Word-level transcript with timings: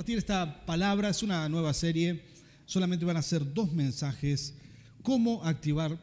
compartir 0.00 0.16
esta 0.16 0.64
palabra. 0.64 1.10
Es 1.10 1.22
una 1.22 1.46
nueva 1.50 1.74
serie. 1.74 2.22
Solamente 2.64 3.04
van 3.04 3.18
a 3.18 3.22
ser 3.22 3.52
dos 3.52 3.70
mensajes. 3.70 4.54
Cómo 5.02 5.44
activar 5.44 6.00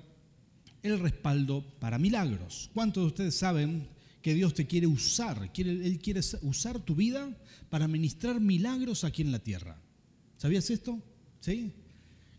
el 0.83 0.99
respaldo 0.99 1.65
para 1.79 1.97
milagros. 1.97 2.69
¿Cuántos 2.75 3.01
de 3.01 3.07
ustedes 3.07 3.33
saben 3.33 3.87
que 4.21 4.35
Dios 4.35 4.53
te 4.53 4.67
quiere 4.67 4.85
usar? 4.85 5.49
Él 5.51 5.99
quiere 5.99 6.19
usar 6.43 6.79
tu 6.79 6.93
vida 6.93 7.27
para 7.71 7.87
ministrar 7.87 8.39
milagros 8.39 9.03
aquí 9.03 9.23
en 9.23 9.31
la 9.31 9.39
tierra. 9.39 9.81
¿Sabías 10.37 10.69
esto? 10.69 11.01
¿Sí? 11.39 11.73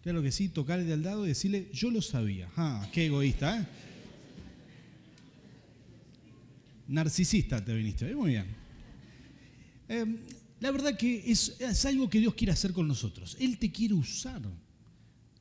Claro 0.04 0.22
que 0.22 0.30
sí, 0.30 0.50
tocarle 0.50 0.92
al 0.92 1.02
lado 1.02 1.24
y 1.24 1.30
decirle, 1.30 1.70
yo 1.72 1.90
lo 1.90 2.02
sabía. 2.02 2.48
Ah, 2.56 2.88
qué 2.92 3.06
egoísta, 3.06 3.60
¿eh? 3.60 3.66
Narcisista 6.86 7.64
te 7.64 7.74
viniste. 7.74 8.14
Muy 8.14 8.30
bien. 8.30 8.46
Em, 9.88 10.18
la 10.60 10.70
verdad 10.70 10.96
que 10.96 11.30
es, 11.30 11.84
algo 11.84 12.10
que 12.10 12.20
Dios 12.20 12.34
quiere 12.34 12.52
hacer 12.52 12.72
con 12.72 12.88
nosotros. 12.88 13.36
Él 13.38 13.58
te 13.58 13.70
quiere 13.70 13.94
usar. 13.94 14.42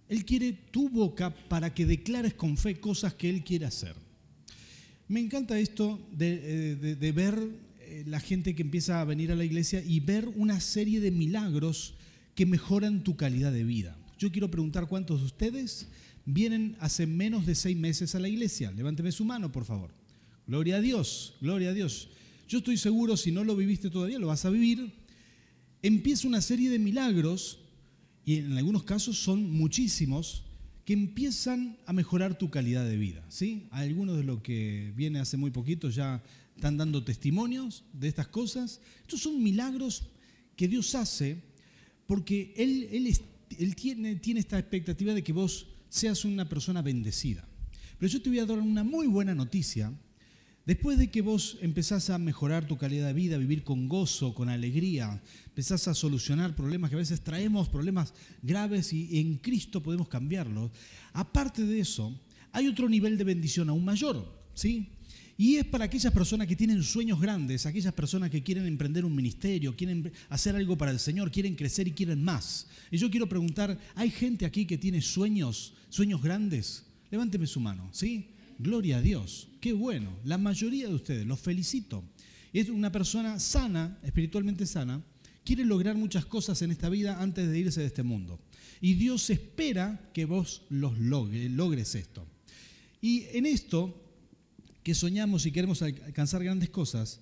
Él 0.10 0.26
quiere 0.26 0.54
tu 0.54 0.90
boca 0.90 1.34
para 1.34 1.74
que 1.74 1.86
declares 1.86 2.34
con 2.36 2.58
fe 2.58 2.80
cosas 2.80 3.14
que 3.14 3.30
Él 3.30 3.44
quiere 3.44 3.66
hacer. 3.66 3.96
Me 5.08 5.20
encanta 5.20 5.60
esto 5.60 6.00
de, 6.12 6.78
eh, 7.02 7.12
ver 7.12 7.40
eh, 7.80 8.04
la 8.06 8.20
gente 8.20 8.56
que 8.56 8.62
empieza 8.62 9.02
a 9.02 9.06
venir 9.06 9.32
a 9.32 9.36
la 9.36 9.46
iglesia 9.46 9.82
y 9.84 10.00
ver 10.00 10.28
una 10.36 10.60
serie 10.60 11.00
de 11.00 11.12
milagros 11.12 11.96
que 12.36 12.46
mejoran 12.46 13.04
tu 13.04 13.16
calidad 13.16 13.52
de 13.52 13.64
vida. 13.64 13.98
Yo 14.20 14.32
quiero 14.32 14.52
preguntar 14.52 14.88
cuántos 14.88 15.22
de 15.22 15.26
ustedes 15.26 15.88
vienen 16.26 16.76
hace 16.80 17.08
menos 17.08 17.46
de 17.46 17.56
seis 17.56 17.78
meses 17.78 18.14
a 18.16 18.20
la 18.20 18.28
iglesia. 18.28 18.72
Levánteme 18.72 19.12
su 19.12 19.26
mano, 19.26 19.52
por 19.52 19.66
favor. 19.66 19.92
Gloria 20.46 20.78
a 20.78 20.82
Dios, 20.82 21.36
gloria 21.42 21.70
a 21.70 21.74
Dios. 21.74 22.10
Yo 22.48 22.60
estoy 22.60 22.78
seguro, 22.78 23.18
si 23.18 23.32
no 23.32 23.44
lo 23.44 23.56
viviste 23.56 23.90
todavía, 23.90 24.20
lo 24.20 24.28
vas 24.28 24.46
a 24.46 24.50
vivir. 24.50 24.92
Empieza 25.88 26.28
una 26.28 26.42
serie 26.42 26.70
de 26.70 26.80
milagros, 26.80 27.60
y 28.26 28.40
en 28.40 28.58
algunos 28.58 28.84
casos 28.84 29.24
son 29.24 29.50
muchísimos, 29.50 30.44
que 30.84 30.92
empiezan 30.92 31.78
a 31.86 31.94
mejorar 31.94 32.38
tu 32.38 32.50
calidad 32.50 32.86
de 32.86 32.98
vida. 32.98 33.24
¿sí? 33.30 33.70
Algunos 33.72 34.18
de 34.18 34.26
los 34.26 34.42
que 34.42 34.92
viene 34.98 35.20
hace 35.20 35.38
muy 35.38 35.50
poquito 35.50 35.90
ya 35.90 36.22
están 36.58 36.76
dando 36.76 37.06
testimonios 37.06 37.86
de 37.94 38.10
estas 38.10 38.28
cosas. 38.28 38.82
Estos 39.04 39.22
son 39.22 39.42
milagros 39.42 40.04
que 40.58 40.68
Dios 40.68 40.94
hace 40.94 41.38
porque 42.06 42.54
Él, 42.58 43.74
tiene, 43.74 44.16
tiene 44.18 44.42
esta 44.42 44.60
expectativa 44.60 45.14
de 45.14 45.24
que 45.24 45.32
vos 45.32 45.68
seas 45.88 46.26
una 46.26 46.50
persona 46.50 46.82
bendecida. 46.82 47.48
Pero 47.98 48.12
yo 48.12 48.22
te 48.22 48.28
voy 48.28 48.40
a 48.40 48.46
dar 48.46 48.60
una 48.60 48.84
muy 48.84 49.08
buena 49.08 49.34
noticia 49.34 49.94
Después 50.68 50.98
de 50.98 51.10
que 51.10 51.22
vos 51.22 51.58
empezás 51.62 52.10
a 52.10 52.18
mejorar 52.18 52.68
tu 52.68 52.78
calidad 52.78 53.08
de 53.08 53.14
vida, 53.14 53.38
vivir 53.38 53.64
con 53.64 53.88
gozo, 53.88 54.36
con 54.36 54.50
alegría, 54.50 55.24
empezás 55.46 55.88
a 55.88 55.94
solucionar 55.94 56.58
problemas 56.58 56.90
que 56.90 56.98
a 56.98 57.00
veces 57.00 57.22
traemos, 57.22 57.70
problemas 57.70 58.14
graves 58.42 58.92
y 58.92 59.18
en 59.18 59.38
Cristo 59.38 59.82
podemos 59.82 60.10
cambiarlos, 60.10 60.70
aparte 61.14 61.66
de 61.66 61.80
eso, 61.80 62.14
hay 62.52 62.68
otro 62.68 62.90
nivel 62.90 63.18
de 63.18 63.24
bendición 63.24 63.70
aún 63.70 63.86
mayor, 63.86 64.30
¿sí? 64.54 64.90
Y 65.38 65.56
es 65.56 65.64
para 65.64 65.86
aquellas 65.86 66.12
personas 66.12 66.48
que 66.48 66.58
tienen 66.58 66.84
sueños 66.84 67.22
grandes, 67.22 67.66
aquellas 67.66 67.94
personas 67.94 68.30
que 68.30 68.44
quieren 68.44 68.66
emprender 68.66 69.06
un 69.06 69.16
ministerio, 69.16 69.74
quieren 69.74 70.12
hacer 70.28 70.54
algo 70.54 70.78
para 70.78 70.92
el 70.92 71.00
Señor, 71.00 71.32
quieren 71.32 71.56
crecer 71.56 71.88
y 71.88 71.92
quieren 71.94 72.22
más. 72.22 72.68
Y 72.92 72.98
yo 72.98 73.10
quiero 73.10 73.30
preguntar, 73.30 73.80
¿hay 73.96 74.10
gente 74.10 74.46
aquí 74.46 74.66
que 74.66 74.78
tiene 74.78 75.02
sueños, 75.02 75.76
sueños 75.88 76.22
grandes? 76.22 76.84
Levánteme 77.10 77.48
su 77.48 77.62
mano, 77.62 77.88
¿sí? 77.94 78.32
Gloria 78.60 78.98
a 78.98 79.02
Dios. 79.02 79.47
Qué 79.68 79.74
bueno. 79.74 80.18
La 80.24 80.38
mayoría 80.38 80.88
de 80.88 80.94
ustedes, 80.94 81.28
los 81.28 81.42
felicito. 81.42 82.02
Es 82.54 82.70
una 82.70 82.90
persona 82.90 83.38
sana, 83.38 84.00
espiritualmente 84.02 84.66
sana, 84.66 85.04
quiere 85.44 85.66
lograr 85.66 85.98
muchas 85.98 86.26
cosas 86.26 86.62
en 86.62 86.72
esta 86.72 86.88
vida 86.88 87.22
antes 87.22 87.50
de 87.50 87.60
irse 87.60 87.82
de 87.82 87.88
este 87.88 88.02
mundo. 88.02 88.40
Y 88.80 88.94
Dios 88.94 89.30
espera 89.30 90.10
que 90.14 90.24
vos 90.24 90.62
los 90.70 90.98
logres 90.98 91.96
esto. 91.96 92.26
Y 93.02 93.26
en 93.34 93.46
esto 93.46 93.94
que 94.84 94.96
soñamos 94.96 95.46
y 95.46 95.52
queremos 95.52 95.82
alcanzar 95.82 96.46
grandes 96.46 96.70
cosas, 96.70 97.20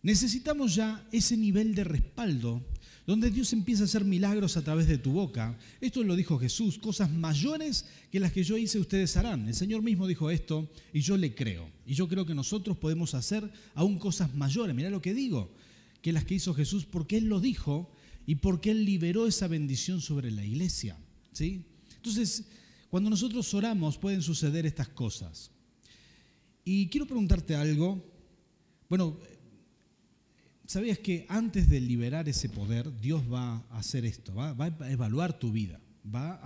necesitamos 0.00 0.74
ya 0.74 1.06
ese 1.12 1.36
nivel 1.36 1.74
de 1.74 1.84
respaldo 1.84 2.64
donde 3.08 3.30
Dios 3.30 3.54
empieza 3.54 3.84
a 3.84 3.86
hacer 3.86 4.04
milagros 4.04 4.58
a 4.58 4.62
través 4.62 4.86
de 4.86 4.98
tu 4.98 5.12
boca. 5.12 5.58
Esto 5.80 6.04
lo 6.04 6.14
dijo 6.14 6.38
Jesús, 6.38 6.76
cosas 6.76 7.10
mayores 7.10 7.86
que 8.12 8.20
las 8.20 8.32
que 8.34 8.44
yo 8.44 8.58
hice 8.58 8.78
ustedes 8.78 9.16
harán. 9.16 9.48
El 9.48 9.54
Señor 9.54 9.80
mismo 9.80 10.06
dijo 10.06 10.30
esto 10.30 10.70
y 10.92 11.00
yo 11.00 11.16
le 11.16 11.34
creo. 11.34 11.70
Y 11.86 11.94
yo 11.94 12.06
creo 12.06 12.26
que 12.26 12.34
nosotros 12.34 12.76
podemos 12.76 13.14
hacer 13.14 13.50
aún 13.74 13.98
cosas 13.98 14.34
mayores. 14.34 14.76
Mira 14.76 14.90
lo 14.90 15.00
que 15.00 15.14
digo, 15.14 15.50
que 16.02 16.12
las 16.12 16.26
que 16.26 16.34
hizo 16.34 16.52
Jesús 16.52 16.84
porque 16.84 17.16
Él 17.16 17.30
lo 17.30 17.40
dijo 17.40 17.90
y 18.26 18.34
porque 18.34 18.72
Él 18.72 18.84
liberó 18.84 19.26
esa 19.26 19.48
bendición 19.48 20.02
sobre 20.02 20.30
la 20.30 20.44
iglesia. 20.44 20.98
¿sí? 21.32 21.64
Entonces, 21.96 22.44
cuando 22.90 23.08
nosotros 23.08 23.54
oramos 23.54 23.96
pueden 23.96 24.20
suceder 24.20 24.66
estas 24.66 24.90
cosas. 24.90 25.50
Y 26.62 26.88
quiero 26.88 27.06
preguntarte 27.06 27.54
algo. 27.54 28.04
Bueno, 28.90 29.18
¿Sabías 30.68 30.98
que 30.98 31.24
antes 31.30 31.70
de 31.70 31.80
liberar 31.80 32.28
ese 32.28 32.50
poder, 32.50 33.00
Dios 33.00 33.22
va 33.32 33.64
a 33.70 33.78
hacer 33.78 34.04
esto? 34.04 34.34
Va, 34.34 34.54
a 34.58 34.90
evaluar 34.90 35.38
tu 35.38 35.50
vida, 35.50 35.80
va 36.14 36.38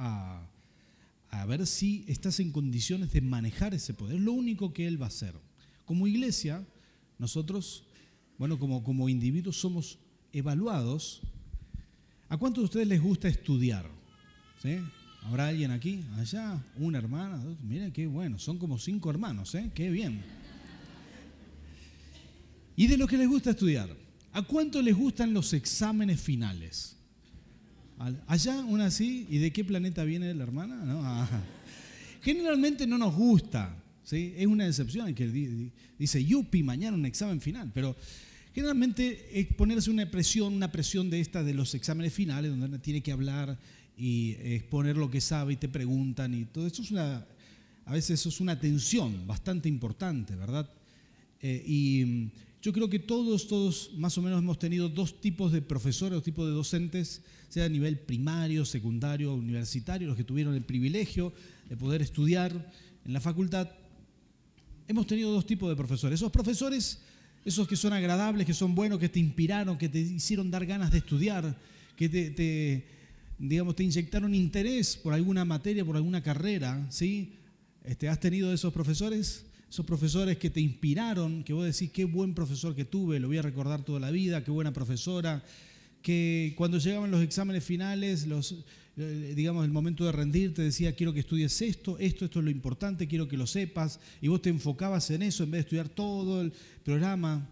a, 1.28 1.46
ver 1.46 1.66
si 1.66 2.04
estás 2.06 2.38
en 2.38 2.52
condiciones 2.52 3.12
de 3.12 3.20
manejar 3.20 3.74
ese 3.74 3.94
poder. 3.94 4.18
Es 4.18 4.22
lo 4.22 4.30
único 4.30 4.72
que 4.72 4.86
Él 4.86 5.02
va 5.02 5.06
a 5.06 5.08
hacer. 5.08 5.34
Como 5.84 6.06
iglesia, 6.06 6.64
nosotros, 7.18 7.82
bueno, 8.38 8.60
como, 8.60 8.84
como 8.84 9.08
individuos 9.08 9.56
somos 9.56 9.98
evaluados. 10.32 11.22
¿A 12.28 12.36
cuántos 12.36 12.62
de 12.62 12.66
ustedes 12.66 12.86
les 12.86 13.02
gusta 13.02 13.26
estudiar? 13.26 13.90
¿Sí? 14.62 14.78
¿Habrá 15.22 15.48
alguien 15.48 15.72
aquí? 15.72 16.04
Allá, 16.14 16.64
una 16.76 16.98
hermana, 16.98 17.42
mira 17.64 17.92
qué 17.92 18.06
bueno, 18.06 18.38
son 18.38 18.56
como 18.56 18.78
cinco 18.78 19.10
hermanos, 19.10 19.52
¿eh? 19.56 19.72
Qué 19.74 19.90
bien. 19.90 20.22
Y 22.76 22.86
de 22.86 22.96
los 22.96 23.08
que 23.08 23.18
les 23.18 23.28
gusta 23.28 23.50
estudiar, 23.50 23.90
¿A 24.32 24.42
cuánto 24.42 24.80
les 24.80 24.96
gustan 24.96 25.34
los 25.34 25.52
exámenes 25.52 26.20
finales? 26.20 26.96
Allá, 28.26 28.64
una 28.64 28.86
así, 28.86 29.26
¿y 29.30 29.38
de 29.38 29.52
qué 29.52 29.62
planeta 29.62 30.02
viene 30.04 30.32
la 30.34 30.42
hermana? 30.42 31.28
Generalmente 32.22 32.86
no 32.86 32.98
nos 32.98 33.14
gusta, 33.14 33.76
¿sí? 34.02 34.34
es 34.36 34.46
una 34.46 34.64
decepción 34.64 35.14
que 35.14 35.28
dice, 35.98 36.24
yupi, 36.24 36.62
mañana 36.62 36.96
un 36.96 37.06
examen 37.06 37.40
final, 37.40 37.70
pero 37.74 37.94
generalmente 38.54 39.38
es 39.38 39.46
ponerse 39.54 39.90
una 39.90 40.10
presión, 40.10 40.54
una 40.54 40.72
presión 40.72 41.10
de 41.10 41.20
esta 41.20 41.44
de 41.44 41.54
los 41.54 41.74
exámenes 41.74 42.12
finales, 42.12 42.50
donde 42.50 42.66
uno 42.66 42.80
tiene 42.80 43.02
que 43.02 43.12
hablar 43.12 43.58
y 43.96 44.32
exponer 44.40 44.96
lo 44.96 45.10
que 45.10 45.20
sabe 45.20 45.52
y 45.52 45.56
te 45.56 45.68
preguntan 45.68 46.34
y 46.34 46.44
todo 46.46 46.66
eso 46.66 46.82
es 46.82 46.90
una, 46.90 47.24
a 47.84 47.92
veces 47.92 48.18
eso 48.18 48.30
es 48.30 48.40
una 48.40 48.58
tensión 48.58 49.26
bastante 49.26 49.68
importante, 49.68 50.34
¿verdad? 50.34 50.68
Eh, 51.40 51.62
y 51.66 52.30
yo 52.62 52.72
creo 52.72 52.88
que 52.88 53.00
todos, 53.00 53.48
todos 53.48 53.90
más 53.96 54.16
o 54.16 54.22
menos 54.22 54.38
hemos 54.38 54.56
tenido 54.56 54.88
dos 54.88 55.20
tipos 55.20 55.50
de 55.50 55.60
profesores, 55.60 56.14
dos 56.14 56.22
tipos 56.22 56.46
de 56.46 56.52
docentes, 56.52 57.22
sea 57.48 57.64
a 57.64 57.68
nivel 57.68 57.98
primario, 57.98 58.64
secundario, 58.64 59.34
universitario, 59.34 60.06
los 60.06 60.16
que 60.16 60.22
tuvieron 60.22 60.54
el 60.54 60.62
privilegio 60.62 61.32
de 61.68 61.76
poder 61.76 62.02
estudiar 62.02 62.52
en 63.04 63.12
la 63.12 63.20
facultad. 63.20 63.68
Hemos 64.86 65.08
tenido 65.08 65.32
dos 65.32 65.44
tipos 65.44 65.68
de 65.68 65.74
profesores. 65.74 66.20
Esos 66.20 66.30
profesores, 66.30 67.00
esos 67.44 67.66
que 67.66 67.74
son 67.74 67.92
agradables, 67.92 68.46
que 68.46 68.54
son 68.54 68.76
buenos, 68.76 69.00
que 69.00 69.08
te 69.08 69.18
inspiraron, 69.18 69.76
que 69.76 69.88
te 69.88 69.98
hicieron 69.98 70.48
dar 70.48 70.64
ganas 70.64 70.92
de 70.92 70.98
estudiar, 70.98 71.58
que 71.96 72.08
te, 72.08 72.86
digamos, 73.40 73.74
te 73.74 73.82
inyectaron 73.82 74.36
interés 74.36 74.96
por 74.96 75.14
alguna 75.14 75.44
materia, 75.44 75.84
por 75.84 75.96
alguna 75.96 76.22
carrera, 76.22 76.86
¿sí? 76.90 77.34
Este, 77.82 78.08
¿Has 78.08 78.20
tenido 78.20 78.52
esos 78.52 78.72
profesores? 78.72 79.46
Esos 79.72 79.86
profesores 79.86 80.36
que 80.36 80.50
te 80.50 80.60
inspiraron, 80.60 81.42
que 81.44 81.54
vos 81.54 81.64
decís, 81.64 81.90
qué 81.90 82.04
buen 82.04 82.34
profesor 82.34 82.74
que 82.74 82.84
tuve, 82.84 83.18
lo 83.18 83.28
voy 83.28 83.38
a 83.38 83.42
recordar 83.42 83.82
toda 83.82 84.00
la 84.00 84.10
vida, 84.10 84.44
qué 84.44 84.50
buena 84.50 84.74
profesora, 84.74 85.42
que 86.02 86.52
cuando 86.58 86.76
llegaban 86.76 87.10
los 87.10 87.22
exámenes 87.22 87.64
finales, 87.64 88.26
los, 88.26 88.54
eh, 88.98 89.32
digamos, 89.34 89.64
el 89.64 89.70
momento 89.70 90.04
de 90.04 90.12
rendir, 90.12 90.52
te 90.52 90.60
decía, 90.60 90.94
quiero 90.94 91.14
que 91.14 91.20
estudies 91.20 91.62
esto, 91.62 91.96
esto, 91.98 92.26
esto 92.26 92.40
es 92.40 92.44
lo 92.44 92.50
importante, 92.50 93.08
quiero 93.08 93.26
que 93.26 93.38
lo 93.38 93.46
sepas, 93.46 93.98
y 94.20 94.28
vos 94.28 94.42
te 94.42 94.50
enfocabas 94.50 95.10
en 95.10 95.22
eso 95.22 95.42
en 95.42 95.52
vez 95.52 95.60
de 95.60 95.62
estudiar 95.62 95.88
todo 95.88 96.42
el 96.42 96.52
programa, 96.84 97.48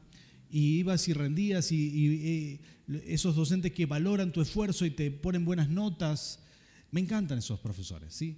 y 0.50 0.76
ibas 0.76 1.08
y 1.08 1.14
rendías, 1.14 1.72
y, 1.72 2.60
esos 3.06 3.34
docentes 3.34 3.72
que 3.72 3.86
valoran 3.86 4.30
tu 4.30 4.42
esfuerzo 4.42 4.84
y 4.84 4.90
te 4.90 5.10
ponen 5.10 5.46
buenas 5.46 5.70
notas, 5.70 6.40
me 6.90 7.00
encantan 7.00 7.38
esos 7.38 7.60
profesores, 7.60 8.12
¿sí? 8.12 8.36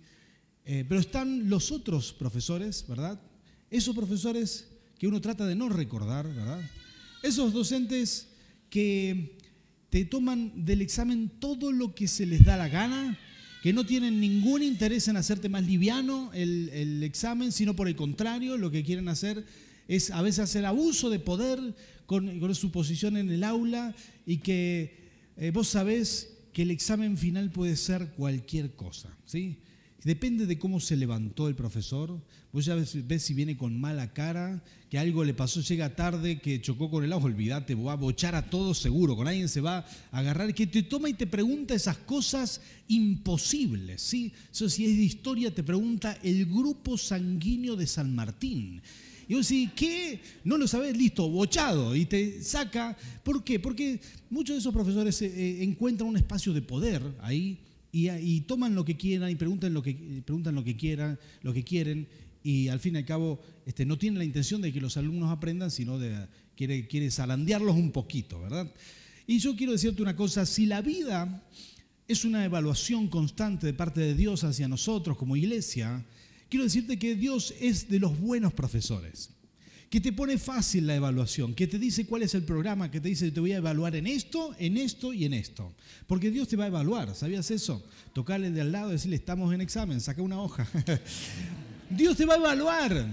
Eh, 0.64 0.84
pero 0.88 1.00
están 1.00 1.50
los 1.50 1.72
otros 1.72 2.12
profesores, 2.12 2.84
¿verdad? 2.86 3.20
Esos 3.72 3.96
profesores 3.96 4.68
que 4.98 5.08
uno 5.08 5.20
trata 5.22 5.46
de 5.46 5.56
no 5.56 5.70
recordar, 5.70 6.28
¿verdad? 6.28 6.60
Esos 7.22 7.54
docentes 7.54 8.28
que 8.68 9.38
te 9.88 10.04
toman 10.04 10.66
del 10.66 10.82
examen 10.82 11.30
todo 11.40 11.72
lo 11.72 11.94
que 11.94 12.06
se 12.06 12.26
les 12.26 12.44
da 12.44 12.58
la 12.58 12.68
gana, 12.68 13.18
que 13.62 13.72
no 13.72 13.86
tienen 13.86 14.20
ningún 14.20 14.62
interés 14.62 15.08
en 15.08 15.16
hacerte 15.16 15.48
más 15.48 15.64
liviano 15.64 16.30
el, 16.34 17.02
examen, 17.02 17.50
sino 17.50 17.74
por 17.74 17.88
el 17.88 17.96
contrario, 17.96 18.58
lo 18.58 18.70
que 18.70 18.84
quieren 18.84 19.08
hacer 19.08 19.42
es 19.88 20.10
a 20.10 20.20
veces 20.20 20.40
hacer 20.40 20.66
abuso 20.66 21.08
de 21.08 21.18
poder 21.18 21.74
con, 22.04 22.54
su 22.54 22.70
posición 22.70 23.16
en 23.16 23.30
el 23.30 23.42
aula 23.42 23.94
y 24.26 24.38
que 24.38 24.98
eh, 25.38 25.50
vos 25.50 25.68
sabés 25.68 26.36
que 26.52 26.62
el 26.62 26.70
examen 26.70 27.16
final 27.16 27.50
puede 27.50 27.76
ser 27.76 28.12
cualquier 28.18 28.76
cosa, 28.76 29.16
¿sí? 29.24 29.56
Depende 30.04 30.46
de 30.46 30.58
cómo 30.58 30.80
se 30.80 30.96
levantó 30.96 31.46
el 31.46 31.54
profesor. 31.54 32.20
Vos 32.52 32.64
ya 32.64 32.74
ves, 32.74 33.22
si 33.22 33.34
viene 33.34 33.56
con 33.56 33.80
mala 33.80 34.12
cara, 34.12 34.62
que 34.90 34.98
algo 34.98 35.24
le 35.24 35.32
pasó, 35.32 35.60
llega 35.60 35.94
tarde, 35.94 36.40
que 36.40 36.60
chocó 36.60 36.90
con 36.90 37.04
el 37.04 37.12
agua, 37.12 37.26
olvídate, 37.26 37.76
va 37.76 37.92
a 37.92 37.96
bochar 37.96 38.34
a 38.34 38.50
todos 38.50 38.78
seguro, 38.78 39.14
con 39.14 39.28
alguien 39.28 39.48
se 39.48 39.60
va 39.60 39.78
a 40.10 40.18
agarrar, 40.18 40.52
que 40.54 40.66
te 40.66 40.82
toma 40.82 41.08
y 41.08 41.14
te 41.14 41.28
pregunta 41.28 41.74
esas 41.74 41.98
cosas 41.98 42.60
imposibles. 42.88 44.02
¿sí? 44.02 44.32
Eso 44.50 44.68
si 44.68 44.86
es 44.86 44.96
de 44.96 45.04
historia, 45.04 45.54
te 45.54 45.62
pregunta 45.62 46.18
el 46.22 46.46
grupo 46.46 46.98
sanguíneo 46.98 47.76
de 47.76 47.86
San 47.86 48.12
Martín. 48.12 48.82
Y 49.28 49.34
vos 49.34 49.48
decís, 49.48 49.70
¿qué? 49.76 50.20
No 50.42 50.58
lo 50.58 50.66
sabés, 50.66 50.96
listo, 50.96 51.28
bochado. 51.28 51.94
Y 51.94 52.06
te 52.06 52.42
saca. 52.42 52.96
¿Por 53.22 53.44
qué? 53.44 53.60
Porque 53.60 54.00
muchos 54.28 54.56
de 54.56 54.60
esos 54.60 54.74
profesores 54.74 55.22
eh, 55.22 55.26
eh, 55.26 55.62
encuentran 55.62 56.08
un 56.08 56.16
espacio 56.16 56.52
de 56.52 56.60
poder 56.60 57.02
ahí 57.20 57.58
y, 57.92 58.40
toman 58.42 58.74
lo 58.74 58.84
que 58.84 58.96
quieran 58.96 59.30
y 59.30 59.34
preguntan 59.34 59.74
lo 59.74 59.82
que, 59.82 59.94
preguntan 60.24 60.54
lo 60.54 60.64
que 60.64 60.76
quieran, 60.76 61.18
lo 61.42 61.52
que 61.52 61.62
quieren, 61.62 62.08
y 62.42 62.68
al 62.68 62.80
fin 62.80 62.94
y 62.94 62.98
al 62.98 63.04
cabo 63.04 63.40
este, 63.66 63.84
no 63.84 63.98
tienen 63.98 64.18
la 64.18 64.24
intención 64.24 64.62
de 64.62 64.72
que 64.72 64.80
los 64.80 64.96
alumnos 64.96 65.30
aprendan, 65.30 65.70
sino 65.70 65.98
de 65.98 66.26
quiere, 66.56 66.88
quiere 66.88 67.10
zarandearlos 67.10 67.76
un 67.76 67.92
poquito, 67.92 68.40
¿verdad? 68.40 68.72
Y 69.26 69.38
yo 69.38 69.54
quiero 69.54 69.72
decirte 69.72 70.02
una 70.02 70.16
cosa, 70.16 70.46
si 70.46 70.66
la 70.66 70.80
vida 70.80 71.46
es 72.08 72.24
una 72.24 72.44
evaluación 72.44 73.08
constante 73.08 73.66
de 73.66 73.74
parte 73.74 74.00
de 74.00 74.14
Dios 74.14 74.42
hacia 74.42 74.68
nosotros 74.68 75.16
como 75.16 75.36
iglesia, 75.36 76.04
quiero 76.48 76.64
decirte 76.64 76.98
que 76.98 77.14
Dios 77.14 77.54
es 77.60 77.88
de 77.88 78.00
los 78.00 78.18
buenos 78.18 78.54
profesores 78.54 79.30
que 79.92 80.00
te 80.00 80.10
pone 80.10 80.38
fácil 80.38 80.86
la 80.86 80.96
evaluación, 80.96 81.52
que 81.52 81.66
te 81.66 81.78
dice 81.78 82.06
cuál 82.06 82.22
es 82.22 82.34
el 82.34 82.44
programa, 82.44 82.90
que 82.90 82.98
te 82.98 83.10
dice 83.10 83.30
te 83.30 83.40
voy 83.40 83.52
a 83.52 83.58
evaluar 83.58 83.94
en 83.94 84.06
esto, 84.06 84.56
en 84.58 84.78
esto 84.78 85.12
y 85.12 85.26
en 85.26 85.34
esto. 85.34 85.70
Porque 86.06 86.30
Dios 86.30 86.48
te 86.48 86.56
va 86.56 86.64
a 86.64 86.68
evaluar, 86.68 87.14
¿sabías 87.14 87.50
eso? 87.50 87.84
Tocarle 88.14 88.50
de 88.50 88.62
al 88.62 88.72
lado, 88.72 88.88
decirle 88.88 89.16
estamos 89.16 89.52
en 89.52 89.60
examen, 89.60 90.00
saca 90.00 90.22
una 90.22 90.40
hoja. 90.40 90.66
Dios 91.90 92.16
te 92.16 92.24
va 92.24 92.32
a 92.32 92.38
evaluar 92.38 93.06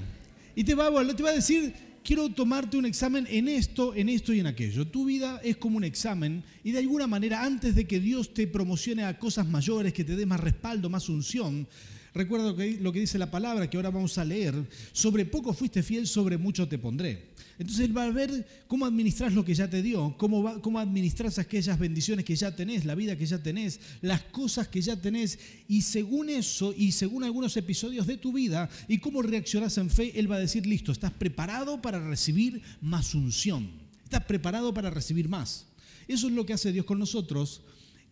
y 0.55 0.63
te 0.63 0.73
va 0.73 0.87
a 0.87 1.33
decir 1.33 1.73
quiero 2.01 2.29
tomarte 2.29 2.77
un 2.77 2.85
examen 2.85 3.27
en 3.29 3.49
esto, 3.49 3.93
en 3.93 4.07
esto 4.07 4.33
y 4.33 4.39
en 4.39 4.47
aquello. 4.47 4.87
Tu 4.87 5.03
vida 5.03 5.41
es 5.43 5.57
como 5.57 5.75
un 5.75 5.83
examen 5.83 6.45
y 6.63 6.71
de 6.71 6.79
alguna 6.79 7.07
manera 7.07 7.43
antes 7.43 7.75
de 7.75 7.87
que 7.87 7.99
Dios 7.99 8.33
te 8.33 8.47
promocione 8.47 9.03
a 9.03 9.19
cosas 9.19 9.45
mayores, 9.49 9.91
que 9.91 10.05
te 10.05 10.15
dé 10.15 10.25
más 10.25 10.39
respaldo, 10.39 10.89
más 10.89 11.09
unción, 11.09 11.67
Recuerda 12.13 12.53
lo 12.79 12.91
que 12.91 12.99
dice 12.99 13.17
la 13.17 13.29
palabra 13.29 13.69
que 13.69 13.77
ahora 13.77 13.91
vamos 13.91 14.17
a 14.17 14.25
leer. 14.25 14.55
Sobre 14.91 15.25
poco 15.25 15.53
fuiste 15.53 15.83
fiel, 15.83 16.07
sobre 16.07 16.37
mucho 16.37 16.67
te 16.67 16.77
pondré. 16.77 17.29
Entonces 17.59 17.85
Él 17.85 17.95
va 17.95 18.05
a 18.05 18.11
ver 18.11 18.47
cómo 18.67 18.85
administras 18.85 19.33
lo 19.33 19.43
que 19.43 19.53
ya 19.53 19.69
te 19.69 19.81
dio, 19.81 20.15
cómo, 20.17 20.61
cómo 20.61 20.79
administras 20.79 21.37
aquellas 21.39 21.77
bendiciones 21.77 22.23
que 22.23 22.35
ya 22.35 22.55
tenés, 22.55 22.85
la 22.85 22.95
vida 22.95 23.17
que 23.17 23.25
ya 23.25 23.43
tenés, 23.43 23.81
las 24.01 24.23
cosas 24.23 24.69
que 24.69 24.81
ya 24.81 24.95
tenés. 24.95 25.37
Y 25.67 25.81
según 25.81 26.29
eso, 26.29 26.73
y 26.75 26.93
según 26.93 27.25
algunos 27.25 27.55
episodios 27.57 28.07
de 28.07 28.17
tu 28.17 28.31
vida, 28.31 28.69
y 28.87 28.99
cómo 28.99 29.21
reaccionás 29.21 29.77
en 29.77 29.89
fe, 29.89 30.17
Él 30.17 30.31
va 30.31 30.37
a 30.37 30.39
decir, 30.39 30.65
listo, 30.65 30.93
estás 30.93 31.11
preparado 31.11 31.81
para 31.81 31.99
recibir 31.99 32.61
más 32.81 33.13
unción. 33.13 33.69
Estás 34.05 34.23
preparado 34.23 34.73
para 34.73 34.89
recibir 34.89 35.27
más. 35.27 35.67
Eso 36.07 36.27
es 36.27 36.33
lo 36.33 36.45
que 36.45 36.53
hace 36.53 36.71
Dios 36.71 36.85
con 36.85 36.97
nosotros. 36.97 37.61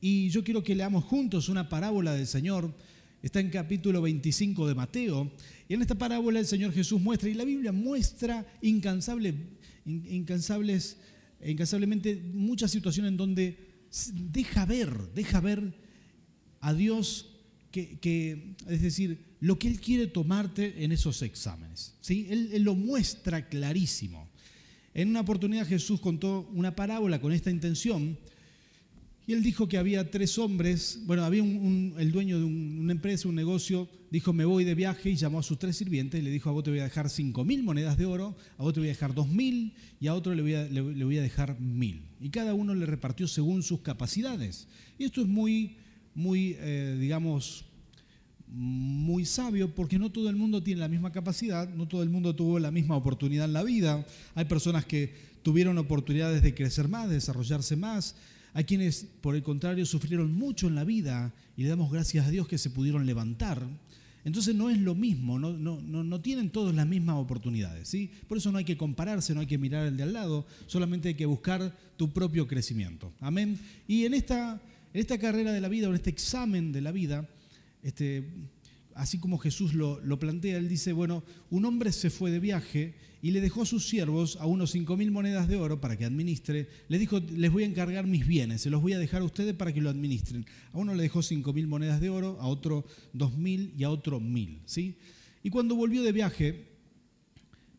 Y 0.02 0.30
yo 0.30 0.44
quiero 0.44 0.62
que 0.64 0.76
leamos 0.76 1.06
juntos 1.06 1.50
una 1.50 1.70
parábola 1.70 2.14
del 2.14 2.28
Señor 2.28 2.72
está 3.22 3.40
en 3.40 3.50
capítulo 3.50 4.02
25 4.02 4.68
de 4.68 4.76
Mateo, 4.76 5.32
y 5.68 5.74
en 5.74 5.82
esta 5.82 5.96
parábola 5.96 6.40
el 6.40 6.46
Señor 6.46 6.74
Jesús 6.74 7.02
muestra, 7.02 7.30
y 7.30 7.34
la 7.34 7.46
Biblia 7.46 7.72
muestra 7.72 8.46
incansable, 8.62 9.34
incansables, 9.86 10.98
incansablemente 11.44 12.16
muchas 12.34 12.72
situaciones 12.72 13.12
en 13.12 13.18
donde 13.18 13.58
deja 14.14 14.66
ver, 14.66 15.14
deja 15.14 15.40
ver 15.40 15.74
a 16.60 16.74
Dios 16.74 17.34
que, 17.72 18.56
es 18.68 18.82
decir, 18.82 19.36
lo 19.40 19.60
que 19.60 19.68
Él 19.68 19.80
quiere 19.80 20.08
tomarte 20.08 20.84
en 20.84 20.92
esos 20.92 21.22
exámenes. 21.22 21.96
¿sí? 22.02 22.26
él 22.30 22.64
lo 22.64 22.74
muestra 22.74 23.48
clarísimo. 23.50 24.28
En 24.98 25.10
una 25.10 25.22
oportunidad 25.22 25.68
Jesús 25.68 26.00
contó 26.02 26.50
una 26.54 26.76
parábola 26.76 27.22
con 27.22 27.32
esta 27.32 27.52
intención, 27.52 28.18
y 29.28 29.34
él 29.34 29.44
dijo 29.44 29.68
que 29.68 29.78
había 29.78 30.10
tres 30.10 30.38
hombres, 30.38 31.02
bueno, 31.06 31.26
había 31.26 31.44
el 31.44 32.12
dueño 32.14 32.40
de 32.40 32.46
una 32.46 32.94
empresa, 32.94 33.28
un 33.28 33.36
negocio, 33.36 33.90
dijo, 34.10 34.32
me 34.32 34.46
voy 34.46 34.64
de 34.64 34.74
viaje 34.74 35.10
y 35.10 35.16
llamó 35.18 35.40
a 35.40 35.44
sus 35.44 35.60
tres 35.60 35.76
sirvientes 35.76 36.22
y 36.22 36.24
le 36.24 36.32
dijo, 36.32 36.50
a 36.50 36.54
vos 36.54 36.64
te 36.64 36.70
voy 36.70 36.80
a 36.80 36.86
dejar 36.86 37.10
cinco 37.10 37.44
mil 37.44 37.62
monedas 37.62 37.98
de 37.98 38.06
oro, 38.06 38.38
a 38.58 38.64
vos 38.64 38.74
te 38.74 38.80
voy 38.80 38.88
a 38.88 38.94
dejar 38.94 39.14
dos 39.14 39.28
mil 39.28 39.74
y 40.00 40.08
a 40.08 40.16
otro 40.16 40.34
le 40.34 40.42
voy 40.42 40.54
a, 40.54 40.64
le, 40.64 40.82
voy 40.82 41.18
a 41.18 41.22
dejar 41.22 41.60
mil. 41.60 42.04
Y 42.22 42.30
cada 42.30 42.54
uno 42.54 42.74
le 42.74 42.86
repartió 42.86 43.28
según 43.28 43.64
sus 43.64 43.82
capacidades. 43.82 44.70
Y 44.98 45.04
esto 45.04 45.20
es 45.20 45.28
muy, 45.28 45.76
muy, 46.16 46.56
eh, 46.60 46.96
digamos, 46.98 47.66
muy 48.48 49.26
sabio 49.26 49.76
porque 49.76 50.00
no 50.00 50.10
todo 50.10 50.30
el 50.30 50.38
mundo 50.38 50.64
tiene 50.64 50.80
la 50.80 50.88
misma 50.88 51.12
capacidad, 51.12 51.68
no 51.68 51.86
todo 51.86 52.02
el 52.02 52.10
mundo 52.10 52.34
tuvo 52.34 52.60
la 52.60 52.72
misma 52.72 52.96
oportunidad 52.96 53.44
en 53.44 53.54
la 53.54 53.64
vida. 53.64 54.08
Hay 54.36 54.46
personas 54.46 54.86
que 54.86 55.14
tuvieron 55.44 55.78
oportunidades 55.78 56.42
de 56.42 56.56
crecer 56.56 56.88
más, 56.88 57.10
de 57.10 57.16
desarrollarse 57.16 57.76
más, 57.76 58.16
hay 58.54 58.64
quienes, 58.64 59.08
por 59.22 59.36
el 59.36 59.44
contrario, 59.44 59.86
sufrieron 59.86 60.34
mucho 60.34 60.68
en 60.68 60.76
la 60.76 60.84
vida 60.84 61.34
y 61.56 61.64
le 61.64 61.70
damos 61.70 61.92
gracias 61.92 62.28
a 62.28 62.32
Dios 62.32 62.48
que 62.48 62.58
se 62.58 62.70
pudieron 62.70 63.06
levantar. 63.06 63.68
Entonces 64.28 64.54
no 64.54 64.70
es 64.70 64.78
lo 64.78 64.94
mismo, 64.94 65.40
no, 65.40 65.54
no, 65.54 65.80
no, 65.80 66.22
tienen 66.22 66.50
todos 66.50 66.76
las 66.76 66.86
mismas 66.86 67.16
oportunidades. 67.16 67.88
¿sí? 67.88 68.12
Por 68.28 68.38
eso 68.38 68.52
no 68.52 68.58
hay 68.58 68.66
que 68.66 68.76
compararse, 68.76 69.34
no 69.34 69.40
hay 69.40 69.48
que 69.48 69.58
mirar 69.58 69.88
el 69.88 69.96
de 69.96 70.04
al 70.04 70.12
lado, 70.12 70.46
solamente 70.66 71.08
hay 71.08 71.16
que 71.16 71.26
buscar 71.26 71.74
tu 71.96 72.12
propio 72.12 72.46
crecimiento. 72.46 73.14
Amén. 73.22 73.58
Y 73.88 74.04
en 74.04 74.14
esta, 74.14 74.62
en 74.94 75.00
esta 75.00 75.18
carrera 75.18 75.54
de 75.54 75.62
la 75.62 75.70
vida, 75.70 75.88
o 75.88 75.92
en 75.92 75.96
este 75.96 76.10
examen 76.10 76.74
de 76.74 76.82
la 76.82 76.92
vida, 76.92 77.30
este, 77.84 78.28
así 78.98 79.20
como 79.20 79.38
Jesús 79.38 79.74
lo, 79.74 80.20
plantea, 80.20 80.58
él 80.58 80.68
dice, 80.68 80.92
bueno, 80.92 81.24
un 81.50 81.66
hombre 81.66 81.92
se 81.92 82.10
fue 82.10 82.32
de 82.32 82.40
viaje 82.40 82.96
y 83.22 83.32
le 83.32 83.42
dejó 83.42 83.62
a 83.62 83.66
sus 83.66 83.88
siervos 83.88 84.38
a 84.38 84.46
unos 84.46 84.72
cinco 84.72 84.98
mil 84.98 85.12
monedas 85.12 85.48
de 85.48 85.56
oro 85.56 85.80
para 85.80 85.98
que 85.98 86.06
administre. 86.06 86.68
Le 86.90 86.98
dijo, 86.98 87.20
les 87.20 87.52
voy 87.52 87.64
a 87.64 87.68
encargar 87.68 88.08
mis 88.08 88.28
bienes, 88.28 88.62
se 88.62 88.70
los 88.70 88.82
voy 88.82 88.94
a 88.94 89.00
dejar 89.00 89.22
a 89.22 89.26
ustedes 89.26 89.54
para 89.54 89.72
que 89.72 89.82
lo 89.82 89.90
administren. 89.90 90.46
A 90.74 90.78
uno 90.78 90.94
le 90.96 91.04
dejó 91.04 91.22
cinco 91.22 91.54
mil 91.54 91.68
monedas 91.68 92.02
de 92.02 92.10
oro, 92.10 92.38
a 92.42 92.48
otro 92.48 92.86
dos 93.14 93.38
mil 93.38 93.74
y 93.78 93.84
a 93.84 93.90
otro 93.90 94.20
mil. 94.20 94.62
¿sí? 94.66 94.96
Y 95.44 95.50
cuando 95.50 95.76
volvió 95.76 96.02
de 96.04 96.12
viaje, 96.12 96.66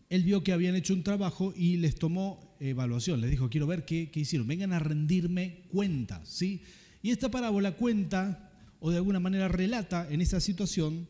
él 0.08 0.22
vio 0.22 0.42
que 0.42 0.52
habían 0.52 0.76
hecho 0.76 0.94
un 0.94 1.02
trabajo 1.02 1.52
y 1.56 1.76
les 1.76 1.96
tomó 1.96 2.56
evaluación. 2.60 3.20
Les 3.20 3.30
dijo, 3.30 3.50
quiero 3.50 3.66
ver 3.66 3.84
qué, 3.84 4.10
qué 4.10 4.20
hicieron, 4.20 4.46
vengan 4.46 4.72
a 4.72 4.78
rendirme 4.78 5.64
cuentas. 5.68 6.28
¿sí? 6.28 6.62
Y 7.02 7.10
esta 7.10 7.30
parábola 7.30 7.72
cuenta, 7.72 8.47
o 8.80 8.90
de 8.90 8.96
alguna 8.96 9.20
manera 9.20 9.48
relata 9.48 10.06
en 10.10 10.20
esa 10.20 10.40
situación, 10.40 11.08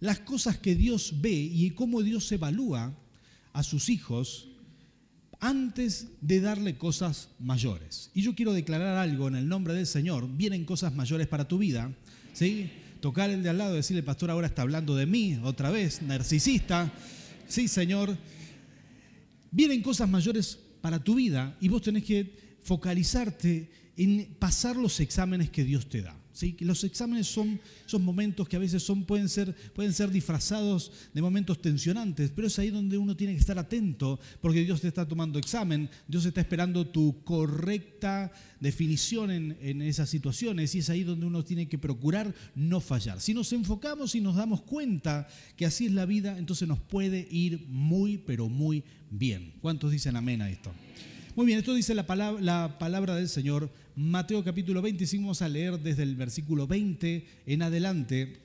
las 0.00 0.20
cosas 0.20 0.58
que 0.58 0.74
Dios 0.74 1.14
ve 1.20 1.32
y 1.32 1.70
cómo 1.70 2.02
Dios 2.02 2.30
evalúa 2.30 2.94
a 3.52 3.62
sus 3.62 3.88
hijos 3.88 4.48
antes 5.40 6.08
de 6.20 6.40
darle 6.40 6.76
cosas 6.76 7.30
mayores. 7.38 8.10
Y 8.14 8.22
yo 8.22 8.34
quiero 8.34 8.52
declarar 8.52 8.96
algo 8.98 9.28
en 9.28 9.36
el 9.36 9.48
nombre 9.48 9.74
del 9.74 9.86
Señor. 9.86 10.28
Vienen 10.36 10.64
cosas 10.64 10.94
mayores 10.94 11.26
para 11.26 11.46
tu 11.46 11.58
vida. 11.58 11.92
¿sí? 12.32 12.70
Tocar 13.00 13.30
el 13.30 13.42
de 13.42 13.50
al 13.50 13.58
lado 13.58 13.74
decirle, 13.74 14.02
pastor, 14.02 14.30
ahora 14.30 14.48
está 14.48 14.62
hablando 14.62 14.96
de 14.96 15.06
mí 15.06 15.38
otra 15.42 15.70
vez, 15.70 16.02
narcisista. 16.02 16.92
Sí, 17.46 17.68
Señor. 17.68 18.16
Vienen 19.50 19.82
cosas 19.82 20.08
mayores 20.08 20.58
para 20.80 21.02
tu 21.02 21.14
vida 21.14 21.56
y 21.60 21.68
vos 21.68 21.82
tenés 21.82 22.04
que 22.04 22.58
focalizarte 22.62 23.70
en 23.96 24.36
pasar 24.38 24.76
los 24.76 25.00
exámenes 25.00 25.50
que 25.50 25.64
Dios 25.64 25.88
te 25.88 26.02
da. 26.02 26.14
Los 26.60 26.84
exámenes 26.84 27.26
son, 27.26 27.60
son 27.86 28.04
momentos 28.04 28.48
que 28.48 28.56
a 28.56 28.60
veces 28.60 28.82
son, 28.82 29.04
pueden, 29.04 29.28
ser, 29.28 29.54
pueden 29.74 29.92
ser 29.92 30.10
disfrazados 30.10 30.92
de 31.12 31.22
momentos 31.22 31.60
tensionantes, 31.60 32.30
pero 32.34 32.48
es 32.48 32.58
ahí 32.58 32.70
donde 32.70 32.98
uno 32.98 33.16
tiene 33.16 33.34
que 33.34 33.40
estar 33.40 33.58
atento, 33.58 34.20
porque 34.40 34.64
Dios 34.64 34.80
te 34.80 34.88
está 34.88 35.06
tomando 35.06 35.38
examen, 35.38 35.88
Dios 36.06 36.24
está 36.24 36.40
esperando 36.40 36.86
tu 36.86 37.22
correcta 37.24 38.32
definición 38.60 39.30
en, 39.30 39.56
en 39.60 39.82
esas 39.82 40.08
situaciones, 40.08 40.74
y 40.74 40.78
es 40.78 40.90
ahí 40.90 41.04
donde 41.04 41.26
uno 41.26 41.44
tiene 41.44 41.68
que 41.68 41.78
procurar 41.78 42.34
no 42.54 42.80
fallar. 42.80 43.20
Si 43.20 43.34
nos 43.34 43.52
enfocamos 43.52 44.14
y 44.14 44.20
nos 44.20 44.36
damos 44.36 44.62
cuenta 44.62 45.28
que 45.56 45.66
así 45.66 45.86
es 45.86 45.92
la 45.92 46.06
vida, 46.06 46.38
entonces 46.38 46.68
nos 46.68 46.78
puede 46.78 47.26
ir 47.30 47.66
muy, 47.68 48.18
pero 48.18 48.48
muy 48.48 48.84
bien. 49.10 49.54
¿Cuántos 49.60 49.90
dicen 49.90 50.16
amén 50.16 50.42
a 50.42 50.50
esto? 50.50 50.72
Muy 51.34 51.46
bien, 51.46 51.60
esto 51.60 51.72
dice 51.72 51.94
la 51.94 52.06
palabra, 52.06 52.40
la 52.40 52.78
palabra 52.78 53.14
del 53.14 53.28
Señor. 53.28 53.70
Mateo 53.98 54.44
capítulo 54.44 54.80
25, 54.80 55.22
vamos 55.22 55.42
a 55.42 55.48
leer 55.48 55.80
desde 55.80 56.04
el 56.04 56.14
versículo 56.14 56.68
20 56.68 57.26
en 57.46 57.62
adelante 57.62 58.38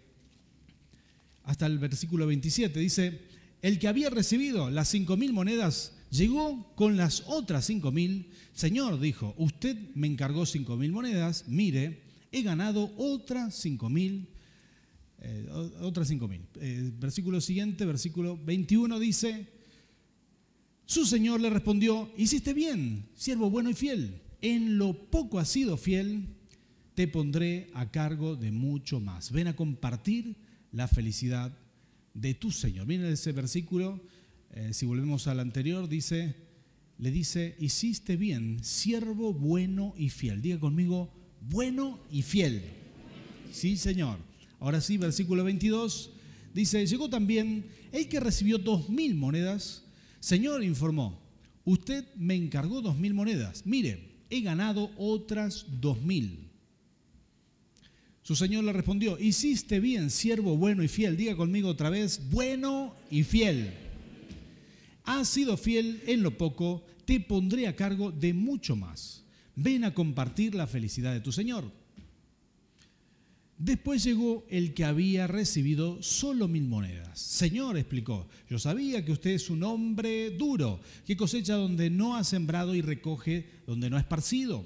hasta 1.44 1.68
el 1.68 1.78
versículo 1.78 2.26
27. 2.26 2.80
Dice, 2.80 3.22
el 3.62 3.78
que 3.78 3.88
había 3.88 4.10
recibido 4.10 4.72
las 4.72 4.88
cinco 4.88 5.16
mil 5.16 5.32
monedas 5.32 5.94
llegó 6.10 6.74
con 6.74 6.98
las 6.98 7.26
otras 7.28 7.66
cinco 7.66 7.92
mil. 7.92 8.32
Señor, 8.54 9.00
dijo, 9.00 9.36
usted 9.38 9.78
me 9.94 10.08
encargó 10.08 10.48
cinco 10.48 10.76
mil 10.76 10.92
monedas, 10.92 11.46
mire, 11.48 12.02
he 12.32 12.42
ganado 12.42 12.92
otras 12.98 13.54
cinco 13.54 13.92
mil. 13.92 14.30
Eh, 15.20 15.48
otras 15.82 16.08
cinco 16.08 16.28
mil. 16.28 16.42
Eh, 16.56 16.92
versículo 16.98 17.40
siguiente, 17.40 17.86
versículo 17.86 18.40
21 18.44 18.98
dice, 18.98 19.48
su 20.88 21.06
señor 21.06 21.42
le 21.42 21.52
respondió, 21.52 22.12
hiciste 22.18 22.56
bien, 22.56 23.06
siervo 23.14 23.52
bueno 23.52 23.70
y 23.70 23.76
fiel. 23.76 24.23
En 24.44 24.78
lo 24.78 25.10
poco 25.10 25.40
has 25.40 25.48
sido 25.48 25.78
fiel, 25.78 26.28
te 26.96 27.08
pondré 27.08 27.70
a 27.74 27.90
cargo 27.90 28.36
de 28.36 28.52
mucho 28.52 29.00
más. 29.00 29.32
Ven 29.32 29.48
a 29.48 29.56
compartir 29.56 30.36
la 30.72 30.88
felicidad 30.90 31.58
de 32.14 32.34
tu 32.34 32.52
Señor. 32.52 32.86
Miren 32.86 33.06
ese 33.06 33.32
versículo, 33.32 34.02
eh, 34.52 34.74
si 34.74 34.86
volvemos 34.86 35.28
al 35.28 35.40
anterior, 35.40 35.88
dice, 35.88 36.36
le 36.98 37.10
dice, 37.10 37.56
hiciste 37.58 38.18
bien, 38.18 38.62
siervo 38.64 39.34
bueno 39.34 39.94
y 39.98 40.10
fiel. 40.10 40.42
Diga 40.42 40.60
conmigo, 40.60 41.10
bueno 41.40 42.00
y 42.12 42.22
fiel. 42.22 42.64
Sí, 43.52 43.78
Señor. 43.78 44.20
Ahora 44.60 44.82
sí, 44.82 44.98
versículo 44.98 45.46
22, 45.46 46.12
dice, 46.54 46.86
llegó 46.86 47.10
también 47.10 47.66
el 47.94 48.10
que 48.10 48.20
recibió 48.20 48.58
dos 48.58 48.90
mil 48.90 49.16
monedas. 49.16 49.86
Señor, 50.20 50.64
informó, 50.66 51.22
usted 51.64 52.06
me 52.18 52.36
encargó 52.36 52.82
dos 52.82 52.98
mil 52.98 53.14
monedas. 53.14 53.66
Mire, 53.66 54.13
he 54.34 54.42
ganado 54.42 54.92
otras 54.98 55.66
dos 55.80 56.02
mil. 56.02 56.50
Su 58.24 58.36
señor 58.36 58.64
le 58.64 58.74
respondió, 58.74 59.20
hiciste 59.20 59.80
bien, 59.80 60.10
siervo 60.10 60.58
bueno 60.58 60.82
y 60.82 60.88
fiel. 60.88 61.18
Diga 61.18 61.36
conmigo 61.36 61.70
otra 61.70 61.90
vez, 61.90 62.22
bueno 62.32 62.96
y 63.12 63.24
fiel. 63.24 63.74
Has 65.04 65.28
sido 65.28 65.58
fiel 65.58 66.02
en 66.08 66.24
lo 66.24 66.38
poco, 66.38 66.86
te 67.06 67.20
pondré 67.20 67.68
a 67.68 67.76
cargo 67.76 68.12
de 68.12 68.34
mucho 68.34 68.76
más. 68.76 69.24
Ven 69.56 69.84
a 69.84 69.94
compartir 69.94 70.56
la 70.56 70.68
felicidad 70.68 71.14
de 71.14 71.20
tu 71.20 71.32
señor. 71.32 71.70
Después 73.64 74.04
llegó 74.04 74.46
el 74.50 74.74
que 74.74 74.84
había 74.84 75.26
recibido 75.26 76.04
solo 76.04 76.50
mil 76.50 76.66
monedas. 76.66 77.18
Señor, 77.18 77.78
explicó, 77.78 78.28
yo 78.50 78.60
sabía 78.60 79.06
que 79.06 79.14
usted 79.14 79.30
es 79.30 79.50
un 79.50 79.64
hombre 79.64 80.32
duro, 80.32 80.82
que 81.06 81.16
cosecha 81.16 81.56
donde 81.56 81.90
no 81.90 82.18
ha 82.18 82.26
sembrado 82.26 82.76
y 82.76 82.82
recoge 82.82 83.48
donde 83.66 83.90
no 83.90 83.96
ha 83.96 84.02
esparcido. 84.02 84.66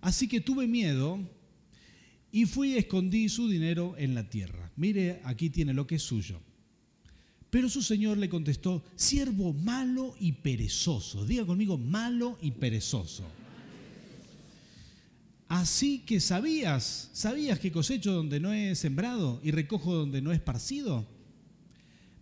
Así 0.00 0.28
que 0.28 0.40
tuve 0.40 0.66
miedo 0.66 1.20
y 2.32 2.46
fui 2.46 2.72
y 2.72 2.78
escondí 2.78 3.28
su 3.28 3.50
dinero 3.50 3.94
en 3.98 4.14
la 4.14 4.30
tierra. 4.30 4.72
Mire, 4.76 5.20
aquí 5.24 5.50
tiene 5.50 5.74
lo 5.74 5.86
que 5.86 5.96
es 5.96 6.02
suyo. 6.02 6.40
Pero 7.50 7.68
su 7.68 7.82
señor 7.82 8.16
le 8.16 8.30
contestó, 8.30 8.82
siervo 8.96 9.52
malo 9.52 10.14
y 10.18 10.32
perezoso. 10.32 11.26
Diga 11.26 11.44
conmigo, 11.44 11.76
malo 11.76 12.38
y 12.40 12.52
perezoso. 12.52 13.26
Así 15.50 15.98
que 16.06 16.20
sabías, 16.20 17.10
sabías 17.12 17.58
que 17.58 17.72
cosecho 17.72 18.12
donde 18.12 18.38
no 18.38 18.52
he 18.52 18.76
sembrado 18.76 19.40
y 19.42 19.50
recojo 19.50 19.92
donde 19.92 20.22
no 20.22 20.30
he 20.30 20.36
esparcido. 20.36 21.08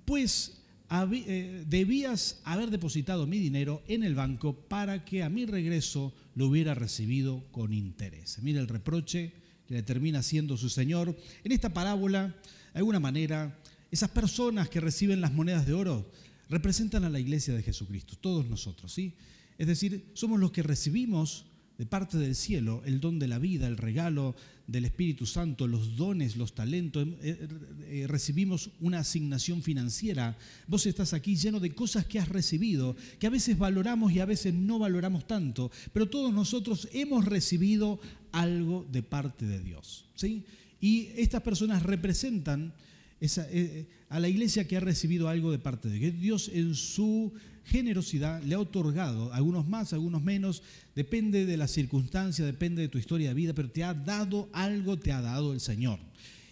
Pues 0.06 0.62
eh, 0.90 1.62
debías 1.68 2.40
haber 2.44 2.70
depositado 2.70 3.26
mi 3.26 3.38
dinero 3.38 3.82
en 3.86 4.02
el 4.02 4.14
banco 4.14 4.54
para 4.54 5.04
que 5.04 5.22
a 5.22 5.28
mi 5.28 5.44
regreso 5.44 6.14
lo 6.36 6.46
hubiera 6.46 6.72
recibido 6.72 7.44
con 7.52 7.74
interés. 7.74 8.38
Mira 8.40 8.60
el 8.60 8.66
reproche 8.66 9.34
que 9.66 9.74
le 9.74 9.82
termina 9.82 10.22
siendo 10.22 10.56
su 10.56 10.70
Señor. 10.70 11.14
En 11.44 11.52
esta 11.52 11.74
parábola, 11.74 12.28
de 12.28 12.78
alguna 12.78 12.98
manera, 12.98 13.58
esas 13.90 14.08
personas 14.08 14.70
que 14.70 14.80
reciben 14.80 15.20
las 15.20 15.34
monedas 15.34 15.66
de 15.66 15.74
oro 15.74 16.10
representan 16.48 17.04
a 17.04 17.10
la 17.10 17.20
iglesia 17.20 17.52
de 17.52 17.62
Jesucristo, 17.62 18.16
todos 18.18 18.46
nosotros, 18.46 18.90
¿sí? 18.90 19.16
Es 19.58 19.66
decir, 19.66 20.12
somos 20.14 20.40
los 20.40 20.50
que 20.50 20.62
recibimos 20.62 21.44
de 21.78 21.86
parte 21.86 22.18
del 22.18 22.34
cielo 22.34 22.82
el 22.84 23.00
don 23.00 23.20
de 23.20 23.28
la 23.28 23.38
vida, 23.38 23.68
el 23.68 23.76
regalo 23.76 24.34
del 24.66 24.84
Espíritu 24.84 25.24
Santo, 25.24 25.66
los 25.66 25.96
dones, 25.96 26.36
los 26.36 26.52
talentos. 26.54 27.06
Eh, 27.22 27.48
eh, 27.84 28.06
recibimos 28.08 28.70
una 28.80 28.98
asignación 28.98 29.62
financiera. 29.62 30.36
Vos 30.66 30.84
estás 30.86 31.14
aquí 31.14 31.36
lleno 31.36 31.60
de 31.60 31.74
cosas 31.74 32.04
que 32.04 32.18
has 32.18 32.28
recibido, 32.28 32.96
que 33.18 33.28
a 33.28 33.30
veces 33.30 33.56
valoramos 33.56 34.12
y 34.12 34.18
a 34.20 34.26
veces 34.26 34.52
no 34.52 34.80
valoramos 34.80 35.26
tanto, 35.26 35.70
pero 35.92 36.10
todos 36.10 36.34
nosotros 36.34 36.88
hemos 36.92 37.24
recibido 37.24 38.00
algo 38.32 38.84
de 38.90 39.02
parte 39.04 39.46
de 39.46 39.60
Dios. 39.60 40.04
¿sí? 40.16 40.44
Y 40.80 41.08
estas 41.16 41.42
personas 41.42 41.84
representan 41.84 42.74
eh, 43.20 43.86
a 44.08 44.20
la 44.20 44.28
iglesia 44.28 44.66
que 44.66 44.76
ha 44.76 44.80
recibido 44.80 45.28
algo 45.28 45.50
de 45.50 45.58
parte 45.58 45.88
de 45.88 45.98
Dios. 45.98 46.20
Dios 46.20 46.50
en 46.52 46.74
su 46.74 47.32
generosidad 47.64 48.42
le 48.42 48.54
ha 48.54 48.60
otorgado, 48.60 49.32
algunos 49.32 49.68
más, 49.68 49.92
algunos 49.92 50.22
menos, 50.22 50.62
depende 50.94 51.44
de 51.44 51.56
la 51.56 51.68
circunstancia, 51.68 52.44
depende 52.44 52.82
de 52.82 52.88
tu 52.88 52.98
historia 52.98 53.28
de 53.28 53.34
vida, 53.34 53.52
pero 53.52 53.70
te 53.70 53.84
ha 53.84 53.94
dado 53.94 54.48
algo, 54.52 54.98
te 54.98 55.12
ha 55.12 55.20
dado 55.20 55.52
el 55.52 55.60
Señor. 55.60 55.98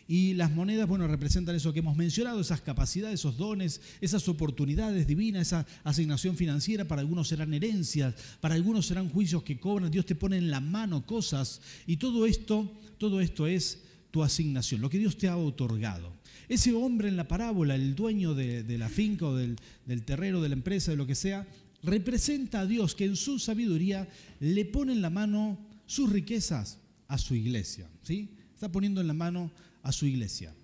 Y 0.09 0.35
las 0.35 0.53
monedas, 0.53 0.87
bueno, 0.87 1.09
representan 1.09 1.57
eso 1.57 1.73
que 1.73 1.81
hemos 1.81 1.97
mencionado, 1.97 2.41
esas 2.41 2.61
capacidades, 2.61 3.19
esos 3.19 3.37
dones, 3.37 3.81
esas 4.01 4.29
oportunidades 4.29 5.07
divinas, 5.07 5.49
esa 5.49 5.67
asignación 5.83 6.37
financiera. 6.37 6.85
Para 6.85 7.01
algunos 7.01 7.27
serán 7.27 7.53
herencias, 7.53 8.15
para 8.41 8.55
algunos 8.55 8.87
serán 8.87 9.09
juicios 9.09 9.43
que 9.43 9.59
cobran. 9.59 9.91
Dios 9.91 10.07
te 10.07 10.15
pone 10.15 10.37
en 10.37 10.51
la 10.51 10.61
mano 10.61 11.05
cosas. 11.05 11.61
Y 11.89 11.97
todo 11.97 12.25
esto, 12.25 12.73
todo 12.99 13.21
esto 13.21 13.49
es 13.49 13.81
tu 14.13 14.23
asignación, 14.23 14.81
lo 14.81 14.91
que 14.91 15.01
Dios 15.01 15.19
te 15.19 15.27
ha 15.27 15.37
otorgado. 15.37 16.16
Ese 16.49 16.73
hombre 16.73 17.09
en 17.09 17.17
la 17.17 17.29
parábola, 17.29 17.75
el 17.75 17.95
dueño 17.95 18.35
de, 18.35 18.79
la 18.79 18.89
finca 18.89 19.27
o 19.27 19.35
del, 19.35 19.57
del 19.85 20.03
terreno, 20.03 20.41
de 20.41 20.49
la 20.49 20.55
empresa, 20.55 20.93
de 20.93 20.97
lo 20.97 21.07
que 21.07 21.15
sea, 21.15 21.47
representa 21.83 22.61
a 22.61 22.67
Dios 22.67 22.95
que 22.95 23.05
en 23.05 23.17
su 23.17 23.39
sabiduría 23.39 24.09
le 24.41 24.65
pone 24.65 24.93
en 24.93 25.03
la 25.03 25.11
mano 25.11 25.59
sus 25.87 26.11
riquezas 26.11 26.79
a 27.09 27.19
su 27.19 27.35
iglesia. 27.35 27.89
¿sí? 28.03 28.29
Está 28.55 28.71
poniendo 28.71 29.01
en 29.01 29.07
la 29.07 29.15
mano 29.15 29.51
a 29.83 29.93
su 29.93 30.07
iglesia. 30.07 30.55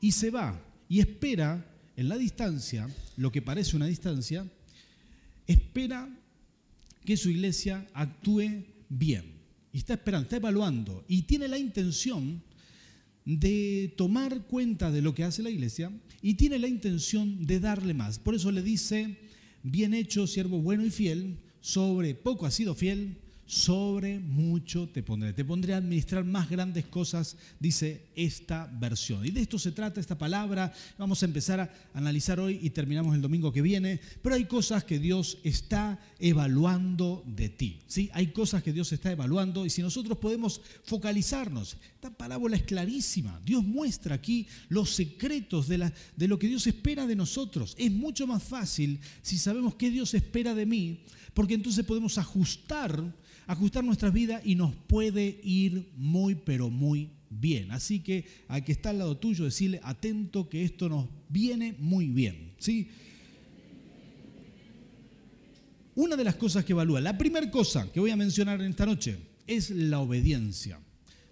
Y 0.00 0.12
se 0.12 0.30
va 0.30 0.60
y 0.88 1.00
espera 1.00 1.64
en 1.96 2.08
la 2.08 2.16
distancia, 2.16 2.88
lo 3.16 3.32
que 3.32 3.42
parece 3.42 3.76
una 3.76 3.86
distancia, 3.86 4.46
espera 5.46 6.08
que 7.04 7.16
su 7.16 7.30
iglesia 7.30 7.88
actúe 7.92 8.64
bien. 8.88 9.38
Y 9.72 9.78
está 9.78 9.94
esperando, 9.94 10.24
está 10.24 10.36
evaluando 10.36 11.04
y 11.08 11.22
tiene 11.22 11.48
la 11.48 11.58
intención 11.58 12.42
de 13.28 13.92
tomar 13.98 14.46
cuenta 14.46 14.90
de 14.90 15.02
lo 15.02 15.14
que 15.14 15.22
hace 15.22 15.42
la 15.42 15.50
iglesia 15.50 15.92
y 16.22 16.34
tiene 16.34 16.58
la 16.58 16.66
intención 16.66 17.44
de 17.44 17.60
darle 17.60 17.92
más. 17.92 18.18
Por 18.18 18.34
eso 18.34 18.50
le 18.50 18.62
dice, 18.62 19.18
bien 19.62 19.92
hecho, 19.92 20.26
siervo 20.26 20.62
bueno 20.62 20.82
y 20.82 20.90
fiel, 20.90 21.36
sobre 21.60 22.14
poco 22.14 22.46
has 22.46 22.54
sido 22.54 22.74
fiel, 22.74 23.18
sobre 23.48 24.20
mucho 24.20 24.90
te 24.90 25.02
pondré. 25.02 25.32
Te 25.32 25.44
pondré 25.44 25.72
a 25.72 25.78
administrar 25.78 26.22
más 26.22 26.50
grandes 26.50 26.84
cosas, 26.84 27.38
dice 27.58 28.02
esta 28.14 28.70
versión. 28.78 29.24
Y 29.24 29.30
de 29.30 29.40
esto 29.40 29.58
se 29.58 29.72
trata 29.72 30.00
esta 30.00 30.18
palabra. 30.18 30.70
Vamos 30.98 31.22
a 31.22 31.26
empezar 31.26 31.58
a 31.58 31.70
analizar 31.94 32.38
hoy 32.38 32.60
y 32.62 32.68
terminamos 32.70 33.14
el 33.14 33.22
domingo 33.22 33.50
que 33.50 33.62
viene. 33.62 34.00
Pero 34.20 34.34
hay 34.34 34.44
cosas 34.44 34.84
que 34.84 34.98
Dios 34.98 35.38
está 35.44 35.98
evaluando 36.18 37.24
de 37.26 37.48
ti. 37.48 37.80
¿sí? 37.86 38.10
Hay 38.12 38.28
cosas 38.28 38.62
que 38.62 38.74
Dios 38.74 38.92
está 38.92 39.10
evaluando 39.12 39.64
y 39.64 39.70
si 39.70 39.80
nosotros 39.80 40.18
podemos 40.18 40.60
focalizarnos, 40.84 41.78
esta 41.94 42.10
parábola 42.10 42.56
es 42.56 42.64
clarísima. 42.64 43.40
Dios 43.46 43.64
muestra 43.64 44.14
aquí 44.14 44.46
los 44.68 44.90
secretos 44.90 45.68
de, 45.68 45.78
la, 45.78 45.92
de 46.16 46.28
lo 46.28 46.38
que 46.38 46.48
Dios 46.48 46.66
espera 46.66 47.06
de 47.06 47.16
nosotros. 47.16 47.74
Es 47.78 47.90
mucho 47.90 48.26
más 48.26 48.42
fácil 48.42 49.00
si 49.22 49.38
sabemos 49.38 49.74
qué 49.76 49.90
Dios 49.90 50.12
espera 50.12 50.54
de 50.54 50.66
mí, 50.66 51.00
porque 51.38 51.54
entonces 51.54 51.84
podemos 51.84 52.18
ajustar 52.18 53.14
ajustar 53.46 53.84
nuestras 53.84 54.12
vidas 54.12 54.42
y 54.44 54.56
nos 54.56 54.74
puede 54.74 55.38
ir 55.44 55.88
muy, 55.94 56.34
pero 56.34 56.68
muy 56.68 57.10
bien. 57.30 57.70
Así 57.70 58.00
que 58.00 58.26
al 58.48 58.64
que 58.64 58.72
está 58.72 58.90
al 58.90 58.98
lado 58.98 59.16
tuyo, 59.18 59.44
decirle, 59.44 59.78
atento 59.84 60.48
que 60.48 60.64
esto 60.64 60.88
nos 60.88 61.06
viene 61.28 61.76
muy 61.78 62.08
bien. 62.08 62.54
¿sí? 62.58 62.88
Una 65.94 66.16
de 66.16 66.24
las 66.24 66.34
cosas 66.34 66.64
que 66.64 66.72
evalúa, 66.72 67.00
la 67.00 67.16
primera 67.16 67.48
cosa 67.52 67.88
que 67.92 68.00
voy 68.00 68.10
a 68.10 68.16
mencionar 68.16 68.60
en 68.60 68.70
esta 68.70 68.84
noche, 68.84 69.16
es 69.46 69.70
la 69.70 70.00
obediencia. 70.00 70.80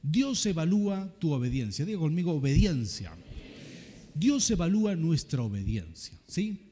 Dios 0.04 0.46
evalúa 0.46 1.12
tu 1.18 1.32
obediencia. 1.32 1.84
Diga 1.84 1.98
conmigo, 1.98 2.30
obediencia. 2.30 3.12
Dios 4.14 4.48
evalúa 4.52 4.94
nuestra 4.94 5.42
obediencia. 5.42 6.16
¿sí? 6.28 6.65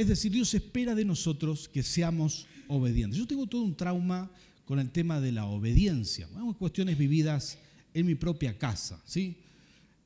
Es 0.00 0.08
decir, 0.08 0.32
Dios 0.32 0.54
espera 0.54 0.94
de 0.94 1.04
nosotros 1.04 1.68
que 1.68 1.82
seamos 1.82 2.46
obedientes. 2.68 3.18
Yo 3.18 3.26
tengo 3.26 3.46
todo 3.46 3.60
un 3.60 3.76
trauma 3.76 4.30
con 4.64 4.78
el 4.78 4.88
tema 4.88 5.20
de 5.20 5.30
la 5.30 5.44
obediencia. 5.44 6.26
Vamos, 6.32 6.56
cuestiones 6.56 6.96
vividas 6.96 7.58
en 7.92 8.06
mi 8.06 8.14
propia 8.14 8.56
casa, 8.56 8.98
¿sí? 9.04 9.36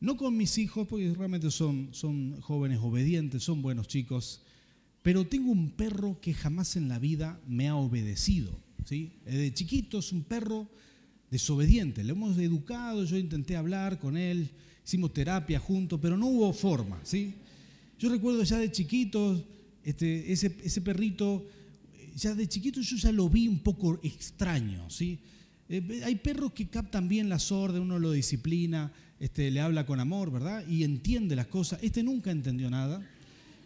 No 0.01 0.17
con 0.17 0.37
mis 0.37 0.59
hijos, 0.59 0.89
porque 0.89 1.15
realmente 1.15 1.49
son, 1.53 1.91
son 1.93 2.41
jóvenes 2.41 2.81
obedientes, 2.83 3.45
son 3.45 3.63
buenos 3.63 3.87
chicos, 3.87 4.43
pero 5.01 5.29
tengo 5.29 5.53
un 5.53 5.71
perro 5.71 6.19
que 6.21 6.35
jamás 6.35 6.75
en 6.75 6.89
la 6.89 6.99
vida 6.99 7.41
me 7.47 7.69
ha 7.69 7.77
obedecido, 7.77 8.51
¿sí? 8.85 9.13
De 9.25 9.55
chiquito 9.55 10.01
es 10.01 10.11
un 10.11 10.25
perro 10.25 10.69
desobediente, 11.31 12.03
le 12.03 12.11
hemos 12.11 12.37
educado, 12.39 13.05
yo 13.05 13.17
intenté 13.17 13.57
hablar 13.57 14.01
con 14.01 14.17
él, 14.17 14.51
hicimos 14.85 15.13
terapia 15.13 15.61
juntos, 15.61 16.01
pero 16.03 16.17
no 16.17 16.27
hubo 16.27 16.53
forma, 16.53 16.99
¿sí? 17.05 17.35
Yo 17.97 18.09
recuerdo 18.09 18.43
ya 18.43 18.59
de 18.59 18.73
chiquito, 18.73 19.41
este, 19.85 20.33
ese, 20.33 20.57
ese 20.63 20.81
perrito 20.81 21.47
ya 22.17 22.35
de 22.35 22.49
chiquito 22.49 22.81
yo 22.81 22.97
ya 22.97 23.13
lo 23.13 23.29
vi 23.29 23.49
un 23.49 23.59
poco 23.59 23.99
extraño, 24.03 24.89
¿sí? 24.89 25.19
Eh, 25.69 26.03
hay 26.05 26.17
perros 26.17 26.53
que 26.53 26.69
captan 26.69 27.09
bien 27.09 27.29
las 27.29 27.51
órdenes, 27.51 27.83
uno 27.83 27.99
lo 27.99 28.13
disciplina, 28.13 28.93
este, 29.19 29.51
le 29.51 29.61
habla 29.61 29.87
con 29.87 30.01
amor, 30.01 30.31
¿verdad? 30.31 30.67
Y 30.69 30.85
entiende 30.85 31.37
las 31.37 31.47
cosas. 31.47 31.79
Este 31.83 32.03
nunca 32.03 32.31
entendió 32.31 32.71
nada. 32.71 33.03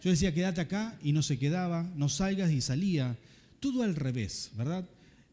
Yo 0.03 0.11
decía, 0.11 0.33
quédate 0.33 0.61
acá 0.61 0.97
y 1.03 1.13
no 1.13 1.23
se 1.23 1.39
quedaba, 1.39 1.83
no 1.97 2.09
salgas 2.09 2.53
y 2.53 2.61
salía. 2.61 3.17
Todo 3.61 3.83
al 3.83 3.97
revés, 3.97 4.53
¿verdad? 4.57 4.89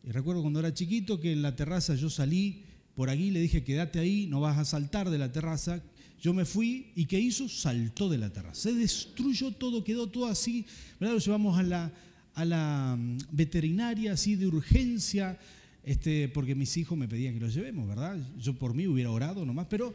Y 0.08 0.12
recuerdo 0.12 0.42
cuando 0.42 0.60
era 0.60 0.74
chiquito 0.74 1.20
que 1.20 1.32
en 1.32 1.42
la 1.42 1.56
terraza 1.56 1.96
yo 1.96 2.10
salí 2.10 2.64
por 2.96 3.10
aquí, 3.10 3.30
le 3.30 3.42
dije, 3.42 3.64
quédate 3.64 4.00
ahí, 4.00 4.26
no 4.28 4.40
vas 4.40 4.58
a 4.58 4.66
saltar 4.66 5.10
de 5.10 5.20
la 5.20 5.32
terraza. 5.32 5.82
Yo 6.26 6.34
me 6.34 6.44
fui 6.44 6.88
y 6.96 7.06
¿qué 7.06 7.20
hizo? 7.20 7.48
Saltó 7.48 8.10
de 8.10 8.18
la 8.18 8.34
terraza. 8.34 8.60
Se 8.60 8.74
destruyó 8.74 9.52
todo, 9.52 9.84
quedó 9.84 10.08
todo 10.08 10.26
así. 10.26 10.66
¿verdad? 11.00 11.14
Lo 11.14 11.20
llevamos 11.20 11.60
a 11.60 11.62
la, 11.62 11.92
a 12.34 12.46
la 12.46 12.98
mm, 12.98 13.18
veterinaria 13.30 14.14
así 14.14 14.36
de 14.36 14.48
urgencia, 14.48 15.38
este, 15.84 16.28
porque 16.30 16.56
mis 16.56 16.76
hijos 16.78 16.98
me 16.98 17.08
pedían 17.08 17.36
que 17.36 17.42
lo 17.42 17.48
llevemos, 17.48 17.88
¿verdad? 17.88 18.18
Yo 18.40 18.56
por 18.56 18.74
mí 18.74 18.88
hubiera 18.88 19.12
orado 19.12 19.46
nomás, 19.46 19.68
pero 19.70 19.94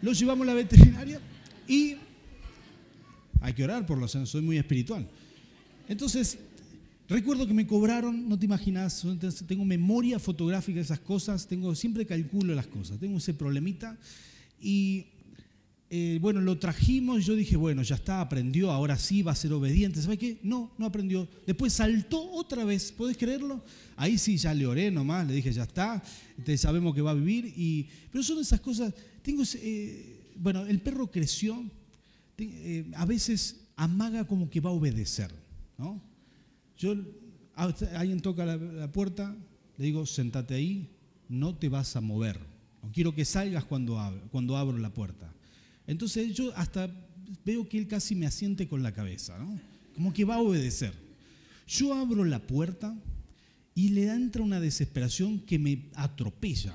lo 0.00 0.12
llevamos 0.12 0.48
a 0.48 0.50
la 0.50 0.54
veterinaria 0.54 1.20
y 1.68 1.94
hay 3.40 3.52
que 3.52 3.62
orar 3.62 3.86
por 3.86 3.98
los 3.98 4.10
soy 4.10 4.42
muy 4.42 4.58
espiritual. 4.58 5.08
Entonces, 5.88 6.38
recuerdo 7.08 7.46
que 7.46 7.54
me 7.54 7.68
cobraron, 7.68 8.28
no 8.28 8.36
te 8.36 8.46
imaginas, 8.46 9.06
tengo 9.46 9.64
memoria 9.64 10.18
fotográfica 10.18 10.78
de 10.78 10.82
esas 10.82 10.98
cosas, 10.98 11.46
tengo, 11.46 11.72
siempre 11.76 12.04
calculo 12.04 12.52
las 12.52 12.66
cosas, 12.66 12.98
tengo 12.98 13.18
ese 13.18 13.32
problemita. 13.32 13.96
Y 14.60 15.06
eh, 15.94 16.18
bueno, 16.22 16.40
lo 16.40 16.58
trajimos, 16.58 17.26
yo 17.26 17.36
dije, 17.36 17.54
bueno, 17.54 17.82
ya 17.82 17.96
está, 17.96 18.22
aprendió, 18.22 18.70
ahora 18.70 18.96
sí 18.96 19.20
va 19.20 19.32
a 19.32 19.34
ser 19.34 19.52
obediente. 19.52 20.00
¿Sabes 20.00 20.18
qué? 20.18 20.38
No, 20.42 20.72
no 20.78 20.86
aprendió. 20.86 21.28
Después 21.46 21.74
saltó 21.74 22.30
otra 22.30 22.64
vez, 22.64 22.90
¿podés 22.92 23.18
creerlo? 23.18 23.62
Ahí 23.96 24.16
sí 24.16 24.38
ya 24.38 24.54
le 24.54 24.66
oré 24.66 24.90
nomás, 24.90 25.26
le 25.26 25.34
dije, 25.34 25.52
ya 25.52 25.64
está, 25.64 26.02
este, 26.38 26.56
sabemos 26.56 26.94
que 26.94 27.02
va 27.02 27.10
a 27.10 27.14
vivir. 27.14 27.52
Y, 27.58 27.88
pero 28.10 28.24
son 28.24 28.38
esas 28.38 28.58
cosas, 28.62 28.94
tengo, 29.20 29.42
eh, 29.56 30.32
bueno, 30.36 30.64
el 30.64 30.80
perro 30.80 31.10
creció, 31.10 31.62
eh, 32.38 32.90
a 32.94 33.04
veces 33.04 33.60
amaga 33.76 34.26
como 34.26 34.48
que 34.48 34.60
va 34.60 34.70
a 34.70 34.72
obedecer. 34.72 35.30
¿no? 35.76 36.00
Yo, 36.78 36.96
alguien 37.54 38.22
toca 38.22 38.46
la, 38.46 38.90
puerta, 38.90 39.36
le 39.76 39.84
digo, 39.84 40.06
sentate 40.06 40.54
ahí, 40.54 40.88
no 41.28 41.54
te 41.54 41.68
vas 41.68 41.96
a 41.96 42.00
mover. 42.00 42.40
No 42.82 42.90
quiero 42.92 43.14
que 43.14 43.26
salgas 43.26 43.66
cuando 43.66 43.98
abro 44.56 44.78
la 44.78 44.94
puerta. 44.94 45.34
Entonces 45.86 46.34
yo 46.34 46.52
hasta 46.56 46.90
veo 47.44 47.68
que 47.68 47.78
él 47.78 47.88
casi 47.88 48.14
me 48.14 48.26
asiente 48.26 48.68
con 48.68 48.82
la 48.82 48.92
cabeza, 48.92 49.38
¿no? 49.38 49.58
como 49.94 50.12
que 50.12 50.24
va 50.24 50.36
a 50.36 50.40
obedecer. 50.40 50.92
Yo 51.66 51.94
abro 51.94 52.24
la 52.24 52.40
puerta 52.40 52.94
y 53.74 53.90
le 53.90 54.08
entra 54.08 54.42
una 54.42 54.60
desesperación 54.60 55.40
que 55.40 55.58
me 55.58 55.90
atropella. 55.94 56.74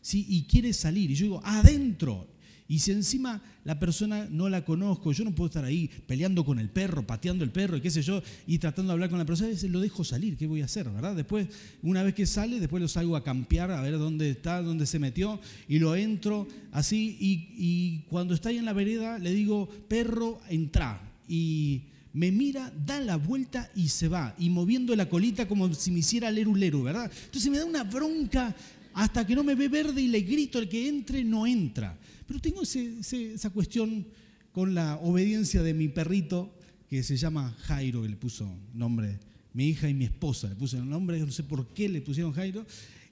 ¿sí? 0.00 0.26
Y 0.28 0.44
quiere 0.44 0.72
salir. 0.72 1.10
Y 1.10 1.14
yo 1.14 1.24
digo, 1.24 1.40
adentro. 1.44 2.28
Y 2.66 2.78
si 2.78 2.92
encima 2.92 3.42
la 3.64 3.78
persona 3.78 4.26
no 4.30 4.48
la 4.48 4.64
conozco, 4.64 5.12
yo 5.12 5.24
no 5.24 5.34
puedo 5.34 5.48
estar 5.48 5.64
ahí 5.64 5.90
peleando 6.06 6.44
con 6.44 6.58
el 6.58 6.70
perro, 6.70 7.06
pateando 7.06 7.44
el 7.44 7.50
perro 7.50 7.76
y 7.76 7.82
qué 7.82 7.90
sé 7.90 8.00
yo, 8.00 8.22
y 8.46 8.58
tratando 8.58 8.88
de 8.88 8.94
hablar 8.94 9.10
con 9.10 9.18
la 9.18 9.26
persona, 9.26 9.50
lo 9.68 9.80
dejo 9.80 10.02
salir, 10.02 10.36
¿qué 10.36 10.46
voy 10.46 10.62
a 10.62 10.64
hacer? 10.64 10.88
¿verdad? 10.88 11.14
Después, 11.14 11.48
una 11.82 12.02
vez 12.02 12.14
que 12.14 12.24
sale, 12.24 12.60
después 12.60 12.80
lo 12.80 12.88
salgo 12.88 13.16
a 13.16 13.24
campear, 13.24 13.70
a 13.70 13.82
ver 13.82 13.98
dónde 13.98 14.30
está, 14.30 14.62
dónde 14.62 14.86
se 14.86 14.98
metió, 14.98 15.40
y 15.68 15.78
lo 15.78 15.94
entro 15.94 16.48
así, 16.72 17.18
y, 17.20 17.54
y 17.58 17.98
cuando 18.08 18.32
está 18.32 18.48
ahí 18.48 18.56
en 18.56 18.64
la 18.64 18.72
vereda, 18.72 19.18
le 19.18 19.32
digo, 19.32 19.68
perro, 19.88 20.40
entra. 20.48 21.12
Y 21.28 21.82
me 22.14 22.30
mira, 22.30 22.72
da 22.86 23.00
la 23.00 23.16
vuelta 23.16 23.70
y 23.74 23.88
se 23.88 24.08
va, 24.08 24.34
y 24.38 24.48
moviendo 24.48 24.96
la 24.96 25.08
colita 25.08 25.46
como 25.46 25.74
si 25.74 25.90
me 25.90 25.98
hiciera 25.98 26.30
leru 26.30 26.54
leru, 26.56 26.82
¿verdad? 26.82 27.10
Entonces 27.26 27.50
me 27.50 27.58
da 27.58 27.66
una 27.66 27.84
bronca 27.84 28.54
hasta 28.94 29.26
que 29.26 29.34
no 29.34 29.42
me 29.42 29.54
ve 29.54 29.68
verde 29.68 30.00
y 30.00 30.08
le 30.08 30.20
grito, 30.20 30.58
el 30.58 30.68
que 30.68 30.88
entre 30.88 31.24
no 31.24 31.46
entra. 31.46 31.98
Pero 32.26 32.40
tengo 32.40 32.62
esa 32.62 33.50
cuestión 33.50 34.06
con 34.52 34.74
la 34.74 34.96
obediencia 34.96 35.62
de 35.62 35.74
mi 35.74 35.88
perrito, 35.88 36.54
que 36.88 37.02
se 37.02 37.16
llama 37.16 37.56
Jairo, 37.60 38.02
que 38.02 38.08
le 38.08 38.16
puso 38.16 38.48
nombre, 38.72 39.18
mi 39.52 39.68
hija 39.68 39.88
y 39.88 39.94
mi 39.94 40.04
esposa 40.04 40.48
le 40.48 40.54
pusieron 40.54 40.88
nombre, 40.88 41.18
no 41.18 41.30
sé 41.30 41.42
por 41.42 41.66
qué 41.74 41.88
le 41.88 42.00
pusieron 42.00 42.32
Jairo. 42.32 42.64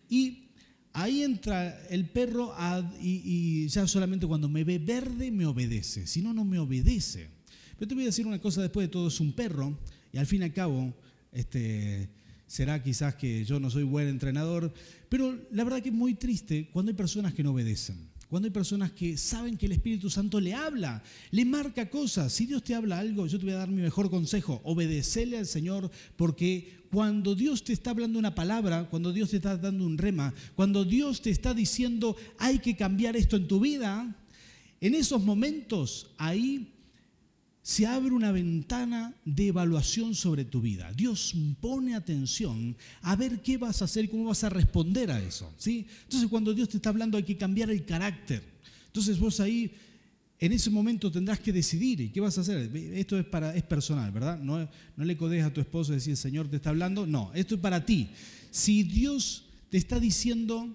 Y 0.09 0.51
ahí 0.93 1.23
entra 1.23 1.85
el 1.89 2.09
perro 2.09 2.55
y, 3.01 3.67
ya 3.69 3.87
solamente 3.87 4.27
cuando 4.27 4.49
me 4.49 4.65
ve 4.65 4.79
verde 4.79 5.31
me 5.31 5.47
obedece, 5.47 6.07
si 6.07 6.23
no, 6.23 6.33
no 6.33 6.45
me 6.45 6.59
obedece. 6.59 7.29
Pero 7.79 7.89
te 7.89 7.95
voy 7.95 8.05
a 8.05 8.07
decir 8.07 8.27
una 8.27 8.41
cosa, 8.41 8.63
después 8.63 8.87
de 8.87 8.93
todo 8.93 9.09
es 9.09 9.19
un 9.21 9.33
perro, 9.33 9.77
y 10.13 10.19
al 10.19 10.27
fin 10.27 10.43
y 10.43 10.45
al 10.45 10.53
cabo, 10.53 10.95
este, 11.33 12.09
será 12.47 12.83
quizás 12.83 13.15
que 13.15 13.45
yo 13.45 13.59
no 13.59 13.71
soy 13.71 13.83
buen 13.83 14.09
entrenador, 14.09 14.73
pero 15.09 15.37
la 15.51 15.65
verdad 15.65 15.83
que 15.83 15.89
es 15.89 15.95
muy 15.95 16.15
triste 16.15 16.69
cuando 16.73 16.91
hay 16.91 16.97
personas 16.97 17.35
que 17.35 17.43
no 17.43 17.53
obedecen. 17.53 18.12
Cuando 18.33 18.47
hay 18.47 18.51
personas 18.51 18.93
que 18.93 19.19
saben 19.19 19.59
que 19.59 19.67
el 19.67 19.73
Espíritu 19.73 20.09
Santo 20.09 20.41
le 20.41 20.55
habla, 20.55 21.03
le 21.33 21.45
marca 21.45 21.91
cosas. 21.91 22.33
Si 22.33 22.47
Dios 22.47 22.65
te 22.65 22.75
habla 22.75 22.99
algo, 22.99 23.27
yo 23.27 23.39
te 23.39 23.45
voy 23.45 23.53
a 23.53 23.59
dar 23.59 23.69
mi 23.69 23.83
mejor 23.83 24.09
consejo. 24.09 24.63
Obedecele 24.65 25.37
al 25.37 25.45
Señor 25.45 25.91
porque 26.17 26.81
cuando 26.91 27.35
Dios 27.35 27.63
te 27.63 27.75
está 27.75 27.91
hablando 27.91 28.19
una 28.19 28.35
palabra, 28.35 28.89
cuando 28.89 29.13
Dios 29.13 29.29
te 29.29 29.37
está 29.37 29.59
dando 29.59 29.85
un 29.85 29.99
rema, 29.99 30.33
cuando 30.55 30.87
Dios 30.87 31.21
te 31.21 31.29
está 31.29 31.53
diciendo 31.53 32.17
hay 32.39 32.59
que 32.61 32.75
cambiar 32.75 33.17
esto 33.17 33.37
en 33.37 33.47
tu 33.47 33.61
vida, 33.61 34.17
en 34.81 34.95
esos 34.95 35.23
momentos 35.23 36.07
ahí 36.17 36.72
se 37.63 37.87
abre 37.87 38.11
una 38.11 38.33
ventana 38.33 39.15
de 39.25 39.49
evaluación 39.49 40.17
sobre 40.17 40.45
tu 40.45 40.61
vida. 40.61 40.93
Dios 40.93 41.33
pone 41.61 41.95
atención 41.95 42.77
a 43.03 43.15
ver 43.15 43.41
qué 43.41 43.57
vas 43.57 43.81
a 43.81 43.85
hacer 43.85 44.11
cómo 44.11 44.25
vas 44.25 44.43
a 44.43 44.49
responder 44.49 45.11
a 45.13 45.23
eso. 45.23 45.53
¿sí? 45.59 45.87
Entonces 46.03 46.29
cuando 46.29 46.53
Dios 46.53 46.69
te 46.69 46.79
está 46.79 46.91
hablando 46.91 47.17
hay 47.17 47.23
que 47.23 47.37
cambiar 47.37 47.71
el 47.71 47.85
carácter. 47.85 48.43
Entonces 48.87 49.19
vos 49.19 49.39
ahí 49.39 49.73
en 50.41 50.53
ese 50.53 50.71
momento 50.71 51.09
tendrás 51.13 51.39
que 51.39 51.53
decidir 51.53 52.01
y 52.01 52.09
qué 52.09 52.21
vas 52.21 52.37
a 52.37 52.41
hacer. 52.41 52.69
Esto 52.77 53.17
es, 53.17 53.25
para, 53.25 53.55
es 53.55 53.63
personal, 53.63 54.11
¿verdad? 54.11 54.41
No, 54.41 54.69
no 54.97 55.05
le 55.05 55.17
codes 55.17 55.45
a 55.45 55.53
tu 55.53 55.61
esposo 55.61 55.93
y 55.93 55.97
decir, 55.97 56.17
Señor 56.17 56.49
te 56.49 56.57
está 56.57 56.71
hablando. 56.71 57.07
No, 57.07 57.31
esto 57.33 57.55
es 57.55 57.61
para 57.61 57.87
ti. 57.87 58.09
Si 58.51 58.83
Dios 58.83 59.45
te 59.71 59.79
está 59.79 60.01
diciendo 60.01 60.69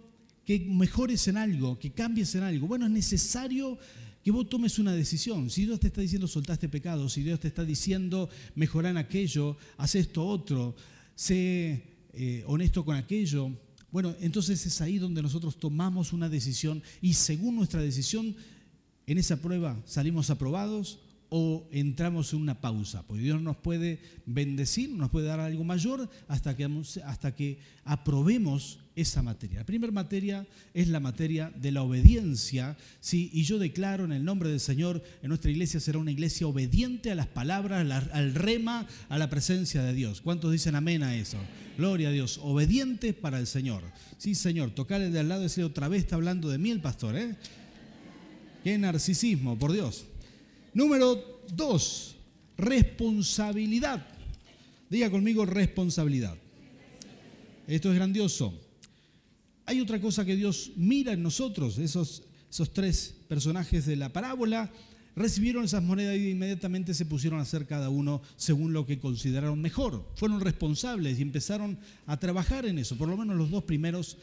que 0.45 0.61
mejores 0.61 1.27
en 1.27 1.35
algo, 1.35 1.77
que 1.77 1.91
cambies 1.91 2.33
en 2.35 2.43
algo, 2.43 2.65
bueno, 2.65 2.85
es 2.85 2.91
necesario 2.93 3.77
que 4.27 4.31
vos 4.31 4.49
tomes 4.49 4.77
una 4.77 4.91
decisión. 4.91 5.49
Si 5.49 5.63
Dios 5.63 5.79
te 5.79 5.87
está 5.87 6.01
diciendo 6.01 6.27
soltaste 6.27 6.67
pecado, 6.67 7.07
si 7.07 7.23
Dios 7.23 7.39
te 7.39 7.47
está 7.47 7.63
diciendo 7.63 8.29
mejorar 8.55 8.91
en 8.91 8.97
aquello, 8.97 9.55
haz 9.77 9.95
esto 9.95 10.27
otro, 10.27 10.75
sé 11.15 11.81
eh, 12.11 12.43
honesto 12.45 12.83
con 12.83 12.97
aquello, 12.97 13.49
bueno, 13.89 14.13
entonces 14.19 14.65
es 14.65 14.81
ahí 14.81 14.97
donde 14.97 15.21
nosotros 15.21 15.57
tomamos 15.57 16.11
una 16.11 16.27
decisión 16.27 16.83
y 16.99 17.13
según 17.13 17.55
nuestra 17.55 17.81
decisión, 17.81 18.35
en 19.05 19.17
esa 19.17 19.37
prueba 19.37 19.81
salimos 19.85 20.29
aprobados 20.29 20.99
o 21.29 21.67
entramos 21.71 22.33
en 22.33 22.39
una 22.39 22.61
pausa, 22.61 23.05
porque 23.05 23.23
Dios 23.23 23.41
nos 23.41 23.57
puede 23.57 23.99
bendecir, 24.25 24.89
nos 24.91 25.09
puede 25.09 25.27
dar 25.27 25.39
algo 25.39 25.63
mayor 25.63 26.09
hasta 26.27 26.55
que, 26.55 26.69
hasta 27.05 27.35
que 27.35 27.59
aprobemos 27.83 28.79
esa 28.95 29.21
materia. 29.21 29.59
La 29.59 29.65
primera 29.65 29.91
materia 29.91 30.47
es 30.73 30.87
la 30.87 30.99
materia 30.99 31.51
de 31.55 31.71
la 31.71 31.83
obediencia, 31.83 32.77
¿sí? 32.99 33.29
y 33.31 33.43
yo 33.43 33.59
declaro 33.59 34.05
en 34.05 34.11
el 34.11 34.25
nombre 34.25 34.49
del 34.49 34.59
Señor, 34.59 35.03
en 35.21 35.29
nuestra 35.29 35.51
iglesia 35.51 35.79
será 35.79 35.99
una 35.99 36.11
iglesia 36.11 36.47
obediente 36.47 37.11
a 37.11 37.15
las 37.15 37.27
palabras, 37.27 38.09
al 38.11 38.33
rema, 38.33 38.87
a 39.09 39.17
la 39.17 39.29
presencia 39.29 39.83
de 39.83 39.93
Dios. 39.93 40.21
¿Cuántos 40.21 40.51
dicen 40.51 40.75
amén 40.75 41.03
a 41.03 41.15
eso? 41.15 41.37
Gloria 41.77 42.09
a 42.09 42.11
Dios, 42.11 42.39
obediente 42.41 43.13
para 43.13 43.37
el 43.37 43.45
Señor. 43.47 43.83
Sí, 44.17 44.33
Señor, 44.33 44.71
tocarle 44.71 45.11
de 45.11 45.19
al 45.19 45.29
lado 45.29 45.41
y 45.41 45.43
decir 45.43 45.63
otra 45.63 45.87
vez 45.89 46.03
está 46.03 46.15
hablando 46.15 46.49
de 46.49 46.57
mí 46.57 46.71
el 46.71 46.81
pastor, 46.81 47.15
¿eh? 47.15 47.35
Qué 48.63 48.77
narcisismo, 48.77 49.59
por 49.59 49.73
Dios. 49.73 50.07
Número 50.77 51.41
dos, 51.55 52.15
responsabilidad. 52.55 54.05
Diga 54.91 55.09
conmigo 55.09 55.43
responsabilidad. 55.43 56.37
Esto 57.65 57.89
es 57.89 57.95
grandioso. 57.95 58.53
Hay 59.65 59.81
otra 59.81 59.99
cosa 59.99 60.23
que 60.23 60.35
Dios 60.35 60.73
mira 60.75 61.13
en 61.13 61.23
nosotros, 61.23 61.79
esos, 61.79 62.21
esos 62.51 62.73
tres 62.73 63.15
personajes 63.27 63.87
de 63.87 63.95
la 63.95 64.13
parábola 64.13 64.71
recibieron 65.15 65.65
esas 65.65 65.81
monedas 65.81 66.15
y 66.15 66.29
inmediatamente 66.29 66.93
se 66.93 67.07
pusieron 67.07 67.39
a 67.39 67.41
hacer 67.41 67.65
cada 67.65 67.89
uno 67.89 68.21
según 68.35 68.71
lo 68.71 68.85
que 68.85 68.99
consideraron 68.99 69.59
mejor. 69.59 70.07
Fueron 70.13 70.41
responsables 70.41 71.17
y 71.17 71.23
empezaron 71.23 71.79
a 72.05 72.19
trabajar 72.19 72.67
en 72.67 72.77
eso. 72.77 72.95
Por 72.99 73.09
lo 73.09 73.17
menos 73.17 73.35
los 73.35 73.49
dos 73.49 73.63
primeros 73.63 74.19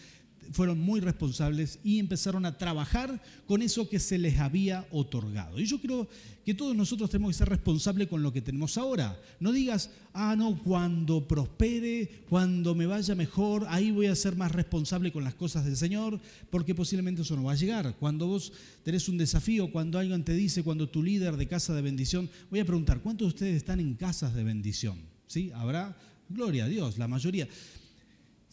fueron 0.52 0.78
muy 0.78 1.00
responsables 1.00 1.78
y 1.84 1.98
empezaron 1.98 2.46
a 2.46 2.58
trabajar 2.58 3.22
con 3.46 3.62
eso 3.62 3.88
que 3.88 3.98
se 3.98 4.18
les 4.18 4.38
había 4.38 4.86
otorgado. 4.90 5.58
Y 5.58 5.66
yo 5.66 5.80
creo 5.80 6.08
que 6.44 6.54
todos 6.54 6.76
nosotros 6.76 7.10
tenemos 7.10 7.30
que 7.32 7.38
ser 7.38 7.48
responsables 7.48 8.08
con 8.08 8.22
lo 8.22 8.32
que 8.32 8.42
tenemos 8.42 8.76
ahora. 8.76 9.18
No 9.40 9.52
digas, 9.52 9.90
ah, 10.12 10.34
no, 10.36 10.62
cuando 10.62 11.26
prospere, 11.26 12.24
cuando 12.28 12.74
me 12.74 12.86
vaya 12.86 13.14
mejor, 13.14 13.66
ahí 13.68 13.90
voy 13.90 14.06
a 14.06 14.14
ser 14.14 14.36
más 14.36 14.52
responsable 14.52 15.10
con 15.10 15.24
las 15.24 15.34
cosas 15.34 15.64
del 15.64 15.76
Señor, 15.76 16.20
porque 16.50 16.74
posiblemente 16.74 17.22
eso 17.22 17.36
no 17.36 17.44
va 17.44 17.52
a 17.52 17.56
llegar. 17.56 17.96
Cuando 17.98 18.26
vos 18.26 18.52
tenés 18.82 19.08
un 19.08 19.18
desafío, 19.18 19.72
cuando 19.72 19.98
alguien 19.98 20.24
te 20.24 20.34
dice, 20.34 20.62
cuando 20.62 20.88
tu 20.88 21.02
líder 21.02 21.36
de 21.36 21.48
casa 21.48 21.74
de 21.74 21.82
bendición, 21.82 22.28
voy 22.50 22.60
a 22.60 22.64
preguntar, 22.64 23.00
¿cuántos 23.00 23.26
de 23.26 23.34
ustedes 23.34 23.56
están 23.56 23.80
en 23.80 23.94
casas 23.94 24.34
de 24.34 24.44
bendición? 24.44 24.98
¿Sí? 25.26 25.50
¿Habrá? 25.54 25.96
Gloria 26.28 26.64
a 26.64 26.68
Dios, 26.68 26.98
la 26.98 27.08
mayoría. 27.08 27.48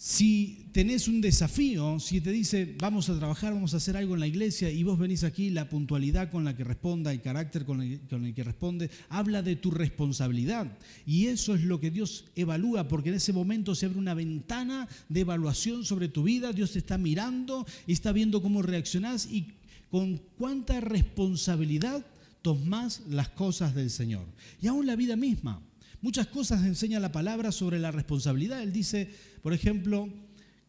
Si 0.04 0.66
tenés 0.72 1.08
un 1.08 1.22
desafío, 1.22 2.00
si 2.00 2.22
te 2.22 2.32
dice, 2.32 2.76
vamos 2.80 3.08
a 3.08 3.20
trabajar, 3.20 3.54
vamos 3.54 3.76
a 3.76 3.78
hacer 3.78 3.96
algo 3.96 4.16
en 4.16 4.22
la 4.22 4.26
iglesia 4.26 4.72
y 4.72 4.82
vos 4.82 4.98
venís 4.98 5.24
aquí, 5.24 5.52
la 5.52 5.70
puntualidad 5.70 6.32
con 6.32 6.44
la 6.44 6.56
que 6.56 6.64
responda, 6.64 7.12
el 7.12 7.22
carácter 7.22 7.66
con 7.66 7.84
el, 7.84 8.34
que 8.34 8.44
responde, 8.44 8.90
habla 9.10 9.44
de 9.44 9.58
tu 9.58 9.70
responsabilidad. 9.70 10.76
Y 11.06 11.28
eso 11.28 11.54
es 11.54 11.62
lo 11.62 11.80
que 11.80 11.92
Dios 11.92 12.26
evalúa, 12.36 12.88
porque 12.88 13.10
en 13.10 13.16
ese 13.18 13.32
momento 13.32 13.76
se 13.76 13.86
abre 13.86 14.00
una 14.00 14.16
ventana 14.16 14.88
de 15.08 15.20
evaluación 15.20 15.86
sobre 15.86 16.08
tu 16.08 16.24
vida, 16.24 16.52
Dios 16.52 16.72
te 16.72 16.80
está 16.80 16.98
mirando 16.98 17.68
y 17.86 17.94
está 17.94 18.12
viendo 18.12 18.42
cómo 18.42 18.64
reaccionás 18.64 19.28
y 19.32 19.50
con 19.92 20.20
cuánta 20.36 20.82
responsabilidad 20.82 22.04
tomás 22.42 23.04
las 23.08 23.30
cosas 23.30 23.76
del 23.76 23.92
Señor. 23.92 24.26
Y 24.64 24.66
aún 24.66 24.88
la 24.88 24.96
vida 24.96 25.16
misma. 25.16 25.62
Muchas 26.02 26.26
cosas 26.26 26.66
enseña 26.66 27.00
la 27.00 27.12
palabra 27.12 27.52
sobre 27.52 27.78
la 27.78 27.92
responsabilidad. 27.92 28.64
Él 28.64 28.74
dice, 28.74 29.12
por 29.42 29.54
ejemplo, 29.54 30.10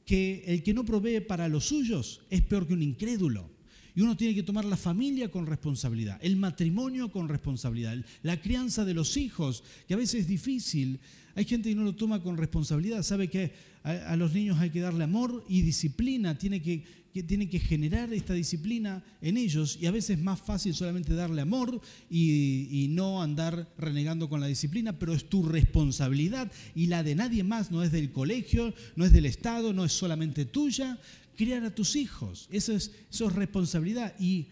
que 0.04 0.44
el 0.46 0.62
que 0.62 0.74
no 0.74 0.85
provee 0.85 1.20
para 1.20 1.48
los 1.48 1.66
suyos 1.66 2.22
es 2.30 2.42
peor 2.42 2.66
que 2.66 2.74
un 2.74 2.82
incrédulo. 2.82 3.50
Y 3.94 4.00
uno 4.00 4.16
tiene 4.16 4.35
que 4.35 4.42
tomar 4.42 4.64
la 4.64 4.76
familia 4.76 5.30
con 5.30 5.46
responsabilidad, 5.46 6.18
el 6.22 6.37
matrimonio 6.37 7.12
con 7.12 7.28
responsabilidad, 7.28 7.96
la 8.22 8.40
crianza 8.40 8.87
de 8.87 8.94
los 8.94 9.18
hijos, 9.18 9.62
que 9.87 9.94
a 9.94 9.98
veces 9.98 10.22
es 10.22 10.26
difícil. 10.26 10.98
Hay 11.35 11.44
gente 11.44 11.68
que 11.68 11.74
no 11.74 11.85
lo 11.85 11.94
toma 11.94 12.22
con 12.22 12.38
responsabilidad, 12.38 13.02
sabe 13.02 13.28
que 13.28 13.52
a, 13.82 14.16
los 14.16 14.32
niños 14.32 14.58
hay 14.58 14.70
que 14.70 14.80
darle 14.80 15.04
amor 15.04 15.44
y 15.46 15.61
disciplina, 15.61 16.38
tiene 16.38 16.62
que, 16.62 16.85
que, 17.12 17.22
tiene 17.22 17.48
que 17.48 17.59
generar 17.59 18.12
esta 18.12 18.35
disciplina 18.35 19.05
en 19.20 19.37
ellos 19.37 19.79
y 19.81 19.87
a 19.87 19.90
veces 19.90 20.18
es 20.18 20.22
más 20.22 20.40
fácil 20.40 20.75
solamente 20.75 21.14
darle 21.14 21.42
amor 21.42 21.81
y, 22.11 22.87
no 22.90 23.22
andar 23.22 23.72
renegando 23.79 24.29
con 24.29 24.40
la 24.40 24.46
disciplina, 24.46 24.98
pero 24.98 25.14
es 25.14 25.29
tu 25.29 25.44
responsabilidad 25.44 26.51
y 26.75 26.87
la 26.87 27.03
de 27.03 27.14
nadie 27.14 27.42
más, 27.42 27.70
no 27.70 27.83
es 27.83 27.92
del 27.92 28.12
colegio, 28.12 28.75
no 28.96 29.05
es 29.05 29.12
del 29.12 29.27
Estado, 29.27 29.72
no 29.72 29.85
es 29.85 29.92
solamente 29.92 30.44
tuya, 30.44 30.98
criar 31.37 31.64
a 31.64 31.75
tus 31.75 31.96
hijos. 31.96 32.48
Eso 32.51 32.72
es, 32.72 32.92
eso 33.11 33.29
es 33.29 33.33
responsabilidad. 33.35 34.14
Y 34.18 34.48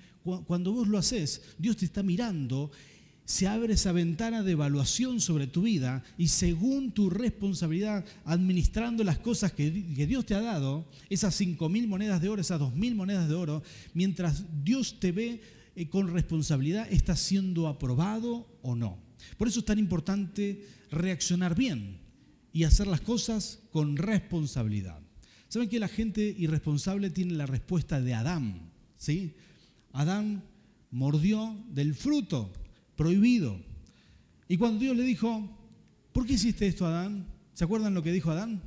cuando 0.46 0.73
vos 0.73 0.88
lo 0.88 0.99
haces, 0.99 1.42
Dios 1.59 1.77
te 1.77 1.85
está 1.85 2.03
mirando, 2.03 2.70
se 3.30 3.46
abre 3.46 3.74
esa 3.74 3.92
ventana 3.92 4.42
de 4.42 4.52
evaluación 4.52 5.20
sobre 5.20 5.46
tu 5.46 5.62
vida 5.62 6.02
y 6.18 6.26
según 6.26 6.90
tu 6.90 7.10
responsabilidad, 7.10 8.04
administrando 8.24 9.04
las 9.04 9.20
cosas 9.20 9.52
que, 9.52 9.70
Dios 9.70 10.26
te 10.26 10.34
ha 10.34 10.40
dado, 10.40 10.90
esas 11.08 11.36
cinco 11.36 11.68
mil 11.68 11.86
monedas 11.86 12.20
de 12.20 12.28
oro, 12.28 12.40
esas 12.40 12.58
dos 12.58 12.74
mil 12.74 12.96
monedas 12.96 13.28
de 13.28 13.36
oro, 13.36 13.62
mientras 13.94 14.44
Dios 14.64 14.98
te 14.98 15.12
ve 15.12 15.40
eh, 15.76 15.88
con 15.88 16.12
responsabilidad, 16.12 16.88
¿estás 16.90 17.20
siendo 17.20 17.68
aprobado 17.68 18.48
o 18.62 18.74
no? 18.74 18.98
Por 19.38 19.46
eso 19.46 19.60
es 19.60 19.64
tan 19.64 19.78
importante 19.78 20.66
reaccionar 20.90 21.54
bien 21.54 21.98
y 22.52 22.64
hacer 22.64 22.88
las 22.88 23.00
cosas 23.00 23.60
con 23.70 23.96
responsabilidad. 23.96 24.98
¿Saben 25.46 25.68
que 25.68 25.78
la 25.78 25.86
gente 25.86 26.34
irresponsable 26.36 27.10
tiene 27.10 27.34
la 27.34 27.46
respuesta 27.46 28.00
de 28.00 28.12
Adán? 28.12 28.72
¿sí? 28.96 29.36
Adán 29.92 30.42
mordió 30.90 31.56
del 31.68 31.94
fruto 31.94 32.52
prohibido. 33.00 33.58
Y 34.46 34.58
cuando 34.58 34.80
Dios 34.80 34.94
le 34.94 35.04
dijo, 35.04 35.48
¿por 36.12 36.26
qué 36.26 36.34
hiciste 36.34 36.66
esto, 36.66 36.84
Adán? 36.84 37.26
¿Se 37.54 37.64
acuerdan 37.64 37.94
lo 37.94 38.02
que 38.02 38.12
dijo 38.12 38.30
Adán? 38.30 38.60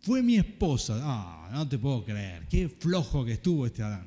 Fue 0.00 0.22
mi 0.22 0.36
esposa. 0.36 0.98
Ah, 1.02 1.50
no 1.52 1.68
te 1.68 1.76
puedo 1.76 2.02
creer. 2.02 2.48
Qué 2.48 2.70
flojo 2.70 3.22
que 3.22 3.32
estuvo 3.32 3.66
este 3.66 3.82
Adán. 3.82 4.06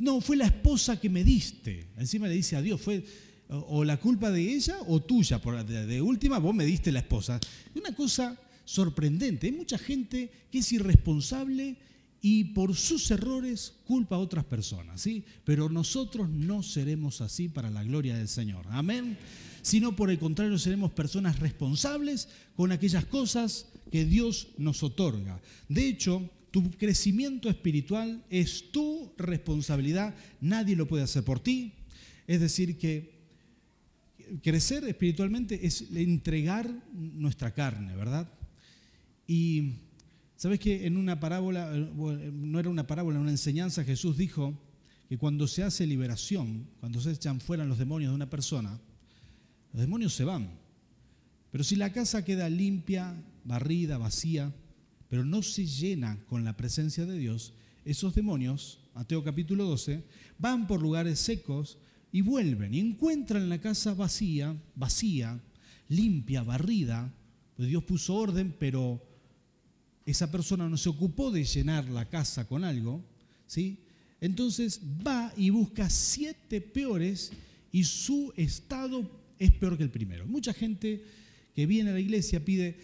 No, 0.00 0.20
fue 0.20 0.36
la 0.36 0.46
esposa 0.46 0.98
que 0.98 1.08
me 1.08 1.22
diste. 1.22 1.86
Encima 1.96 2.26
le 2.26 2.34
dice 2.34 2.56
a 2.56 2.62
Dios, 2.62 2.80
fue 2.80 3.04
o 3.48 3.84
la 3.84 3.98
culpa 3.98 4.32
de 4.32 4.40
ella 4.40 4.78
o 4.88 5.00
tuya. 5.00 5.38
De 5.38 6.02
última, 6.02 6.40
vos 6.40 6.56
me 6.56 6.64
diste 6.64 6.90
la 6.90 6.98
esposa. 6.98 7.38
Una 7.76 7.94
cosa 7.94 8.36
sorprendente. 8.64 9.46
Hay 9.46 9.52
mucha 9.52 9.78
gente 9.78 10.28
que 10.50 10.58
es 10.58 10.72
irresponsable 10.72 11.76
y 12.26 12.42
por 12.42 12.74
sus 12.74 13.10
errores 13.10 13.74
culpa 13.84 14.16
a 14.16 14.18
otras 14.18 14.46
personas, 14.46 14.98
¿sí? 15.02 15.26
Pero 15.44 15.68
nosotros 15.68 16.30
no 16.30 16.62
seremos 16.62 17.20
así 17.20 17.50
para 17.50 17.68
la 17.68 17.84
gloria 17.84 18.16
del 18.16 18.28
Señor. 18.28 18.64
Amén. 18.70 19.18
Sino 19.60 19.94
por 19.94 20.08
el 20.08 20.18
contrario 20.18 20.56
seremos 20.58 20.90
personas 20.92 21.38
responsables 21.38 22.30
con 22.56 22.72
aquellas 22.72 23.04
cosas 23.04 23.66
que 23.92 24.06
Dios 24.06 24.48
nos 24.56 24.82
otorga. 24.82 25.38
De 25.68 25.86
hecho, 25.86 26.30
tu 26.50 26.70
crecimiento 26.70 27.50
espiritual 27.50 28.24
es 28.30 28.72
tu 28.72 29.12
responsabilidad, 29.18 30.14
nadie 30.40 30.76
lo 30.76 30.88
puede 30.88 31.02
hacer 31.02 31.24
por 31.24 31.40
ti. 31.40 31.74
Es 32.26 32.40
decir, 32.40 32.78
que 32.78 33.18
crecer 34.42 34.82
espiritualmente 34.84 35.66
es 35.66 35.90
entregar 35.94 36.74
nuestra 36.94 37.52
carne, 37.52 37.94
¿verdad? 37.94 38.32
Y 39.26 39.74
sabes 40.36 40.58
que 40.58 40.86
en 40.86 40.96
una 40.96 41.20
parábola, 41.20 41.74
eh, 41.74 42.30
no 42.32 42.60
era 42.60 42.68
una 42.68 42.86
parábola, 42.86 43.20
una 43.20 43.30
enseñanza, 43.30 43.84
Jesús 43.84 44.16
dijo 44.16 44.54
que 45.08 45.18
cuando 45.18 45.46
se 45.46 45.62
hace 45.62 45.86
liberación, 45.86 46.66
cuando 46.80 47.00
se 47.00 47.12
echan 47.12 47.40
fuera 47.40 47.64
los 47.64 47.78
demonios 47.78 48.10
de 48.10 48.16
una 48.16 48.30
persona, 48.30 48.80
los 49.72 49.80
demonios 49.80 50.14
se 50.14 50.24
van. 50.24 50.48
Pero 51.50 51.64
si 51.64 51.76
la 51.76 51.92
casa 51.92 52.24
queda 52.24 52.48
limpia, 52.48 53.14
barrida, 53.44 53.98
vacía, 53.98 54.52
pero 55.08 55.24
no 55.24 55.42
se 55.42 55.66
llena 55.66 56.18
con 56.28 56.44
la 56.44 56.56
presencia 56.56 57.06
de 57.06 57.18
Dios, 57.18 57.52
esos 57.84 58.14
demonios, 58.14 58.80
Mateo 58.94 59.22
capítulo 59.22 59.64
12, 59.64 60.02
van 60.38 60.66
por 60.66 60.80
lugares 60.80 61.20
secos 61.20 61.78
y 62.10 62.22
vuelven 62.22 62.74
y 62.74 62.80
encuentran 62.80 63.48
la 63.48 63.60
casa 63.60 63.94
vacía, 63.94 64.56
vacía, 64.74 65.40
limpia, 65.88 66.42
barrida, 66.42 67.12
pues 67.56 67.68
Dios 67.68 67.84
puso 67.84 68.14
orden, 68.14 68.54
pero 68.58 69.02
esa 70.06 70.30
persona 70.30 70.68
no 70.68 70.76
se 70.76 70.88
ocupó 70.88 71.30
de 71.30 71.44
llenar 71.44 71.88
la 71.88 72.08
casa 72.08 72.46
con 72.46 72.64
algo, 72.64 73.02
¿sí? 73.46 73.78
Entonces 74.20 74.80
va 75.06 75.32
y 75.36 75.50
busca 75.50 75.88
siete 75.90 76.60
peores 76.60 77.32
y 77.72 77.84
su 77.84 78.32
estado 78.36 79.10
es 79.38 79.50
peor 79.52 79.76
que 79.76 79.82
el 79.82 79.90
primero. 79.90 80.26
Mucha 80.26 80.52
gente 80.52 81.02
que 81.54 81.66
viene 81.66 81.90
a 81.90 81.94
la 81.94 82.00
iglesia 82.00 82.44
pide, 82.44 82.76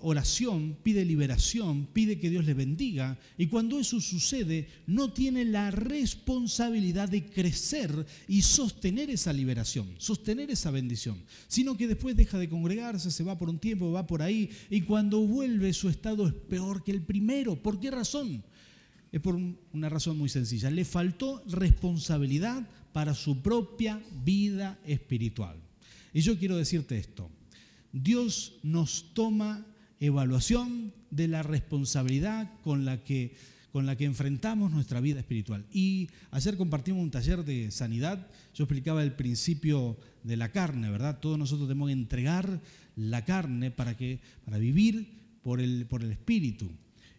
oración, 0.00 0.76
pide 0.82 1.04
liberación, 1.04 1.86
pide 1.92 2.18
que 2.18 2.30
Dios 2.30 2.44
le 2.44 2.54
bendiga. 2.54 3.18
Y 3.36 3.46
cuando 3.46 3.78
eso 3.78 4.00
sucede, 4.00 4.68
no 4.86 5.12
tiene 5.12 5.44
la 5.44 5.70
responsabilidad 5.70 7.08
de 7.08 7.26
crecer 7.26 8.06
y 8.28 8.42
sostener 8.42 9.10
esa 9.10 9.32
liberación, 9.32 9.94
sostener 9.98 10.50
esa 10.50 10.70
bendición, 10.70 11.22
sino 11.48 11.76
que 11.76 11.88
después 11.88 12.16
deja 12.16 12.38
de 12.38 12.48
congregarse, 12.48 13.10
se 13.10 13.24
va 13.24 13.38
por 13.38 13.48
un 13.48 13.58
tiempo, 13.58 13.92
va 13.92 14.06
por 14.06 14.22
ahí, 14.22 14.50
y 14.70 14.82
cuando 14.82 15.20
vuelve 15.20 15.72
su 15.72 15.88
estado 15.88 16.26
es 16.26 16.34
peor 16.34 16.84
que 16.84 16.92
el 16.92 17.02
primero. 17.02 17.56
¿Por 17.56 17.80
qué 17.80 17.90
razón? 17.90 18.42
Es 19.12 19.20
por 19.20 19.38
una 19.72 19.88
razón 19.88 20.16
muy 20.18 20.28
sencilla. 20.28 20.70
Le 20.70 20.84
faltó 20.84 21.42
responsabilidad 21.46 22.68
para 22.92 23.14
su 23.14 23.40
propia 23.42 24.02
vida 24.24 24.78
espiritual. 24.84 25.56
Y 26.12 26.20
yo 26.20 26.38
quiero 26.38 26.56
decirte 26.56 26.98
esto. 26.98 27.30
Dios 27.92 28.54
nos 28.62 29.12
toma 29.14 29.66
evaluación 30.00 30.92
de 31.10 31.28
la 31.28 31.42
responsabilidad 31.42 32.50
con 32.64 32.84
la 32.84 33.04
que, 33.04 33.36
con 33.72 33.86
la 33.86 33.96
que 33.96 34.06
enfrentamos 34.06 34.72
nuestra 34.72 35.00
vida 35.00 35.20
espiritual. 35.20 35.64
Y 35.72 36.08
ayer 36.30 36.56
compartimos 36.56 37.02
un 37.02 37.10
taller 37.10 37.44
de 37.44 37.70
sanidad, 37.70 38.26
yo 38.54 38.64
explicaba 38.64 39.02
el 39.02 39.12
principio 39.12 39.96
de 40.24 40.36
la 40.36 40.50
carne, 40.50 40.90
¿verdad? 40.90 41.20
Todos 41.20 41.38
nosotros 41.38 41.68
tenemos 41.68 41.88
que 41.88 41.92
entregar 41.92 42.60
la 42.96 43.24
carne 43.24 43.70
para, 43.70 43.96
que, 43.96 44.20
para 44.44 44.58
vivir 44.58 45.20
por 45.42 45.60
el, 45.60 45.86
por 45.86 46.02
el 46.02 46.12
espíritu. 46.12 46.68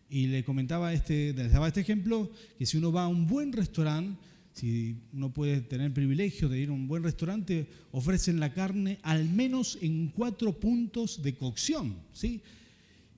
Y 0.09 0.27
le 0.27 0.43
comentaba 0.43 0.93
este, 0.93 1.33
les 1.33 1.53
daba 1.53 1.67
este 1.69 1.81
ejemplo, 1.81 2.29
que 2.57 2.65
si 2.65 2.77
uno 2.77 2.91
va 2.91 3.03
a 3.03 3.07
un 3.07 3.27
buen 3.27 3.53
restaurante, 3.53 4.21
si 4.53 4.97
uno 5.13 5.33
puede 5.33 5.61
tener 5.61 5.87
el 5.87 5.93
privilegio 5.93 6.49
de 6.49 6.59
ir 6.59 6.69
a 6.69 6.73
un 6.73 6.87
buen 6.87 7.03
restaurante, 7.03 7.67
ofrecen 7.91 8.39
la 8.39 8.53
carne 8.53 8.99
al 9.03 9.29
menos 9.29 9.77
en 9.81 10.09
cuatro 10.09 10.59
puntos 10.59 11.23
de 11.23 11.35
cocción, 11.35 11.95
¿sí? 12.11 12.41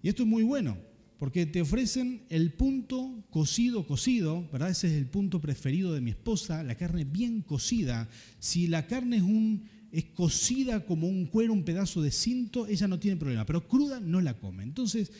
Y 0.03 0.09
esto 0.09 0.23
es 0.23 0.29
muy 0.29 0.43
bueno, 0.43 0.77
porque 1.17 1.45
te 1.45 1.61
ofrecen 1.61 2.25
el 2.29 2.51
punto 2.51 3.23
cocido, 3.29 3.87
cocido, 3.87 4.45
¿verdad? 4.51 4.69
Ese 4.69 4.87
es 4.87 4.93
el 4.93 5.07
punto 5.07 5.39
preferido 5.39 5.93
de 5.93 6.01
mi 6.01 6.11
esposa, 6.11 6.61
la 6.61 6.75
carne 6.75 7.05
bien 7.05 7.41
cocida. 7.41 8.09
Si 8.37 8.67
la 8.67 8.85
carne 8.85 9.15
es, 9.15 9.21
un, 9.23 9.63
es 9.93 10.03
cocida 10.03 10.85
como 10.85 11.07
un 11.07 11.27
cuero, 11.27 11.53
un 11.53 11.63
pedazo 11.63 12.01
de 12.01 12.11
cinto, 12.11 12.67
ella 12.67 12.89
no 12.89 12.99
tiene 12.99 13.15
problema, 13.15 13.45
pero 13.45 13.65
cruda 13.65 14.01
no 14.01 14.19
la 14.19 14.37
come. 14.37 14.63
Entonces, 14.63 15.13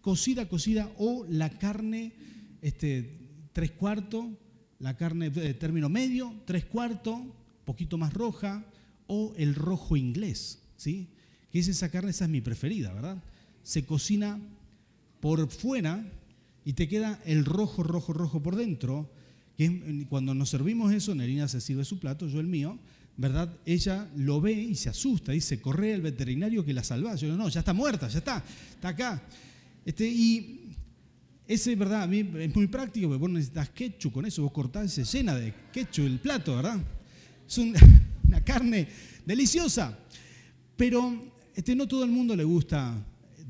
cocida, 0.00 0.48
cocida 0.48 0.90
o 0.96 1.26
la 1.28 1.50
carne 1.50 2.14
este, 2.62 3.18
tres 3.52 3.72
cuartos, 3.72 4.24
la 4.78 4.96
carne 4.96 5.28
de 5.28 5.52
término 5.52 5.90
medio, 5.90 6.34
tres 6.46 6.64
cuartos, 6.64 7.20
poquito 7.66 7.98
más 7.98 8.14
roja, 8.14 8.64
o 9.06 9.34
el 9.36 9.54
rojo 9.54 9.98
inglés, 9.98 10.62
¿sí? 10.78 11.08
Que 11.50 11.58
es 11.58 11.68
esa 11.68 11.90
carne, 11.90 12.12
esa 12.12 12.24
es 12.24 12.30
mi 12.30 12.40
preferida, 12.40 12.94
¿verdad? 12.94 13.22
Se 13.62 13.84
cocina 13.84 14.40
por 15.20 15.48
fuera 15.50 16.04
y 16.64 16.72
te 16.72 16.88
queda 16.88 17.20
el 17.24 17.44
rojo, 17.44 17.82
rojo, 17.82 18.12
rojo 18.12 18.42
por 18.42 18.56
dentro. 18.56 19.10
Que 19.56 20.06
cuando 20.08 20.34
nos 20.34 20.48
servimos 20.48 20.92
eso, 20.92 21.14
Nerina 21.14 21.48
se 21.48 21.60
sirve 21.60 21.84
su 21.84 21.98
plato, 21.98 22.26
yo 22.26 22.40
el 22.40 22.46
mío, 22.46 22.78
¿verdad? 23.16 23.54
Ella 23.66 24.08
lo 24.16 24.40
ve 24.40 24.52
y 24.52 24.74
se 24.74 24.88
asusta, 24.88 25.32
dice, 25.32 25.60
corre 25.60 25.92
el 25.92 26.00
veterinario 26.00 26.64
que 26.64 26.72
la 26.72 26.82
salva. 26.82 27.14
Yo 27.16 27.26
digo, 27.26 27.36
no, 27.36 27.48
ya 27.48 27.60
está 27.60 27.74
muerta, 27.74 28.08
ya 28.08 28.18
está, 28.18 28.42
está 28.74 28.88
acá. 28.88 29.22
Este, 29.84 30.08
y 30.08 30.74
ese, 31.46 31.76
¿verdad? 31.76 32.04
A 32.04 32.06
mí 32.06 32.26
es 32.38 32.54
muy 32.54 32.66
práctico, 32.68 33.08
porque 33.08 33.20
vos 33.20 33.30
necesitas 33.30 33.68
ketchup 33.70 34.12
con 34.12 34.24
eso, 34.24 34.42
vos 34.42 34.52
cortás, 34.52 34.92
se 34.92 35.04
llena 35.04 35.34
de 35.34 35.52
ketchup 35.72 36.06
el 36.06 36.18
plato, 36.18 36.56
¿verdad? 36.56 36.80
Es 37.46 37.58
una 38.24 38.44
carne 38.44 38.88
deliciosa. 39.26 39.98
Pero 40.76 41.32
este, 41.54 41.74
no 41.74 41.86
todo 41.86 42.04
el 42.04 42.10
mundo 42.10 42.34
le 42.34 42.44
gusta 42.44 42.96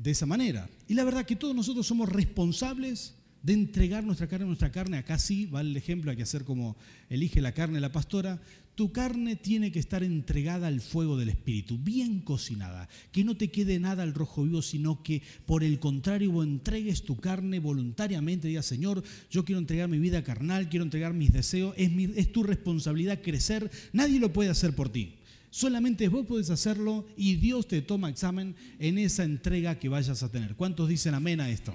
de 0.01 0.11
esa 0.11 0.25
manera. 0.25 0.69
Y 0.87 0.93
la 0.93 1.03
verdad 1.03 1.25
que 1.25 1.35
todos 1.35 1.55
nosotros 1.55 1.85
somos 1.85 2.09
responsables 2.09 3.15
de 3.43 3.53
entregar 3.53 4.03
nuestra 4.03 4.27
carne, 4.27 4.45
nuestra 4.45 4.71
carne, 4.71 4.97
acá 4.97 5.17
sí 5.17 5.47
vale 5.47 5.71
el 5.71 5.77
ejemplo, 5.77 6.11
hay 6.11 6.17
que 6.17 6.23
hacer 6.23 6.43
como 6.43 6.75
elige 7.09 7.41
la 7.41 7.53
carne 7.53 7.79
la 7.79 7.91
pastora, 7.91 8.39
tu 8.75 8.91
carne 8.91 9.35
tiene 9.35 9.71
que 9.71 9.79
estar 9.79 10.03
entregada 10.03 10.67
al 10.67 10.79
fuego 10.79 11.17
del 11.17 11.29
Espíritu, 11.29 11.77
bien 11.77 12.21
cocinada, 12.21 12.87
que 13.11 13.23
no 13.23 13.35
te 13.35 13.51
quede 13.51 13.79
nada 13.79 14.03
al 14.03 14.13
rojo 14.13 14.43
vivo, 14.43 14.61
sino 14.61 15.03
que 15.03 15.21
por 15.45 15.63
el 15.63 15.79
contrario 15.79 16.41
entregues 16.43 17.03
tu 17.03 17.17
carne 17.17 17.59
voluntariamente, 17.59 18.47
digas, 18.47 18.65
Señor, 18.65 19.03
yo 19.29 19.43
quiero 19.43 19.59
entregar 19.59 19.89
mi 19.89 19.99
vida 19.99 20.23
carnal, 20.23 20.69
quiero 20.69 20.83
entregar 20.83 21.13
mis 21.13 21.33
deseos, 21.33 21.73
es, 21.77 21.91
es 22.15 22.31
tu 22.31 22.43
responsabilidad 22.43 23.21
crecer, 23.21 23.69
nadie 23.91 24.19
lo 24.19 24.31
puede 24.31 24.49
hacer 24.49 24.75
por 24.75 24.89
ti. 24.89 25.15
Solamente 25.51 26.07
vos 26.07 26.25
podés 26.25 26.49
hacerlo 26.49 27.05
y 27.17 27.35
Dios 27.35 27.67
te 27.67 27.81
toma 27.81 28.09
examen 28.09 28.55
en 28.79 28.97
esa 28.97 29.25
entrega 29.25 29.77
que 29.77 29.89
vayas 29.89 30.23
a 30.23 30.31
tener. 30.31 30.55
¿Cuántos 30.55 30.87
dicen 30.87 31.13
amén 31.13 31.41
a 31.41 31.49
esto? 31.49 31.73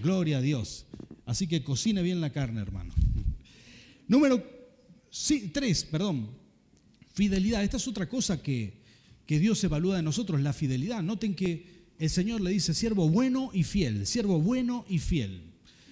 Gloria 0.00 0.38
a 0.38 0.40
Dios. 0.40 0.86
Así 1.26 1.48
que 1.48 1.64
cocine 1.64 2.00
bien 2.02 2.20
la 2.20 2.30
carne, 2.30 2.60
hermano. 2.60 2.94
Número 4.06 4.42
tres, 5.52 5.84
perdón. 5.84 6.30
Fidelidad. 7.12 7.64
Esta 7.64 7.76
es 7.78 7.88
otra 7.88 8.08
cosa 8.08 8.40
que, 8.40 8.74
que 9.26 9.40
Dios 9.40 9.62
evalúa 9.64 9.96
de 9.96 10.02
nosotros, 10.04 10.40
la 10.40 10.52
fidelidad. 10.52 11.02
Noten 11.02 11.34
que 11.34 11.66
el 11.98 12.10
Señor 12.10 12.40
le 12.40 12.52
dice, 12.52 12.72
siervo 12.72 13.08
bueno 13.08 13.50
y 13.52 13.64
fiel, 13.64 14.06
siervo 14.06 14.40
bueno 14.40 14.84
y 14.88 15.00
fiel. 15.00 15.42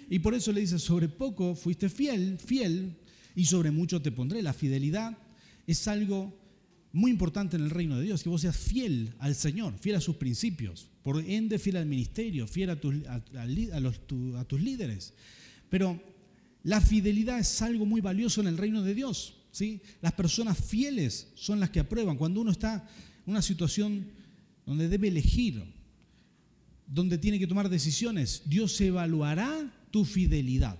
Y 0.08 0.20
por 0.20 0.34
eso 0.34 0.52
le 0.52 0.60
dice, 0.60 0.78
sobre 0.78 1.08
poco 1.08 1.56
fuiste 1.56 1.88
fiel, 1.88 2.38
fiel, 2.38 2.94
y 3.34 3.46
sobre 3.46 3.72
mucho 3.72 4.00
te 4.00 4.12
pondré. 4.12 4.42
La 4.42 4.52
fidelidad 4.52 5.18
es 5.66 5.88
algo 5.88 6.45
muy 6.96 7.10
importante 7.10 7.56
en 7.56 7.62
el 7.62 7.68
reino 7.68 7.98
de 7.98 8.04
Dios, 8.04 8.22
que 8.22 8.30
vos 8.30 8.40
seas 8.40 8.56
fiel 8.56 9.12
al 9.18 9.34
Señor, 9.34 9.74
fiel 9.78 9.96
a 9.96 10.00
sus 10.00 10.16
principios, 10.16 10.88
por 11.02 11.22
ende 11.22 11.58
fiel 11.58 11.76
al 11.76 11.84
ministerio, 11.84 12.46
fiel 12.46 12.70
a 12.70 12.80
tus, 12.80 12.94
a, 13.06 14.44
tus 14.44 14.60
líderes. 14.62 15.12
Pero 15.68 16.02
la 16.62 16.80
fidelidad 16.80 17.38
es 17.38 17.60
algo 17.60 17.84
muy 17.84 18.00
valioso 18.00 18.40
en 18.40 18.46
el 18.46 18.56
reino 18.56 18.82
de 18.82 18.94
Dios. 18.94 19.34
¿sí? 19.52 19.82
Las 20.00 20.12
personas 20.12 20.56
fieles 20.56 21.28
son 21.34 21.60
las 21.60 21.68
que 21.68 21.80
aprueban. 21.80 22.16
Cuando 22.16 22.40
uno 22.40 22.50
está 22.50 22.88
en 23.26 23.30
una 23.30 23.42
situación 23.42 24.06
donde 24.64 24.88
debe 24.88 25.08
elegir, 25.08 25.62
donde 26.86 27.18
tiene 27.18 27.38
que 27.38 27.46
tomar 27.46 27.68
decisiones, 27.68 28.40
Dios 28.46 28.80
evaluará 28.80 29.70
tu 29.90 30.06
fidelidad, 30.06 30.78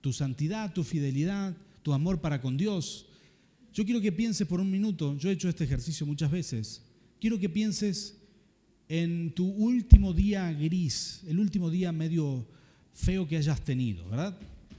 tu 0.00 0.10
santidad, 0.14 0.72
tu 0.72 0.84
fidelidad, 0.84 1.54
tu 1.82 1.92
amor 1.92 2.22
para 2.22 2.40
con 2.40 2.56
Dios, 2.56 3.08
yo 3.74 3.84
quiero 3.84 4.00
que 4.00 4.12
pienses 4.12 4.46
por 4.46 4.60
un 4.60 4.70
minuto, 4.70 5.18
yo 5.18 5.28
he 5.28 5.32
hecho 5.32 5.48
este 5.48 5.64
ejercicio 5.64 6.06
muchas 6.06 6.30
veces, 6.30 6.80
quiero 7.20 7.40
que 7.40 7.48
pienses 7.48 8.16
en 8.88 9.34
tu 9.34 9.46
último 9.46 10.12
día 10.12 10.52
gris, 10.52 11.22
el 11.26 11.40
último 11.40 11.68
día 11.70 11.90
medio 11.90 12.46
feo 12.94 13.26
que 13.26 13.36
hayas 13.36 13.60
tenido, 13.64 14.08
¿verdad? 14.08 14.38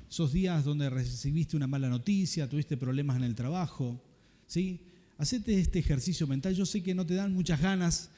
Esos 0.10 0.32
días 0.32 0.64
donde 0.64 0.90
recibiste 0.90 1.58
una 1.58 1.68
mala 1.68 1.90
noticia, 1.90 2.48
tuviste 2.48 2.78
problemas 2.78 3.18
en 3.18 3.24
el 3.24 3.36
trabajo, 3.36 4.02
¿sí? 4.48 4.80
Hacete 5.18 5.60
este 5.60 5.80
ejercicio 5.80 6.26
mental, 6.26 6.56
yo 6.56 6.66
sé 6.66 6.82
que 6.82 6.96
no 6.96 7.06
te 7.06 7.16
dan 7.16 7.34
muchas 7.34 7.62
ganas, 7.62 8.10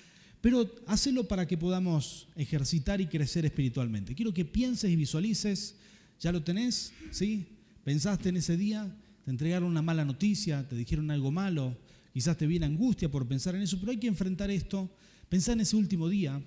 pero 0.42 0.70
hacelo 0.86 1.28
para 1.28 1.48
que 1.48 1.58
podamos 1.58 2.28
ejercitar 2.36 3.02
y 3.02 3.08
crecer 3.08 3.46
espiritualmente. 3.46 4.14
Quiero 4.14 4.32
que 4.32 4.46
pienses 4.46 4.92
y 4.92 4.96
visualices, 4.96 5.76
¿ya 6.20 6.32
lo 6.32 6.44
tenés? 6.44 6.94
¿Sí? 7.10 7.48
¿Pensaste 7.84 8.30
en 8.30 8.38
ese 8.38 8.58
día? 8.58 8.96
Te 9.28 9.32
entregaron 9.32 9.68
una 9.68 9.82
mala 9.82 10.06
noticia, 10.06 10.66
te 10.70 10.74
dijeron 10.78 11.12
algo 11.12 11.32
malo, 11.32 11.76
quizás 12.14 12.38
te 12.38 12.48
viene 12.48 12.66
angustia 12.66 13.12
por 13.12 13.28
pensar 13.28 13.56
en 13.56 13.62
eso, 13.62 13.78
pero 13.78 13.92
hay 13.92 13.98
que 13.98 14.08
enfrentar 14.08 14.50
esto, 14.50 14.90
pensar 15.28 15.56
en 15.56 15.60
ese 15.60 15.76
último 15.76 16.08
día. 16.08 16.42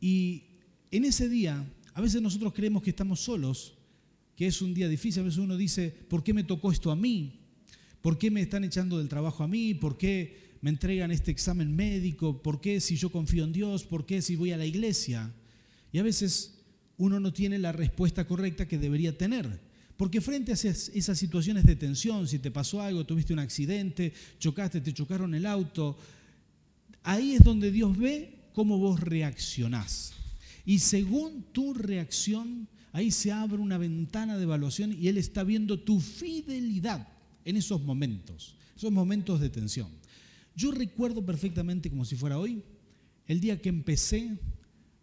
Y 0.00 0.42
en 0.90 1.04
ese 1.04 1.28
día, 1.28 1.64
a 1.94 2.00
veces 2.00 2.20
nosotros 2.20 2.52
creemos 2.52 2.82
que 2.82 2.90
estamos 2.90 3.20
solos, 3.20 3.74
que 4.34 4.48
es 4.48 4.60
un 4.60 4.74
día 4.74 4.88
difícil, 4.88 5.20
a 5.20 5.26
veces 5.26 5.38
uno 5.38 5.56
dice, 5.56 5.94
¿por 6.08 6.24
qué 6.24 6.34
me 6.34 6.42
tocó 6.42 6.72
esto 6.72 6.90
a 6.90 6.96
mí? 6.96 7.38
¿Por 8.00 8.18
qué 8.18 8.32
me 8.32 8.42
están 8.42 8.64
echando 8.64 8.98
del 8.98 9.08
trabajo 9.08 9.44
a 9.44 9.46
mí? 9.46 9.72
¿Por 9.72 9.96
qué 9.96 10.56
me 10.62 10.70
entregan 10.70 11.12
este 11.12 11.30
examen 11.30 11.76
médico? 11.76 12.42
¿Por 12.42 12.60
qué 12.60 12.80
si 12.80 12.96
yo 12.96 13.12
confío 13.12 13.44
en 13.44 13.52
Dios? 13.52 13.84
¿Por 13.84 14.04
qué 14.04 14.20
si 14.20 14.34
voy 14.34 14.50
a 14.50 14.56
la 14.56 14.66
iglesia? 14.66 15.32
Y 15.92 16.00
a 16.00 16.02
veces 16.02 16.58
uno 16.96 17.20
no 17.20 17.32
tiene 17.32 17.60
la 17.60 17.70
respuesta 17.70 18.26
correcta 18.26 18.66
que 18.66 18.78
debería 18.78 19.16
tener. 19.16 19.70
Porque 19.96 20.20
frente 20.20 20.52
a 20.52 20.54
esas 20.54 21.18
situaciones 21.18 21.64
de 21.64 21.76
tensión, 21.76 22.26
si 22.26 22.38
te 22.38 22.50
pasó 22.50 22.80
algo, 22.80 23.04
tuviste 23.04 23.32
un 23.32 23.38
accidente, 23.38 24.12
chocaste, 24.38 24.80
te 24.80 24.92
chocaron 24.92 25.34
el 25.34 25.46
auto, 25.46 25.96
ahí 27.02 27.34
es 27.34 27.44
donde 27.44 27.70
Dios 27.70 27.96
ve 27.96 28.38
cómo 28.52 28.78
vos 28.78 29.00
reaccionás. 29.00 30.12
Y 30.64 30.78
según 30.78 31.44
tu 31.52 31.74
reacción, 31.74 32.68
ahí 32.92 33.10
se 33.10 33.32
abre 33.32 33.58
una 33.58 33.78
ventana 33.78 34.36
de 34.36 34.44
evaluación 34.44 34.92
y 34.92 35.08
Él 35.08 35.18
está 35.18 35.44
viendo 35.44 35.80
tu 35.80 36.00
fidelidad 36.00 37.08
en 37.44 37.56
esos 37.56 37.82
momentos, 37.82 38.54
esos 38.76 38.92
momentos 38.92 39.40
de 39.40 39.50
tensión. 39.50 39.88
Yo 40.54 40.70
recuerdo 40.70 41.24
perfectamente, 41.24 41.90
como 41.90 42.04
si 42.04 42.16
fuera 42.16 42.38
hoy, 42.38 42.62
el 43.26 43.40
día 43.40 43.60
que 43.60 43.68
empecé 43.68 44.38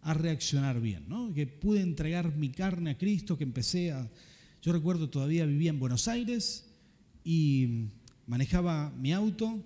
a 0.02 0.14
reaccionar 0.14 0.80
bien, 0.80 1.04
que 1.34 1.46
pude 1.46 1.80
entregar 1.80 2.34
mi 2.36 2.50
carne 2.50 2.90
a 2.90 2.98
Cristo, 2.98 3.36
que 3.36 3.44
empecé 3.44 3.92
a 3.92 4.08
yo 4.62 4.72
recuerdo 4.72 5.08
todavía 5.08 5.46
vivía 5.46 5.70
en 5.70 5.78
Buenos 5.78 6.06
Aires 6.06 6.66
y 7.24 7.86
manejaba 8.26 8.90
mi 8.90 9.12
auto. 9.12 9.58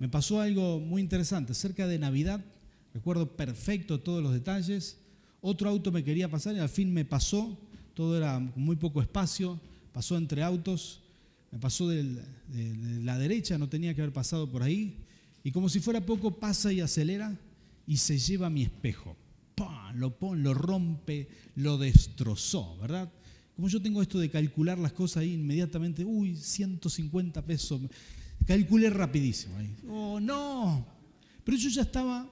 Me 0.00 0.08
pasó 0.08 0.40
algo 0.40 0.80
muy 0.80 1.00
interesante. 1.00 1.54
Cerca 1.54 1.86
de 1.86 1.98
Navidad, 2.00 2.44
recuerdo 2.92 3.36
perfecto 3.36 4.00
todos 4.00 4.20
los 4.20 4.32
detalles. 4.32 4.98
Otro 5.40 5.70
auto 5.70 5.92
me 5.92 6.02
quería 6.02 6.28
pasar 6.28 6.56
y 6.56 6.58
al 6.58 6.68
fin 6.68 6.92
me 6.92 7.04
pasó. 7.04 7.56
Todo 7.94 8.16
era 8.16 8.40
muy 8.40 8.74
poco 8.74 9.00
espacio. 9.00 9.60
Pasó 9.92 10.16
entre 10.16 10.42
autos. 10.42 11.02
Me 11.52 11.58
pasó 11.58 11.86
de, 11.88 12.24
la 13.04 13.18
derecha, 13.18 13.58
no 13.58 13.68
tenía 13.68 13.94
que 13.94 14.00
haber 14.00 14.12
pasado 14.12 14.50
por 14.50 14.64
ahí. 14.64 14.96
Y 15.44 15.52
como 15.52 15.68
si 15.68 15.78
fuera 15.78 16.04
poco, 16.04 16.32
pasa 16.32 16.72
y 16.72 16.80
acelera 16.80 17.38
y 17.86 17.98
se 17.98 18.18
lleva 18.18 18.50
mi 18.50 18.62
espejo. 18.62 19.16
Lo, 19.94 20.18
pone, 20.18 20.42
lo 20.42 20.54
rompe, 20.54 21.28
lo 21.54 21.76
destrozó, 21.76 22.76
¿verdad? 22.78 23.12
Como 23.54 23.68
yo 23.68 23.80
tengo 23.80 24.00
esto 24.00 24.18
de 24.18 24.30
calcular 24.30 24.78
las 24.78 24.92
cosas 24.92 25.18
ahí 25.18 25.34
inmediatamente, 25.34 26.04
uy, 26.04 26.36
150 26.36 27.44
pesos, 27.44 27.80
calculé 28.46 28.88
rapidísimo. 28.90 29.56
Ahí. 29.58 29.74
Oh, 29.88 30.18
no. 30.18 30.86
Pero 31.44 31.56
yo 31.58 31.68
ya 31.68 31.82
estaba, 31.82 32.30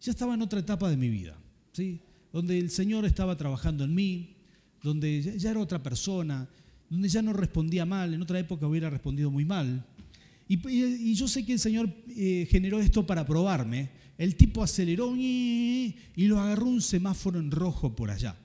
ya 0.00 0.10
estaba 0.12 0.34
en 0.34 0.42
otra 0.42 0.60
etapa 0.60 0.88
de 0.88 0.96
mi 0.96 1.08
vida, 1.08 1.36
¿sí? 1.72 2.00
donde 2.32 2.58
el 2.58 2.70
Señor 2.70 3.04
estaba 3.06 3.36
trabajando 3.36 3.84
en 3.84 3.94
mí, 3.94 4.36
donde 4.82 5.38
ya 5.38 5.50
era 5.50 5.60
otra 5.60 5.82
persona, 5.82 6.48
donde 6.88 7.08
ya 7.08 7.22
no 7.22 7.32
respondía 7.32 7.84
mal, 7.84 8.14
en 8.14 8.22
otra 8.22 8.38
época 8.38 8.66
hubiera 8.66 8.90
respondido 8.90 9.30
muy 9.30 9.44
mal. 9.44 9.84
Y, 10.48 11.14
yo 11.14 11.26
sé 11.26 11.44
que 11.44 11.54
el 11.54 11.58
Señor 11.58 11.90
eh, 12.08 12.46
generó 12.48 12.78
esto 12.78 13.04
para 13.04 13.26
probarme. 13.26 13.90
El 14.16 14.36
tipo 14.36 14.62
aceleró 14.62 15.16
y 15.16 15.96
lo 16.16 16.38
agarró 16.38 16.66
un 16.66 16.80
semáforo 16.80 17.40
en 17.40 17.50
rojo 17.50 17.96
por 17.96 18.10
allá. 18.10 18.36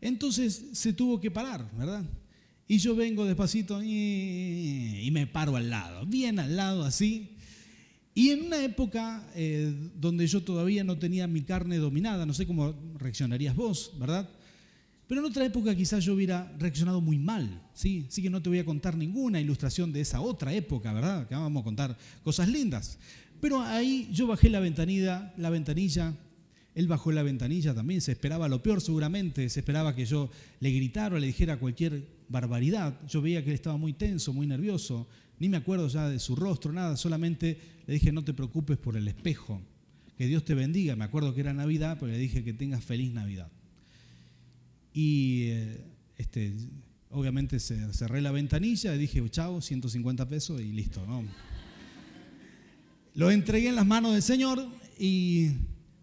Entonces 0.00 0.66
se 0.72 0.92
tuvo 0.92 1.20
que 1.20 1.30
parar, 1.30 1.70
¿verdad? 1.76 2.04
Y 2.66 2.78
yo 2.78 2.94
vengo 2.94 3.24
despacito 3.24 3.82
y 3.82 5.08
me 5.12 5.26
paro 5.26 5.56
al 5.56 5.70
lado, 5.70 6.06
bien 6.06 6.38
al 6.38 6.56
lado 6.56 6.84
así. 6.84 7.38
Y 8.18 8.30
en 8.30 8.46
una 8.46 8.64
época 8.64 9.24
eh, 9.36 9.72
donde 9.94 10.26
yo 10.26 10.42
todavía 10.42 10.82
no 10.82 10.98
tenía 10.98 11.28
mi 11.28 11.42
carne 11.42 11.76
dominada, 11.76 12.26
no 12.26 12.34
sé 12.34 12.48
cómo 12.48 12.74
reaccionarías 12.98 13.54
vos, 13.54 13.92
¿verdad? 13.96 14.28
Pero 15.06 15.20
en 15.20 15.28
otra 15.28 15.44
época 15.44 15.72
quizás 15.76 16.04
yo 16.04 16.14
hubiera 16.14 16.52
reaccionado 16.58 17.00
muy 17.00 17.16
mal, 17.16 17.62
¿sí? 17.74 18.06
Así 18.08 18.20
que 18.20 18.28
no 18.28 18.42
te 18.42 18.48
voy 18.48 18.58
a 18.58 18.64
contar 18.64 18.96
ninguna 18.96 19.40
ilustración 19.40 19.92
de 19.92 20.00
esa 20.00 20.20
otra 20.20 20.52
época, 20.52 20.92
¿verdad? 20.92 21.28
Que 21.28 21.36
vamos 21.36 21.60
a 21.60 21.64
contar 21.64 21.96
cosas 22.24 22.48
lindas. 22.48 22.98
Pero 23.40 23.60
ahí 23.62 24.08
yo 24.12 24.26
bajé 24.26 24.50
la 24.50 24.58
ventanilla, 24.58 25.32
la 25.36 25.50
ventanilla 25.50 26.12
él 26.78 26.86
bajó 26.86 27.10
la 27.10 27.24
ventanilla 27.24 27.74
también, 27.74 28.00
se 28.00 28.12
esperaba 28.12 28.48
lo 28.48 28.62
peor 28.62 28.80
seguramente, 28.80 29.48
se 29.48 29.58
esperaba 29.58 29.96
que 29.96 30.06
yo 30.06 30.30
le 30.60 30.70
gritara 30.70 31.16
o 31.16 31.18
le 31.18 31.26
dijera 31.26 31.58
cualquier 31.58 32.06
barbaridad. 32.28 33.04
Yo 33.08 33.20
veía 33.20 33.42
que 33.42 33.50
él 33.50 33.56
estaba 33.56 33.76
muy 33.76 33.94
tenso, 33.94 34.32
muy 34.32 34.46
nervioso, 34.46 35.08
ni 35.40 35.48
me 35.48 35.56
acuerdo 35.56 35.88
ya 35.88 36.08
de 36.08 36.20
su 36.20 36.36
rostro, 36.36 36.72
nada, 36.72 36.96
solamente 36.96 37.58
le 37.84 37.94
dije 37.94 38.12
no 38.12 38.22
te 38.22 38.32
preocupes 38.32 38.78
por 38.78 38.96
el 38.96 39.08
espejo, 39.08 39.60
que 40.16 40.28
Dios 40.28 40.44
te 40.44 40.54
bendiga. 40.54 40.94
Me 40.94 41.02
acuerdo 41.02 41.34
que 41.34 41.40
era 41.40 41.52
Navidad, 41.52 41.96
pero 41.98 42.12
le 42.12 42.18
dije 42.18 42.44
que 42.44 42.52
tengas 42.52 42.84
feliz 42.84 43.12
Navidad. 43.12 43.50
Y 44.94 45.46
eh, 45.48 45.80
este, 46.16 46.52
obviamente 47.10 47.58
cerré 47.58 48.20
la 48.20 48.30
ventanilla 48.30 48.94
y 48.94 48.98
dije, 48.98 49.28
chao, 49.30 49.60
150 49.60 50.28
pesos 50.28 50.60
y 50.60 50.70
listo. 50.70 51.04
¿no? 51.04 51.24
Lo 53.14 53.32
entregué 53.32 53.68
en 53.68 53.74
las 53.74 53.86
manos 53.86 54.12
del 54.12 54.22
Señor 54.22 54.64
y 54.96 55.50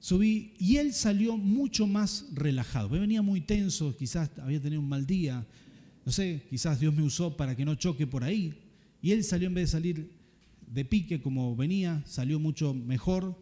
subí 0.06 0.54
y 0.60 0.78
él 0.78 0.94
salió 0.94 1.36
mucho 1.36 1.88
más 1.88 2.28
relajado. 2.32 2.90
Me 2.90 3.00
venía 3.00 3.24
muy 3.24 3.42
tenso, 3.42 3.98
quizás 3.98 4.30
había 4.38 4.62
tenido 4.62 4.80
un 4.80 4.88
mal 4.88 5.08
día, 5.08 5.48
no 6.06 6.12
sé, 6.12 6.44
quizás 6.48 6.80
Dios 6.80 6.94
me 6.94 7.02
usó 7.02 7.36
para 7.36 7.56
que 7.56 7.66
no 7.66 7.74
choque 7.74 8.06
por 8.06 8.24
ahí. 8.24 8.54
Y 9.02 9.14
él 9.14 9.24
salió 9.24 9.48
en 9.48 9.56
vez 9.56 9.70
de 9.70 9.72
salir 9.72 10.12
de 10.68 10.86
pique 10.86 11.20
como 11.24 11.56
venía, 11.56 12.04
salió 12.06 12.40
mucho 12.40 12.72
mejor 12.76 13.36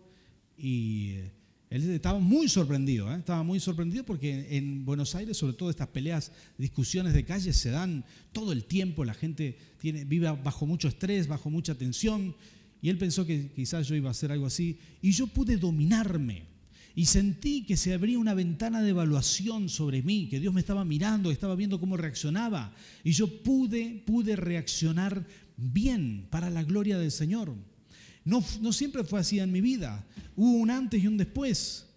y 0.58 1.16
eh, 1.16 1.32
él 1.70 1.90
estaba 1.90 2.20
muy 2.20 2.48
sorprendido, 2.48 3.14
¿eh? 3.14 3.18
estaba 3.18 3.44
muy 3.44 3.60
sorprendido 3.60 4.06
porque 4.06 4.56
en 4.56 4.86
Buenos 4.86 5.16
Aires, 5.16 5.36
sobre 5.36 5.56
todo 5.56 5.70
estas 5.70 5.90
peleas, 5.90 6.32
discusiones 6.58 7.14
de 7.14 7.26
calle 7.26 7.52
se 7.52 7.72
dan 7.72 8.06
todo 8.32 8.54
el 8.54 8.64
tiempo, 8.64 9.04
la 9.04 9.16
gente 9.16 9.58
vive 9.82 10.32
bajo 10.42 10.66
mucho 10.66 10.88
estrés, 10.88 11.28
bajo 11.28 11.50
mucha 11.50 11.76
tensión, 11.76 12.34
y 12.82 12.88
él 12.88 12.98
pensó 12.98 13.26
que 13.26 13.52
quizás 13.52 13.86
yo 13.86 13.96
iba 13.96 14.08
a 14.08 14.12
hacer 14.12 14.32
algo 14.32 14.46
así, 14.46 14.80
y 15.02 15.12
yo 15.12 15.28
pude 15.28 15.58
dominarme, 15.58 16.53
y 16.96 17.06
sentí 17.06 17.64
que 17.64 17.78
se 17.78 17.94
abría 17.94 18.20
una 18.20 18.34
ventana 18.34 18.82
de 18.82 18.90
evaluación 18.90 19.70
sobre 19.70 20.04
mí, 20.04 20.28
que 20.30 20.40
Dios 20.40 20.54
me 20.54 20.62
estaba 20.62 20.86
mirando, 20.86 21.32
estaba 21.32 21.56
viendo 21.56 21.80
cómo 21.80 21.98
reaccionaba, 21.98 22.74
y 23.04 23.12
yo 23.12 23.42
pude, 23.42 24.04
pude 24.06 24.36
reaccionar 24.36 25.26
bien 25.58 26.28
para 26.30 26.50
la 26.50 26.64
gloria 26.64 26.98
del 26.98 27.12
Señor. 27.12 27.54
No, 28.26 28.44
no 28.62 28.72
siempre 28.72 29.04
fue 29.04 29.20
así 29.20 29.40
en 29.40 29.52
mi 29.52 29.62
vida. 29.62 30.06
Hubo 30.36 30.58
un 30.58 30.70
antes 30.70 31.04
y 31.04 31.08
un 31.08 31.18
después 31.18 31.88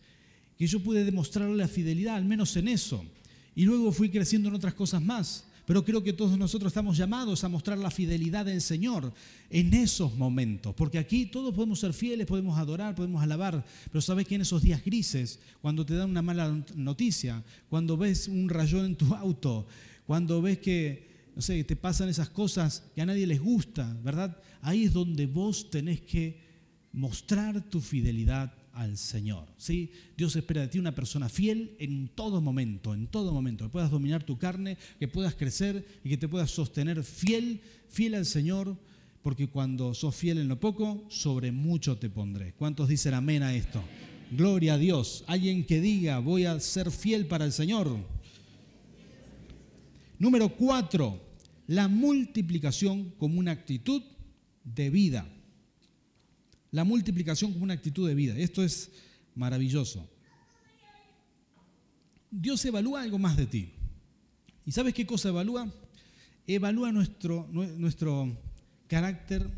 que 0.59 0.66
yo 0.66 0.80
pude 0.80 1.04
demostrarle 1.04 1.56
la 1.56 1.68
fidelidad, 1.68 2.16
al 2.16 2.24
menos 2.24 2.56
en 2.56 2.68
eso. 2.68 3.04
Y 3.54 3.64
luego 3.64 3.92
fui 3.92 4.11
creciendo 4.11 4.48
en 4.48 4.54
otras 4.54 4.74
cosas 4.74 5.02
más. 5.02 5.45
Pero 5.66 5.85
creo 5.85 6.02
que 6.02 6.12
todos 6.12 6.38
nosotros 6.38 6.70
estamos 6.70 6.96
llamados 6.96 7.42
a 7.42 7.48
mostrar 7.48 7.76
la 7.76 7.90
fidelidad 7.90 8.46
del 8.46 8.61
Señor 8.61 9.12
en 9.50 9.74
esos 9.74 10.14
momentos. 10.14 10.74
Porque 10.74 10.98
aquí 10.98 11.26
todos 11.26 11.52
podemos 11.52 11.81
ser 11.81 11.92
fieles, 11.92 12.26
podemos 12.26 12.57
adorar, 12.57 12.94
podemos 12.94 13.22
alabar. 13.22 13.64
Pero 13.90 14.00
sabes 14.00 14.26
que 14.26 14.37
en 14.37 14.42
esos 14.42 14.62
días 14.62 14.85
grises, 14.85 15.40
cuando 15.61 15.85
te 15.85 15.94
dan 15.94 16.11
una 16.11 16.22
mala 16.22 16.64
noticia, 16.76 17.42
cuando 17.68 17.96
ves 17.96 18.29
un 18.29 18.48
rayón 18.48 18.87
en 18.87 18.96
tu 18.96 19.12
auto, 19.14 19.66
cuando 20.07 20.40
ves 20.40 20.59
que 20.59 21.07
no 21.37 21.42
sé, 21.42 21.62
te 21.64 21.76
pasan 21.76 22.09
esas 22.09 22.31
cosas 22.31 22.85
que 22.94 23.02
a 23.02 23.07
nadie 23.07 23.26
les 23.26 23.40
gusta, 23.40 23.94
¿verdad? 24.02 24.40
Ahí 24.62 24.85
es 24.85 24.92
donde 24.94 25.26
vos 25.26 25.68
tenés 25.68 26.00
que 26.00 26.40
mostrar 26.92 27.68
tu 27.68 27.83
fidelidad 27.83 28.55
al 28.76 28.98
Señor. 28.98 29.48
¿sí? 29.56 29.90
Dios 30.16 30.36
espera 30.36 30.60
de 30.60 30.68
ti 30.68 30.78
una 30.78 30.94
persona 30.94 31.28
fiel 31.28 31.74
en 31.78 32.08
todo 32.08 32.40
momento, 32.40 32.94
en 32.94 33.06
todo 33.06 33.32
momento, 33.32 33.64
que 33.64 33.70
puedas 33.70 33.90
dominar 33.90 34.22
tu 34.22 34.38
carne, 34.38 34.76
que 34.98 35.08
puedas 35.08 35.34
crecer 35.34 35.84
y 36.04 36.10
que 36.10 36.18
te 36.18 36.28
puedas 36.28 36.50
sostener 36.50 37.02
fiel, 37.02 37.60
fiel 37.88 38.14
al 38.14 38.26
Señor, 38.26 38.76
porque 39.22 39.48
cuando 39.48 39.94
sos 39.94 40.14
fiel 40.14 40.38
en 40.38 40.48
lo 40.48 40.60
poco, 40.60 41.04
sobre 41.08 41.50
mucho 41.50 41.96
te 41.96 42.10
pondré. 42.10 42.52
¿Cuántos 42.52 42.88
dicen 42.88 43.14
amén 43.14 43.42
a 43.42 43.54
esto? 43.54 43.82
Gloria 44.30 44.74
a 44.74 44.78
Dios. 44.78 45.24
Alguien 45.26 45.64
que 45.64 45.80
diga, 45.80 46.18
voy 46.18 46.44
a 46.44 46.60
ser 46.60 46.90
fiel 46.90 47.26
para 47.26 47.44
el 47.44 47.52
Señor. 47.52 47.96
Número 50.18 50.48
cuatro, 50.50 51.20
la 51.66 51.88
multiplicación 51.88 53.12
como 53.18 53.38
una 53.38 53.52
actitud 53.52 54.02
de 54.64 54.90
vida. 54.90 55.26
La 56.70 56.85
multiplicación 56.85 57.52
como 57.52 57.64
una 57.64 57.74
actitud 57.74 58.07
de 58.09 58.14
vida. 58.14 58.37
Esto 58.37 58.62
es 58.62 58.90
maravilloso. 59.35 60.09
Dios 62.31 62.64
evalúa 62.64 63.02
algo 63.02 63.18
más 63.18 63.37
de 63.37 63.46
ti. 63.46 63.72
¿Y 64.64 64.72
sabes 64.72 64.94
qué 64.94 65.07
cosa 65.07 65.29
evalúa? 65.29 65.72
Evalúa 66.46 66.92
nuestro, 66.92 67.48
nuestro 67.52 68.37
carácter 68.88 69.48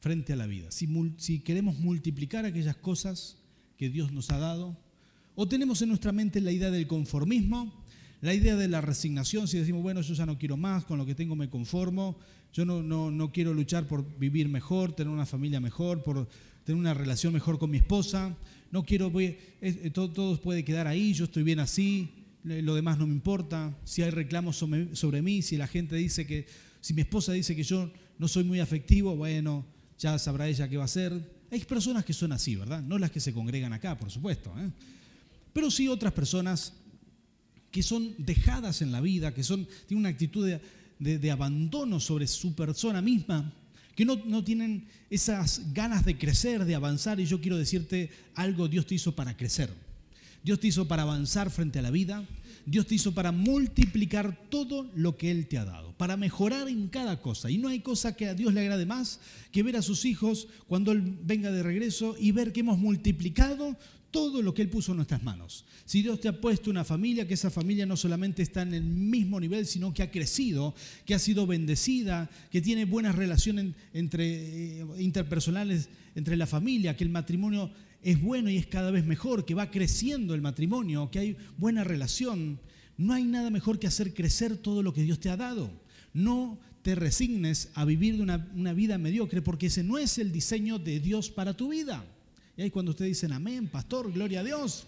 frente 0.00 0.32
a 0.32 0.36
la 0.36 0.46
vida. 0.46 0.70
Si, 0.70 0.88
si 1.18 1.40
queremos 1.40 1.78
multiplicar 1.78 2.44
aquellas 2.44 2.76
cosas 2.76 3.38
que 3.76 3.90
Dios 3.90 4.12
nos 4.12 4.30
ha 4.30 4.38
dado, 4.38 4.76
o 5.34 5.46
tenemos 5.46 5.82
en 5.82 5.88
nuestra 5.88 6.12
mente 6.12 6.40
la 6.40 6.52
idea 6.52 6.70
del 6.70 6.86
conformismo, 6.86 7.84
la 8.20 8.34
idea 8.34 8.56
de 8.56 8.68
la 8.68 8.80
resignación, 8.80 9.46
si 9.46 9.58
decimos, 9.58 9.82
bueno, 9.82 10.00
yo 10.00 10.14
ya 10.14 10.26
no 10.26 10.38
quiero 10.38 10.56
más, 10.56 10.84
con 10.84 10.98
lo 10.98 11.06
que 11.06 11.14
tengo 11.14 11.36
me 11.36 11.50
conformo, 11.50 12.18
yo 12.52 12.64
no, 12.64 12.82
no, 12.82 13.10
no 13.10 13.32
quiero 13.32 13.52
luchar 13.52 13.86
por 13.86 14.18
vivir 14.18 14.48
mejor, 14.48 14.92
tener 14.92 15.12
una 15.12 15.26
familia 15.26 15.60
mejor, 15.60 16.02
por 16.02 16.28
tener 16.64 16.78
una 16.78 16.94
relación 16.94 17.32
mejor 17.32 17.58
con 17.58 17.70
mi 17.70 17.76
esposa, 17.76 18.36
no 18.70 18.84
quiero, 18.84 19.10
voy, 19.10 19.36
eh, 19.60 19.90
todo, 19.92 20.40
puede 20.40 20.64
quedar 20.64 20.86
ahí, 20.86 21.12
yo 21.12 21.24
estoy 21.24 21.42
bien 21.42 21.60
así, 21.60 22.10
lo 22.42 22.74
demás 22.74 22.98
no 22.98 23.06
me 23.06 23.12
importa, 23.12 23.76
si 23.84 24.02
hay 24.02 24.10
reclamos 24.10 24.56
sobre, 24.56 24.94
sobre 24.96 25.20
mí, 25.20 25.42
si 25.42 25.56
la 25.56 25.66
gente 25.66 25.96
dice 25.96 26.26
que, 26.26 26.46
si 26.80 26.94
mi 26.94 27.02
esposa 27.02 27.32
dice 27.32 27.54
que 27.54 27.62
yo 27.62 27.90
no 28.18 28.28
soy 28.28 28.44
muy 28.44 28.60
afectivo, 28.60 29.16
bueno, 29.16 29.66
ya 29.98 30.18
sabrá 30.18 30.48
ella 30.48 30.68
qué 30.68 30.76
va 30.76 30.84
a 30.84 30.86
hacer. 30.86 31.36
Hay 31.50 31.60
personas 31.64 32.04
que 32.04 32.12
son 32.12 32.32
así, 32.32 32.56
¿verdad? 32.56 32.82
No 32.82 32.98
las 32.98 33.10
que 33.10 33.20
se 33.20 33.32
congregan 33.32 33.72
acá, 33.72 33.96
por 33.96 34.10
supuesto. 34.10 34.52
¿eh? 34.58 34.70
Pero 35.52 35.70
sí 35.70 35.88
otras 35.88 36.12
personas 36.12 36.72
que 37.70 37.82
son 37.82 38.14
dejadas 38.18 38.82
en 38.82 38.92
la 38.92 39.00
vida, 39.00 39.34
que 39.34 39.42
son, 39.42 39.66
tienen 39.86 40.00
una 40.00 40.08
actitud 40.08 40.46
de, 40.98 41.30
abandono 41.30 42.00
sobre 42.00 42.26
su 42.26 42.54
persona 42.54 43.02
misma, 43.02 43.52
que 43.94 44.04
no, 44.04 44.16
no, 44.26 44.44
tienen 44.44 44.86
esas 45.10 45.72
ganas 45.72 46.04
de 46.04 46.18
crecer, 46.18 46.64
de 46.64 46.74
avanzar. 46.74 47.18
Y 47.20 47.26
yo 47.26 47.40
quiero 47.40 47.56
decirte 47.56 48.10
algo, 48.34 48.68
Dios 48.68 48.86
te 48.86 48.94
hizo 48.94 49.14
para 49.14 49.36
crecer. 49.36 49.70
Dios 50.42 50.60
te 50.60 50.68
hizo 50.68 50.86
para 50.86 51.02
avanzar 51.02 51.50
frente 51.50 51.78
a 51.78 51.82
la 51.82 51.90
vida. 51.90 52.24
Dios 52.66 52.86
te 52.86 52.96
hizo 52.96 53.14
para 53.14 53.30
multiplicar 53.30 54.48
todo 54.50 54.90
lo 54.96 55.16
que 55.16 55.30
Él 55.30 55.46
te 55.46 55.56
ha 55.56 55.64
dado, 55.64 55.92
para 55.92 56.16
mejorar 56.16 56.68
en 56.68 56.88
cada 56.88 57.20
cosa. 57.20 57.48
Y 57.48 57.58
no 57.58 57.68
hay 57.68 57.78
cosa 57.78 58.16
que 58.16 58.26
a 58.26 58.34
Dios 58.34 58.52
le 58.52 58.60
agrade 58.60 58.86
más 58.86 59.20
que 59.52 59.62
ver 59.62 59.76
a 59.76 59.82
sus 59.82 60.04
hijos 60.04 60.48
cuando 60.66 60.90
Él 60.90 61.16
venga 61.22 61.52
de 61.52 61.62
regreso 61.62 62.16
y 62.18 62.32
ver 62.32 62.52
que 62.52 62.60
hemos 62.60 62.78
multiplicado 62.78 63.76
todo 64.10 64.42
lo 64.42 64.54
que 64.54 64.62
Él 64.62 64.70
puso 64.70 64.92
en 64.92 64.96
nuestras 64.96 65.22
manos. 65.22 65.64
Si 65.84 66.02
Dios 66.02 66.20
te 66.20 66.28
ha 66.28 66.40
puesto 66.40 66.70
una 66.70 66.84
familia, 66.84 67.26
que 67.26 67.34
esa 67.34 67.50
familia 67.50 67.86
no 67.86 67.96
solamente 67.96 68.42
está 68.42 68.62
en 68.62 68.74
el 68.74 68.84
mismo 68.84 69.38
nivel, 69.40 69.66
sino 69.66 69.92
que 69.92 70.02
ha 70.02 70.10
crecido, 70.10 70.74
que 71.04 71.14
ha 71.14 71.18
sido 71.18 71.46
bendecida, 71.46 72.30
que 72.50 72.60
tiene 72.60 72.84
buenas 72.84 73.14
relaciones 73.14 73.74
entre, 73.92 74.80
eh, 74.80 74.86
interpersonales 74.98 75.88
entre 76.14 76.36
la 76.36 76.46
familia, 76.46 76.96
que 76.96 77.04
el 77.04 77.10
matrimonio 77.10 77.70
es 78.02 78.20
bueno 78.20 78.50
y 78.50 78.56
es 78.56 78.66
cada 78.66 78.90
vez 78.90 79.04
mejor, 79.04 79.44
que 79.44 79.54
va 79.54 79.70
creciendo 79.70 80.34
el 80.34 80.42
matrimonio, 80.42 81.10
que 81.10 81.18
hay 81.18 81.36
buena 81.58 81.84
relación. 81.84 82.60
No 82.96 83.12
hay 83.12 83.24
nada 83.24 83.50
mejor 83.50 83.78
que 83.78 83.86
hacer 83.86 84.14
crecer 84.14 84.56
todo 84.56 84.82
lo 84.82 84.92
que 84.92 85.02
Dios 85.02 85.20
te 85.20 85.28
ha 85.28 85.36
dado. 85.36 85.70
No 86.14 86.58
te 86.82 86.94
resignes 86.94 87.70
a 87.74 87.84
vivir 87.84 88.16
de 88.16 88.22
una, 88.22 88.48
una 88.54 88.72
vida 88.72 88.96
mediocre, 88.96 89.42
porque 89.42 89.66
ese 89.66 89.82
no 89.82 89.98
es 89.98 90.18
el 90.18 90.32
diseño 90.32 90.78
de 90.78 91.00
Dios 91.00 91.30
para 91.30 91.54
tu 91.54 91.70
vida. 91.70 92.06
Y 92.56 92.62
ahí 92.62 92.70
cuando 92.70 92.90
ustedes 92.90 93.10
dicen 93.10 93.32
amén, 93.32 93.68
pastor, 93.68 94.10
gloria 94.12 94.40
a 94.40 94.44
Dios. 94.44 94.84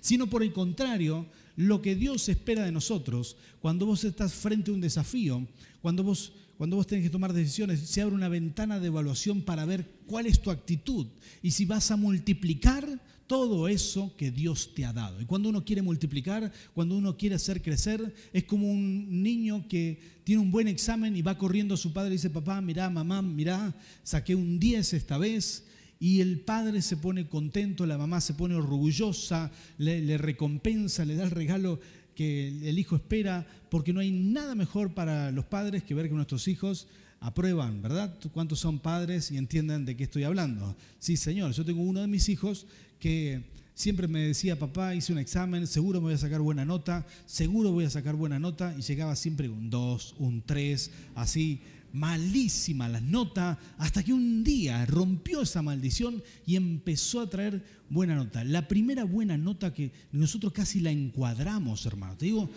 Sino 0.00 0.28
por 0.28 0.42
el 0.42 0.52
contrario, 0.52 1.26
lo 1.56 1.82
que 1.82 1.96
Dios 1.96 2.28
espera 2.28 2.64
de 2.64 2.70
nosotros, 2.70 3.36
cuando 3.60 3.86
vos 3.86 4.04
estás 4.04 4.32
frente 4.32 4.70
a 4.70 4.74
un 4.74 4.80
desafío, 4.80 5.44
cuando 5.82 6.04
vos, 6.04 6.32
cuando 6.56 6.76
vos 6.76 6.86
tenés 6.86 7.04
que 7.04 7.10
tomar 7.10 7.32
decisiones, 7.32 7.80
se 7.80 8.00
abre 8.00 8.14
una 8.14 8.28
ventana 8.28 8.78
de 8.78 8.86
evaluación 8.86 9.42
para 9.42 9.64
ver 9.64 9.84
cuál 10.06 10.26
es 10.26 10.40
tu 10.40 10.52
actitud 10.52 11.06
y 11.42 11.50
si 11.50 11.64
vas 11.64 11.90
a 11.90 11.96
multiplicar 11.96 12.86
todo 13.26 13.68
eso 13.68 14.14
que 14.16 14.30
Dios 14.30 14.72
te 14.74 14.84
ha 14.84 14.92
dado. 14.92 15.20
Y 15.20 15.24
cuando 15.24 15.48
uno 15.50 15.64
quiere 15.64 15.82
multiplicar, 15.82 16.50
cuando 16.74 16.96
uno 16.96 17.16
quiere 17.16 17.34
hacer 17.34 17.60
crecer, 17.60 18.14
es 18.32 18.44
como 18.44 18.70
un 18.70 19.22
niño 19.22 19.66
que 19.68 20.00
tiene 20.24 20.40
un 20.40 20.50
buen 20.50 20.66
examen 20.66 21.14
y 21.16 21.22
va 21.22 21.36
corriendo 21.36 21.74
a 21.74 21.76
su 21.76 21.92
padre 21.92 22.10
y 22.10 22.12
dice, 22.18 22.30
papá, 22.30 22.60
mirá, 22.60 22.88
mamá, 22.88 23.20
mirá, 23.20 23.74
saqué 24.02 24.34
un 24.34 24.58
10 24.58 24.94
esta 24.94 25.18
vez 25.18 25.64
y 26.00 26.20
el 26.20 26.40
padre 26.40 26.82
se 26.82 26.96
pone 26.96 27.28
contento, 27.28 27.86
la 27.86 27.98
mamá 27.98 28.20
se 28.20 28.34
pone 28.34 28.54
orgullosa, 28.54 29.50
le, 29.78 30.18
recompensa, 30.18 31.04
le 31.04 31.16
da 31.16 31.24
el 31.24 31.30
regalo 31.30 31.80
que 32.14 32.48
el 32.68 32.78
hijo 32.78 32.96
espera, 32.96 33.46
porque 33.70 33.92
no 33.92 34.00
hay 34.00 34.10
nada 34.10 34.54
mejor 34.54 34.94
para 34.94 35.30
los 35.30 35.44
padres 35.44 35.82
que 35.82 35.94
ver 35.94 36.08
que 36.08 36.14
nuestros 36.14 36.48
hijos 36.48 36.88
aprueban, 37.20 37.82
¿verdad? 37.82 38.16
¿Cuántos 38.32 38.60
son 38.60 38.78
padres 38.78 39.30
y 39.30 39.38
entienden 39.38 39.84
de 39.84 39.96
qué 39.96 40.04
estoy 40.04 40.24
hablando? 40.24 40.76
Sí, 40.98 41.16
señor, 41.16 41.52
yo 41.52 41.64
tengo 41.64 41.82
uno 41.82 42.00
de 42.00 42.06
mis 42.06 42.28
hijos 42.28 42.66
que 43.00 43.44
siempre 43.74 44.08
me 44.08 44.20
decía, 44.20 44.58
papá, 44.58 44.94
hice 44.94 45.12
un 45.12 45.18
examen, 45.18 45.66
seguro 45.66 46.00
me 46.00 46.06
voy 46.06 46.14
a 46.14 46.18
sacar 46.18 46.40
buena 46.40 46.64
nota, 46.64 47.06
seguro 47.26 47.70
voy 47.70 47.84
a 47.84 47.90
sacar 47.90 48.16
buena 48.16 48.40
nota, 48.40 48.74
y 48.76 48.82
llegaba 48.82 49.14
siempre 49.14 49.48
un 49.48 49.70
2, 49.70 50.16
un 50.18 50.42
3, 50.42 50.90
así 51.14 51.60
malísima 51.92 52.88
las 52.88 53.02
notas, 53.02 53.58
hasta 53.78 54.02
que 54.02 54.12
un 54.12 54.44
día 54.44 54.84
rompió 54.86 55.42
esa 55.42 55.62
maldición 55.62 56.22
y 56.46 56.56
empezó 56.56 57.20
a 57.20 57.30
traer 57.30 57.64
buena 57.90 58.14
nota. 58.14 58.44
La 58.44 58.68
primera 58.68 59.04
buena 59.04 59.36
nota 59.36 59.72
que 59.72 59.92
nosotros 60.12 60.52
casi 60.52 60.80
la 60.80 60.90
encuadramos, 60.90 61.86
hermano. 61.86 62.16
Te 62.16 62.26
digo, 62.26 62.50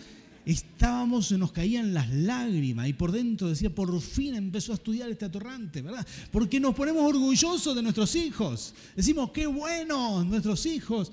estábamos, 0.44 1.28
se 1.28 1.38
nos 1.38 1.52
caían 1.52 1.94
las 1.94 2.10
lágrimas 2.10 2.88
y 2.88 2.92
por 2.92 3.12
dentro 3.12 3.48
decía, 3.48 3.74
por 3.74 4.00
fin 4.00 4.34
empezó 4.34 4.72
a 4.72 4.76
estudiar 4.76 5.10
este 5.10 5.24
atorrante, 5.24 5.82
¿verdad? 5.82 6.06
Porque 6.30 6.60
nos 6.60 6.74
ponemos 6.74 7.02
orgullosos 7.02 7.74
de 7.74 7.82
nuestros 7.82 8.14
hijos. 8.16 8.74
Decimos, 8.96 9.30
qué 9.30 9.46
bueno, 9.46 10.24
nuestros 10.24 10.66
hijos 10.66 11.12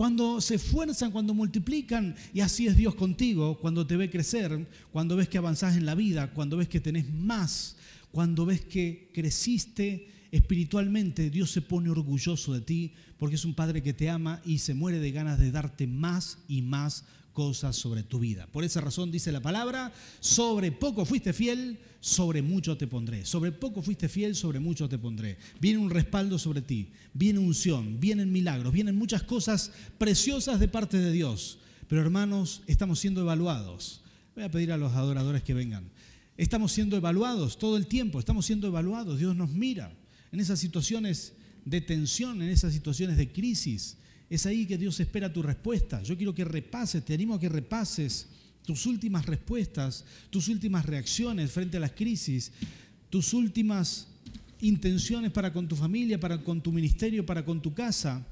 cuando 0.00 0.40
se 0.40 0.54
esfuerzan, 0.54 1.10
cuando 1.10 1.34
multiplican, 1.34 2.16
y 2.32 2.40
así 2.40 2.66
es 2.66 2.74
Dios 2.74 2.94
contigo, 2.94 3.58
cuando 3.58 3.86
te 3.86 3.98
ve 3.98 4.08
crecer, 4.08 4.66
cuando 4.92 5.14
ves 5.14 5.28
que 5.28 5.36
avanzás 5.36 5.76
en 5.76 5.84
la 5.84 5.94
vida, 5.94 6.32
cuando 6.32 6.56
ves 6.56 6.68
que 6.70 6.80
tenés 6.80 7.12
más, 7.12 7.76
cuando 8.10 8.46
ves 8.46 8.62
que 8.62 9.10
creciste 9.12 10.08
espiritualmente 10.32 11.28
Dios 11.28 11.50
se 11.50 11.60
pone 11.60 11.90
orgulloso 11.90 12.54
de 12.54 12.62
ti 12.62 12.94
porque 13.18 13.34
es 13.34 13.44
un 13.44 13.52
Padre 13.52 13.82
que 13.82 13.92
te 13.92 14.08
ama 14.08 14.40
y 14.46 14.56
se 14.56 14.72
muere 14.72 15.00
de 15.00 15.12
ganas 15.12 15.38
de 15.38 15.50
darte 15.50 15.86
más 15.86 16.38
y 16.48 16.62
más 16.62 17.04
cosas 17.40 17.74
sobre 17.74 18.02
tu 18.02 18.18
vida. 18.18 18.46
Por 18.52 18.64
esa 18.64 18.82
razón 18.82 19.10
dice 19.10 19.32
la 19.32 19.40
palabra, 19.40 19.94
sobre 20.20 20.72
poco 20.72 21.06
fuiste 21.06 21.32
fiel, 21.32 21.78
sobre 21.98 22.42
mucho 22.42 22.76
te 22.76 22.86
pondré. 22.86 23.24
Sobre 23.24 23.50
poco 23.50 23.80
fuiste 23.80 24.10
fiel, 24.10 24.36
sobre 24.36 24.60
mucho 24.60 24.90
te 24.90 24.98
pondré. 24.98 25.38
Viene 25.58 25.78
un 25.78 25.88
respaldo 25.88 26.38
sobre 26.38 26.60
ti, 26.60 26.90
viene 27.14 27.38
unción, 27.38 27.98
vienen 27.98 28.30
milagros, 28.30 28.74
vienen 28.74 28.94
muchas 28.94 29.22
cosas 29.22 29.72
preciosas 29.96 30.60
de 30.60 30.68
parte 30.68 30.98
de 30.98 31.12
Dios. 31.12 31.60
Pero 31.88 32.02
hermanos, 32.02 32.60
estamos 32.66 33.00
siendo 33.00 33.22
evaluados. 33.22 34.02
Voy 34.34 34.44
a 34.44 34.50
pedir 34.50 34.70
a 34.70 34.76
los 34.76 34.92
adoradores 34.92 35.42
que 35.42 35.54
vengan. 35.54 35.90
Estamos 36.36 36.72
siendo 36.72 36.98
evaluados 36.98 37.58
todo 37.58 37.78
el 37.78 37.86
tiempo, 37.86 38.18
estamos 38.18 38.44
siendo 38.44 38.66
evaluados. 38.66 39.18
Dios 39.18 39.34
nos 39.34 39.48
mira 39.48 39.96
en 40.30 40.40
esas 40.40 40.60
situaciones 40.60 41.32
de 41.64 41.80
tensión, 41.80 42.42
en 42.42 42.50
esas 42.50 42.74
situaciones 42.74 43.16
de 43.16 43.32
crisis. 43.32 43.96
Es 44.30 44.46
ahí 44.46 44.64
que 44.64 44.78
Dios 44.78 44.98
espera 45.00 45.32
tu 45.32 45.42
respuesta. 45.42 46.02
Yo 46.04 46.16
quiero 46.16 46.34
que 46.34 46.44
repases, 46.44 47.04
te 47.04 47.12
animo 47.12 47.34
a 47.34 47.40
que 47.40 47.48
repases 47.48 48.28
tus 48.64 48.86
últimas 48.86 49.26
respuestas, 49.26 50.04
tus 50.30 50.46
últimas 50.46 50.86
reacciones 50.86 51.50
frente 51.50 51.78
a 51.78 51.80
las 51.80 51.90
crisis, 51.90 52.52
tus 53.10 53.34
últimas 53.34 54.06
intenciones 54.60 55.32
para 55.32 55.52
con 55.52 55.66
tu 55.66 55.74
familia, 55.74 56.20
para 56.20 56.38
con 56.42 56.62
tu 56.62 56.70
ministerio, 56.70 57.26
para 57.26 57.44
con 57.44 57.60
tu 57.60 57.74
casa. 57.74 58.24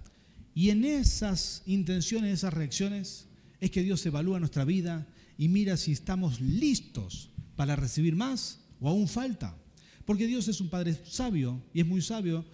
Y 0.55 0.71
en 0.71 0.85
esas 0.85 1.63
intenciones, 1.67 2.33
esas 2.33 2.55
reacciones, 2.55 3.27
es 3.61 3.73
que 3.73 3.83
Dios 3.83 4.07
evalúa 4.07 4.39
nuestra 4.39 4.65
vida 4.65 5.05
y 5.37 5.49
mira 5.49 5.77
si 5.77 5.91
estamos 5.91 6.41
listos 6.41 7.31
para 7.57 7.75
recibir 7.75 8.15
más 8.15 8.61
o 8.81 8.89
aún 8.89 9.09
falta. 9.09 9.57
Porque 10.05 10.29
Dios 10.29 10.47
es 10.47 10.61
un 10.61 10.69
Padre 10.69 10.97
sabio 11.05 11.61
y 11.75 11.81
es 11.81 11.87
muy 11.87 12.03
sabio 12.03 12.45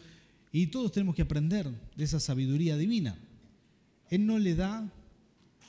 y 0.51 0.69
todos 0.69 0.93
tenemos 0.93 1.15
que 1.15 1.23
aprender 1.23 1.69
de 1.95 2.05
esa 2.05 2.21
sabiduría 2.21 2.77
divina. 2.77 3.19
Él 4.15 4.27
no 4.27 4.39
le 4.39 4.55
da 4.55 4.93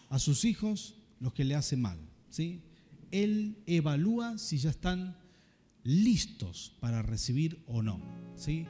a 0.10 0.20
sus 0.20 0.46
hijos 0.46 0.94
los 1.20 1.34
que 1.34 1.44
le 1.44 1.56
hacen 1.56 1.82
mal. 1.82 1.98
¿sí? 2.30 2.62
Él 3.10 3.58
evalúa 3.66 4.38
si 4.38 4.60
ya 4.60 4.70
están 4.70 5.18
listos 5.84 6.76
para 6.80 7.02
recibir 7.02 7.64
o 7.66 7.82
no. 7.82 8.00
¿sí? 8.36 8.68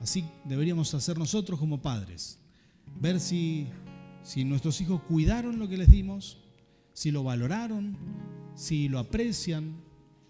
Así 0.00 0.24
deberíamos 0.46 0.94
hacer 0.94 1.18
nosotros 1.18 1.60
como 1.60 1.82
padres. 1.82 2.38
Ver 2.98 3.20
si, 3.20 3.66
si 4.22 4.42
nuestros 4.44 4.80
hijos 4.80 5.02
cuidaron 5.02 5.58
lo 5.58 5.68
que 5.68 5.76
les 5.76 5.90
dimos, 5.90 6.38
si 6.94 7.10
lo 7.10 7.22
valoraron, 7.22 7.98
si 8.54 8.88
lo 8.88 8.98
aprecian, 8.98 9.76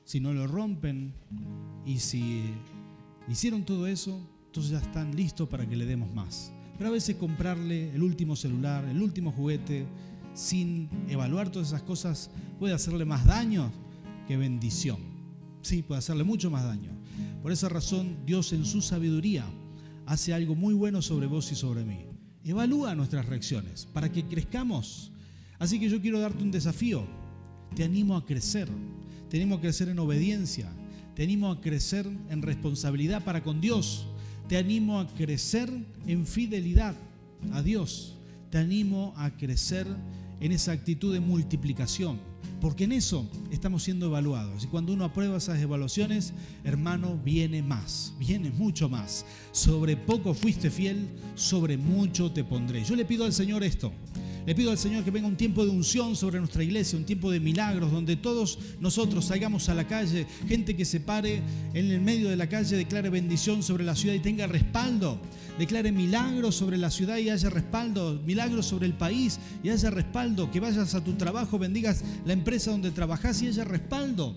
si 0.03 0.19
no 0.19 0.33
lo 0.33 0.49
rompen 0.49 1.15
y 1.87 2.01
si 2.01 2.43
hicieron 3.29 3.65
todo 3.65 3.87
eso, 3.87 4.21
entonces 4.47 4.73
ya 4.73 4.81
están 4.81 5.15
listos 5.15 5.49
para 5.49 5.69
que 5.69 5.77
le 5.77 5.87
demos 5.87 6.13
más. 6.13 6.53
Pero 6.81 6.89
a 6.89 6.95
veces 6.95 7.17
comprarle 7.17 7.95
el 7.95 8.03
último 8.03 8.35
celular, 8.35 8.87
el 8.87 9.03
último 9.03 9.33
juguete, 9.33 9.85
sin 10.33 10.89
evaluar 11.11 11.53
todas 11.53 11.69
esas 11.69 11.83
cosas, 11.83 12.31
puede 12.59 12.73
hacerle 12.73 13.05
más 13.05 13.27
daño 13.27 13.71
que 14.27 14.39
bendición. 14.39 14.97
Sí, 15.61 15.83
puede 15.83 15.99
hacerle 15.99 16.25
mucho 16.25 16.51
más 16.51 16.65
daño. 16.65 16.89
Por 17.43 17.53
esa 17.53 17.69
razón, 17.69 18.17
Dios 18.25 18.55
en 18.55 18.65
su 18.65 18.81
sabiduría 18.81 19.45
hace 20.07 20.33
algo 20.33 20.55
muy 20.55 20.73
bueno 20.73 21.03
sobre 21.03 21.27
vos 21.27 21.53
y 21.53 21.55
sobre 21.55 21.85
mí. 21.85 22.07
Evalúa 22.45 22.95
nuestras 22.95 23.27
reacciones 23.27 23.85
para 23.85 24.11
que 24.11 24.25
crezcamos. 24.25 25.13
Así 25.59 25.79
que 25.79 25.91
yo 25.91 26.01
quiero 26.01 26.19
darte 26.19 26.43
un 26.43 26.51
desafío. 26.51 27.05
Te 27.77 27.85
animo 27.85 28.17
a 28.17 28.25
crecer. 28.25 28.71
Te 29.29 29.37
animo 29.37 29.57
a 29.57 29.61
crecer 29.61 29.91
en 29.91 29.99
obediencia. 29.99 30.73
Te 31.15 31.25
animo 31.25 31.51
a 31.51 31.61
crecer 31.61 32.07
en 32.31 32.41
responsabilidad 32.41 33.23
para 33.23 33.43
con 33.43 33.61
Dios 33.61 34.07
te 34.51 34.59
animo 34.59 34.99
a 34.99 35.07
crecer 35.07 35.71
en 36.09 36.27
fidelidad 36.27 36.97
a 37.53 37.63
Dios. 37.63 38.17
Te 38.51 38.59
animo 38.59 39.15
a 39.17 39.31
crecer 39.37 39.87
en 40.41 40.51
esa 40.51 40.73
actitud 40.73 41.13
de 41.15 41.21
multiplicación. 41.21 42.19
Porque 42.61 42.83
en 42.83 42.91
eso 42.91 43.31
estamos 43.53 43.85
siendo 43.85 44.07
evaluados. 44.07 44.65
Y 44.65 44.67
cuando 44.67 44.93
uno 44.93 45.05
aprueba 45.05 45.37
esas 45.37 45.61
evaluaciones, 45.61 46.33
hermano, 46.65 47.17
viene 47.25 47.63
más, 47.63 48.13
viene 48.19 48.51
mucho 48.51 48.89
más. 48.89 49.25
Sobre 49.53 49.97
poco 49.97 50.35
fuiste 50.35 50.69
fiel, 50.69 51.07
sobre 51.37 51.77
mucho 51.77 52.33
te 52.33 52.43
pondré. 52.43 52.83
Yo 52.83 52.97
le 52.97 53.05
pido 53.05 53.27
al 53.27 53.33
Señor 53.33 53.63
esto. 53.63 53.93
Le 54.47 54.55
pido 54.55 54.71
al 54.71 54.79
Señor 54.79 55.05
que 55.05 55.11
venga 55.11 55.29
un 55.29 55.37
tiempo 55.37 55.65
de 55.65 55.71
unción 55.71 56.17
sobre 56.17 56.39
nuestra 56.39 56.65
iglesia, 56.65 56.99
un 56.99 57.05
tiempo 57.05 57.31
de 57.31 57.41
milagros, 57.41 57.93
donde 57.93 58.17
todos 58.17 58.59
nosotros 58.81 59.27
salgamos 59.27 59.69
a 59.69 59.75
la 59.75 59.87
calle, 59.87 60.27
gente 60.49 60.75
que 60.75 60.85
se 60.85 61.01
pare 61.01 61.43
en 61.75 61.91
el 61.91 62.01
medio 62.01 62.31
de 62.31 62.37
la 62.37 62.49
calle, 62.49 62.77
declare 62.77 63.11
bendición 63.11 63.63
sobre 63.63 63.85
la 63.85 63.95
ciudad 63.95 64.15
y 64.15 64.21
tenga 64.21 64.47
respaldo, 64.47 65.21
declare 65.59 65.93
milagros 65.93 66.55
sobre 66.55 66.79
la 66.79 66.91
ciudad 66.91 67.19
y 67.19 67.29
haya 67.29 67.51
respaldo, 67.51 68.21
milagros 68.25 68.67
sobre 68.67 68.87
el 68.87 68.95
país 68.95 69.39
y 69.63 69.69
haya 69.69 69.91
respaldo, 69.91 70.51
que 70.51 70.61
vayas 70.61 70.95
a 70.95 71.05
tu 71.05 71.13
trabajo, 71.15 71.59
bendigas 71.59 72.03
la 72.25 72.33
empresa 72.33 72.71
donde 72.71 72.91
trabajas 72.91 73.43
y 73.43 73.49
haya 73.49 73.65
respaldo 73.65 74.37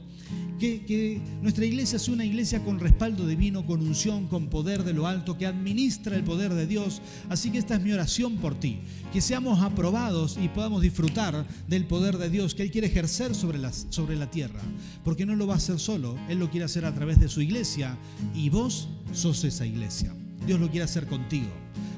que, 0.85 1.21
nuestra 1.41 1.65
iglesia 1.65 1.99
sea 1.99 2.13
una 2.13 2.25
iglesia 2.25 2.63
con 2.63 2.79
respaldo 2.79 3.27
divino, 3.27 3.65
con 3.65 3.81
unción, 3.81 4.27
con 4.27 4.47
poder 4.47 4.83
de 4.83 4.93
lo 4.93 5.07
alto, 5.07 5.37
que 5.37 5.45
administra 5.45 6.15
el 6.15 6.23
poder 6.23 6.53
de 6.53 6.67
Dios. 6.67 7.01
Así 7.29 7.51
que 7.51 7.57
esta 7.57 7.75
es 7.75 7.81
mi 7.81 7.91
oración 7.91 8.37
por 8.37 8.55
ti, 8.55 8.79
que 9.11 9.21
seamos 9.21 9.61
aprobados 9.61 10.37
y 10.41 10.47
podamos 10.47 10.81
disfrutar 10.81 11.45
del 11.67 11.85
poder 11.85 12.17
de 12.17 12.29
Dios 12.29 12.55
que 12.55 12.63
Él 12.63 12.71
quiere 12.71 12.87
ejercer 12.87 13.35
sobre 13.35 13.57
la, 13.57 13.71
sobre 13.73 14.15
la 14.15 14.29
tierra, 14.31 14.61
porque 15.03 15.25
no 15.25 15.35
lo 15.35 15.47
va 15.47 15.55
a 15.55 15.57
hacer 15.57 15.79
solo, 15.79 16.17
Él 16.29 16.39
lo 16.39 16.49
quiere 16.49 16.65
hacer 16.65 16.85
a 16.85 16.93
través 16.93 17.19
de 17.19 17.27
su 17.27 17.41
iglesia 17.41 17.97
y 18.33 18.49
vos 18.49 18.87
sos 19.11 19.43
esa 19.43 19.65
iglesia. 19.65 20.13
Dios 20.45 20.59
lo 20.59 20.69
quiere 20.69 20.85
hacer 20.85 21.07
contigo. 21.07 21.49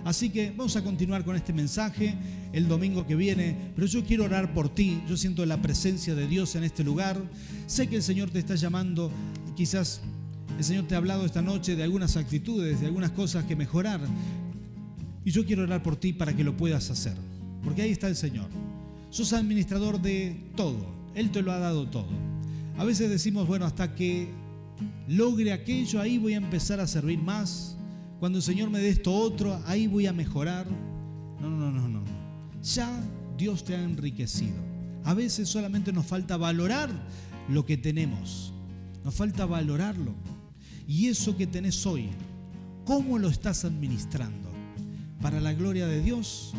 Así 0.03 0.29
que 0.29 0.53
vamos 0.55 0.75
a 0.75 0.83
continuar 0.83 1.25
con 1.25 1.35
este 1.35 1.51
mensaje 1.51 2.15
el 2.53 2.67
domingo 2.67 3.07
que 3.07 3.15
viene, 3.15 3.71
pero 3.75 3.87
yo 3.87 4.03
quiero 4.03 4.25
orar 4.25 4.53
por 4.53 4.69
ti. 4.69 5.01
Yo 5.09 5.17
siento 5.17 5.45
la 5.45 5.61
presencia 5.61 6.13
de 6.13 6.27
Dios 6.27 6.55
en 6.55 6.63
este 6.63 6.83
lugar. 6.83 7.19
Sé 7.65 7.87
que 7.87 7.95
el 7.95 8.03
Señor 8.03 8.29
te 8.29 8.39
está 8.39 8.55
llamando, 8.55 9.11
quizás 9.55 10.01
el 10.57 10.63
Señor 10.63 10.85
te 10.87 10.95
ha 10.95 10.99
hablado 10.99 11.25
esta 11.25 11.41
noche 11.41 11.75
de 11.75 11.83
algunas 11.83 12.15
actitudes, 12.17 12.79
de 12.79 12.85
algunas 12.87 13.11
cosas 13.11 13.45
que 13.45 13.55
mejorar. 13.55 13.99
Y 15.25 15.31
yo 15.31 15.43
quiero 15.45 15.63
orar 15.63 15.81
por 15.81 15.95
ti 15.95 16.13
para 16.13 16.35
que 16.35 16.43
lo 16.43 16.55
puedas 16.55 16.89
hacer, 16.91 17.15
porque 17.63 17.81
ahí 17.81 17.91
está 17.91 18.07
el 18.07 18.15
Señor. 18.15 18.47
Sos 19.09 19.33
administrador 19.33 20.01
de 20.01 20.51
todo, 20.55 20.85
Él 21.15 21.31
te 21.31 21.41
lo 21.41 21.51
ha 21.51 21.57
dado 21.57 21.89
todo. 21.89 22.09
A 22.77 22.83
veces 22.83 23.09
decimos, 23.09 23.47
bueno, 23.47 23.65
hasta 23.65 23.95
que 23.95 24.29
logre 25.07 25.51
aquello, 25.51 25.99
ahí 25.99 26.17
voy 26.17 26.33
a 26.33 26.37
empezar 26.37 26.79
a 26.79 26.87
servir 26.87 27.17
más, 27.17 27.74
cuando 28.25 28.39
el 28.39 28.43
Señor 28.43 28.71
me 28.71 28.79
dé 28.79 28.89
esto 28.89 29.13
otro, 29.13 29.61
ahí 29.67 29.85
voy 29.85 30.07
a 30.07 30.11
mejorar. 30.11 30.65
No, 31.39 31.47
no, 31.47 31.71
no, 31.71 31.87
no. 31.87 32.03
Ya 32.63 32.99
Dios 33.37 33.63
te 33.63 33.75
ha 33.75 33.83
enriquecido. 33.83 34.55
A 35.03 35.13
veces 35.13 35.47
solamente 35.47 35.93
nos 35.93 36.07
falta 36.07 36.35
valorar 36.35 36.89
lo 37.49 37.67
que 37.67 37.77
tenemos. 37.77 38.51
Nos 39.03 39.13
falta 39.13 39.45
valorarlo. 39.45 40.15
Y 40.87 41.05
eso 41.05 41.37
que 41.37 41.45
tenés 41.45 41.85
hoy, 41.85 42.09
¿cómo 42.83 43.19
lo 43.19 43.27
estás 43.27 43.63
administrando? 43.63 44.49
¿Para 45.21 45.39
la 45.39 45.53
gloria 45.53 45.85
de 45.85 46.01
Dios? 46.01 46.55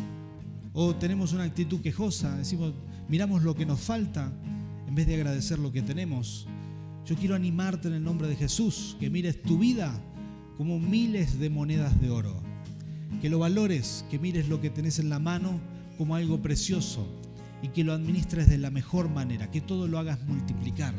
¿O 0.71 0.95
tenemos 0.95 1.33
una 1.33 1.43
actitud 1.43 1.81
quejosa? 1.81 2.37
Decimos, 2.37 2.75
miramos 3.09 3.43
lo 3.43 3.55
que 3.55 3.65
nos 3.65 3.81
falta 3.81 4.31
en 4.87 4.95
vez 4.95 5.05
de 5.05 5.15
agradecer 5.15 5.59
lo 5.59 5.73
que 5.73 5.81
tenemos. 5.81 6.47
Yo 7.05 7.17
quiero 7.17 7.35
animarte 7.35 7.89
en 7.89 7.95
el 7.95 8.03
nombre 8.05 8.29
de 8.29 8.37
Jesús, 8.37 8.95
que 9.01 9.09
mires 9.09 9.41
tu 9.41 9.57
vida 9.57 10.01
como 10.57 10.79
miles 10.79 11.39
de 11.39 11.49
monedas 11.49 11.99
de 12.01 12.09
oro. 12.09 12.35
Que 13.21 13.29
lo 13.29 13.39
valores, 13.39 14.05
que 14.09 14.19
mires 14.19 14.49
lo 14.49 14.59
que 14.59 14.69
tenés 14.69 14.99
en 14.99 15.09
la 15.09 15.19
mano 15.19 15.59
como 15.97 16.15
algo 16.15 16.41
precioso 16.41 17.07
y 17.61 17.69
que 17.69 17.83
lo 17.83 17.93
administres 17.93 18.49
de 18.49 18.57
la 18.57 18.69
mejor 18.69 19.09
manera, 19.09 19.49
que 19.49 19.61
todo 19.61 19.87
lo 19.87 19.97
hagas 19.97 20.19
multiplicar 20.25 20.93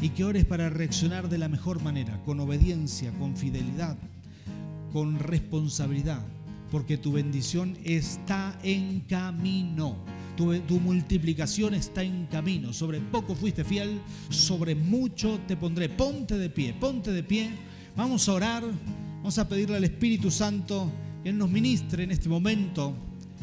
y 0.00 0.10
que 0.10 0.24
ores 0.24 0.44
para 0.44 0.70
reaccionar 0.70 1.28
de 1.28 1.38
la 1.38 1.48
mejor 1.48 1.82
manera, 1.82 2.20
con 2.24 2.40
obediencia, 2.40 3.12
con 3.12 3.36
fidelidad, 3.36 3.96
con 4.92 5.18
responsabilidad, 5.18 6.20
porque 6.70 6.98
tu 6.98 7.12
bendición 7.12 7.76
está 7.84 8.58
en 8.62 9.00
camino. 9.00 9.96
Tu, 10.36 10.58
tu, 10.62 10.80
multiplicación 10.80 11.74
está 11.74 12.02
en 12.02 12.26
camino. 12.26 12.72
Sobre 12.72 13.00
poco 13.00 13.36
fuiste 13.36 13.62
fiel, 13.62 14.00
sobre 14.30 14.74
mucho 14.74 15.38
te 15.46 15.56
pondré. 15.56 15.88
Ponte 15.88 16.36
de 16.36 16.50
pie, 16.50 16.74
ponte 16.74 17.12
de 17.12 17.22
pie. 17.22 17.50
Vamos 17.96 18.28
a 18.28 18.32
orar, 18.32 18.64
vamos 19.18 19.38
a 19.38 19.48
pedirle 19.48 19.76
al 19.76 19.84
Espíritu 19.84 20.28
Santo 20.28 20.90
que 21.22 21.28
Él 21.28 21.38
nos 21.38 21.48
ministre 21.48 22.02
en 22.02 22.10
este 22.10 22.28
momento, 22.28 22.92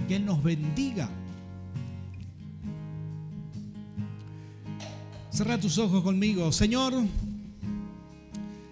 que 0.09 0.17
Él 0.17 0.25
nos 0.25 0.43
bendiga. 0.43 1.09
Cerra 5.29 5.57
tus 5.57 5.77
ojos 5.77 6.03
conmigo, 6.03 6.51
Señor. 6.51 6.93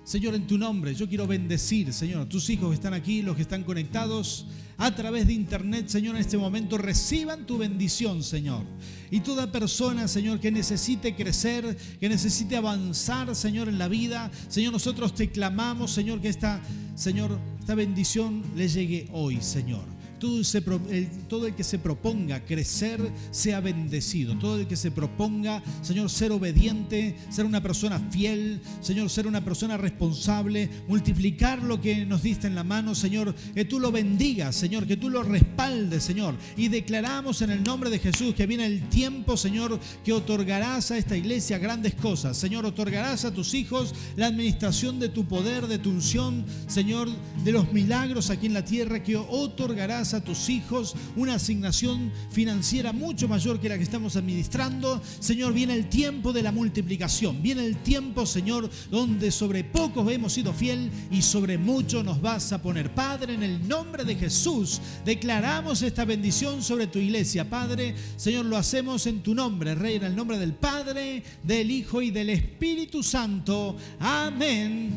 Señor, 0.03 0.36
en 0.36 0.47
tu 0.47 0.57
nombre, 0.57 0.93
yo 0.93 1.07
quiero 1.07 1.25
bendecir, 1.25 1.93
Señor, 1.93 2.27
tus 2.27 2.49
hijos 2.49 2.69
que 2.69 2.75
están 2.75 2.93
aquí, 2.93 3.21
los 3.21 3.38
que 3.38 3.43
están 3.43 3.63
conectados 3.63 4.47
a 4.80 4.95
través 4.95 5.27
de 5.27 5.34
internet, 5.34 5.89
Señor, 5.89 6.15
en 6.15 6.21
este 6.21 6.38
momento 6.38 6.77
reciban 6.77 7.45
tu 7.45 7.57
bendición, 7.57 8.23
Señor. 8.23 8.63
Y 9.11 9.19
toda 9.19 9.51
persona, 9.51 10.07
Señor, 10.07 10.39
que 10.39 10.51
necesite 10.51 11.15
crecer, 11.15 11.77
que 11.99 12.07
necesite 12.07 12.55
avanzar, 12.55 13.36
Señor, 13.36 13.67
en 13.67 13.77
la 13.77 13.89
vida, 13.89 14.32
Señor, 14.47 14.71
nosotros 14.71 15.13
te 15.13 15.30
clamamos, 15.30 15.91
Señor, 15.91 16.21
que 16.21 16.30
esta, 16.30 16.61
Señor, 16.95 17.38
esta 17.59 17.75
bendición 17.75 18.41
le 18.55 18.69
llegue 18.69 19.09
hoy, 19.11 19.41
Señor. 19.41 19.99
Todo, 20.20 21.47
el 21.47 21.55
que 21.55 21.63
se 21.63 21.80
proponga 21.80 22.45
crecer 22.45 22.99
sea 23.32 23.59
bendecido. 23.61 24.38
Todo 24.38 24.59
el 24.59 24.67
que 24.67 24.76
se 24.76 24.91
proponga, 24.91 25.63
Señor, 25.82 26.09
ser 26.09 26.32
obediente, 26.32 27.15
ser 27.30 27.45
una 27.45 27.61
persona 27.61 27.99
fiel, 28.11 28.61
Señor, 28.82 29.09
ser 29.09 29.28
una 29.28 29.43
persona 29.43 29.78
responsable, 29.78 30.70
multiplicar 30.88 31.63
lo 31.63 31.82
que 31.82 32.05
nos 32.05 32.24
diste 32.24 32.47
en 32.47 32.55
la 32.55 32.63
mano, 32.63 32.95
Señor, 32.95 33.34
que 33.53 33.65
tú 33.65 33.80
lo 33.80 33.91
bendigas, 33.91 34.55
Señor, 34.55 34.86
que 34.86 34.97
tú 34.97 35.09
lo 35.09 35.24
respaldes, 35.24 36.03
Señor. 36.03 36.36
Y 36.57 36.67
declaramos 36.67 37.41
en 37.41 37.51
el 37.51 37.63
nombre 37.63 37.89
de 37.89 37.99
Jesús 37.99 38.36
que 38.36 38.45
viene 38.45 38.65
el 38.65 38.89
tiempo, 38.89 39.38
Señor, 39.38 39.80
que 40.03 40.13
otorgarás 40.13 40.91
a 40.91 40.97
esta 40.97 41.15
iglesia 41.15 41.57
grandes 41.57 41.95
cosas. 41.95 42.38
Señor, 42.38 42.65
otorgarás 42.65 43.26
a 43.26 43.34
tus 43.34 43.53
hijos 43.53 43.93
la 44.15 44.28
administración 44.28 44.99
de 44.99 45.09
tu 45.09 45.26
poder, 45.26 45.67
de 45.67 45.80
tu 45.80 45.89
unción, 45.89 46.45
Señor, 46.67 47.09
de 47.43 47.51
los 47.51 47.72
milagros 47.72 48.30
aquí 48.30 48.47
en 48.47 48.53
la 48.53 48.65
tierra, 48.65 49.03
que 49.03 49.15
otorgarás 49.15 50.09
a 50.14 50.24
tus 50.24 50.49
hijos 50.49 50.95
una 51.16 51.36
asignación 51.36 52.12
financiera 52.32 52.93
mucho 52.93 53.28
mayor 53.28 53.60
que 53.60 53.70
la 53.70 53.78
que 53.78 53.84
estamos 53.84 54.16
administrando. 54.16 55.01
Señor, 55.20 55.53
viene 55.53 55.74
el 55.74 55.89
tiempo 55.89 56.34
de 56.34 56.43
la 56.43 56.51
multiplicación. 56.51 57.41
Viene 57.41 57.66
el 57.66 57.78
tiempo, 57.78 58.26
Señor, 58.26 58.70
donde 58.89 59.32
sobre 59.32 59.64
pocos 59.64 60.10
hemos 60.12 60.34
sido 60.34 60.53
fiel 60.53 60.91
y 61.12 61.22
sobre 61.22 61.57
mucho 61.57 62.03
nos 62.03 62.22
vas 62.22 62.51
a 62.51 62.62
poner. 62.62 62.93
Padre, 62.93 63.34
en 63.34 63.43
el 63.43 63.68
nombre 63.68 64.03
de 64.03 64.16
Jesús, 64.16 64.82
declaramos 65.05 65.82
esta 65.82 66.05
bendición 66.05 66.62
sobre 66.62 66.88
tu 66.88 66.99
iglesia. 66.99 67.49
Padre, 67.49 67.95
Señor, 68.18 68.45
lo 68.45 68.57
hacemos 68.57 69.05
en 69.05 69.22
tu 69.22 69.36
nombre, 69.36 69.76
Rey, 69.76 69.95
en 69.95 70.03
el 70.03 70.16
nombre 70.16 70.38
del 70.38 70.53
Padre, 70.53 71.24
del 71.43 71.72
Hijo 71.72 72.01
y 72.01 72.12
del 72.12 72.30
Espíritu 72.30 73.03
Santo. 73.03 73.76
Amén 73.99 74.91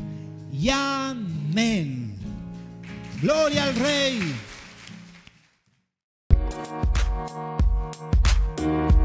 y 0.52 0.68
amén. 0.68 2.14
Gloria 3.20 3.64
al 3.64 3.74
Rey. 3.76 4.51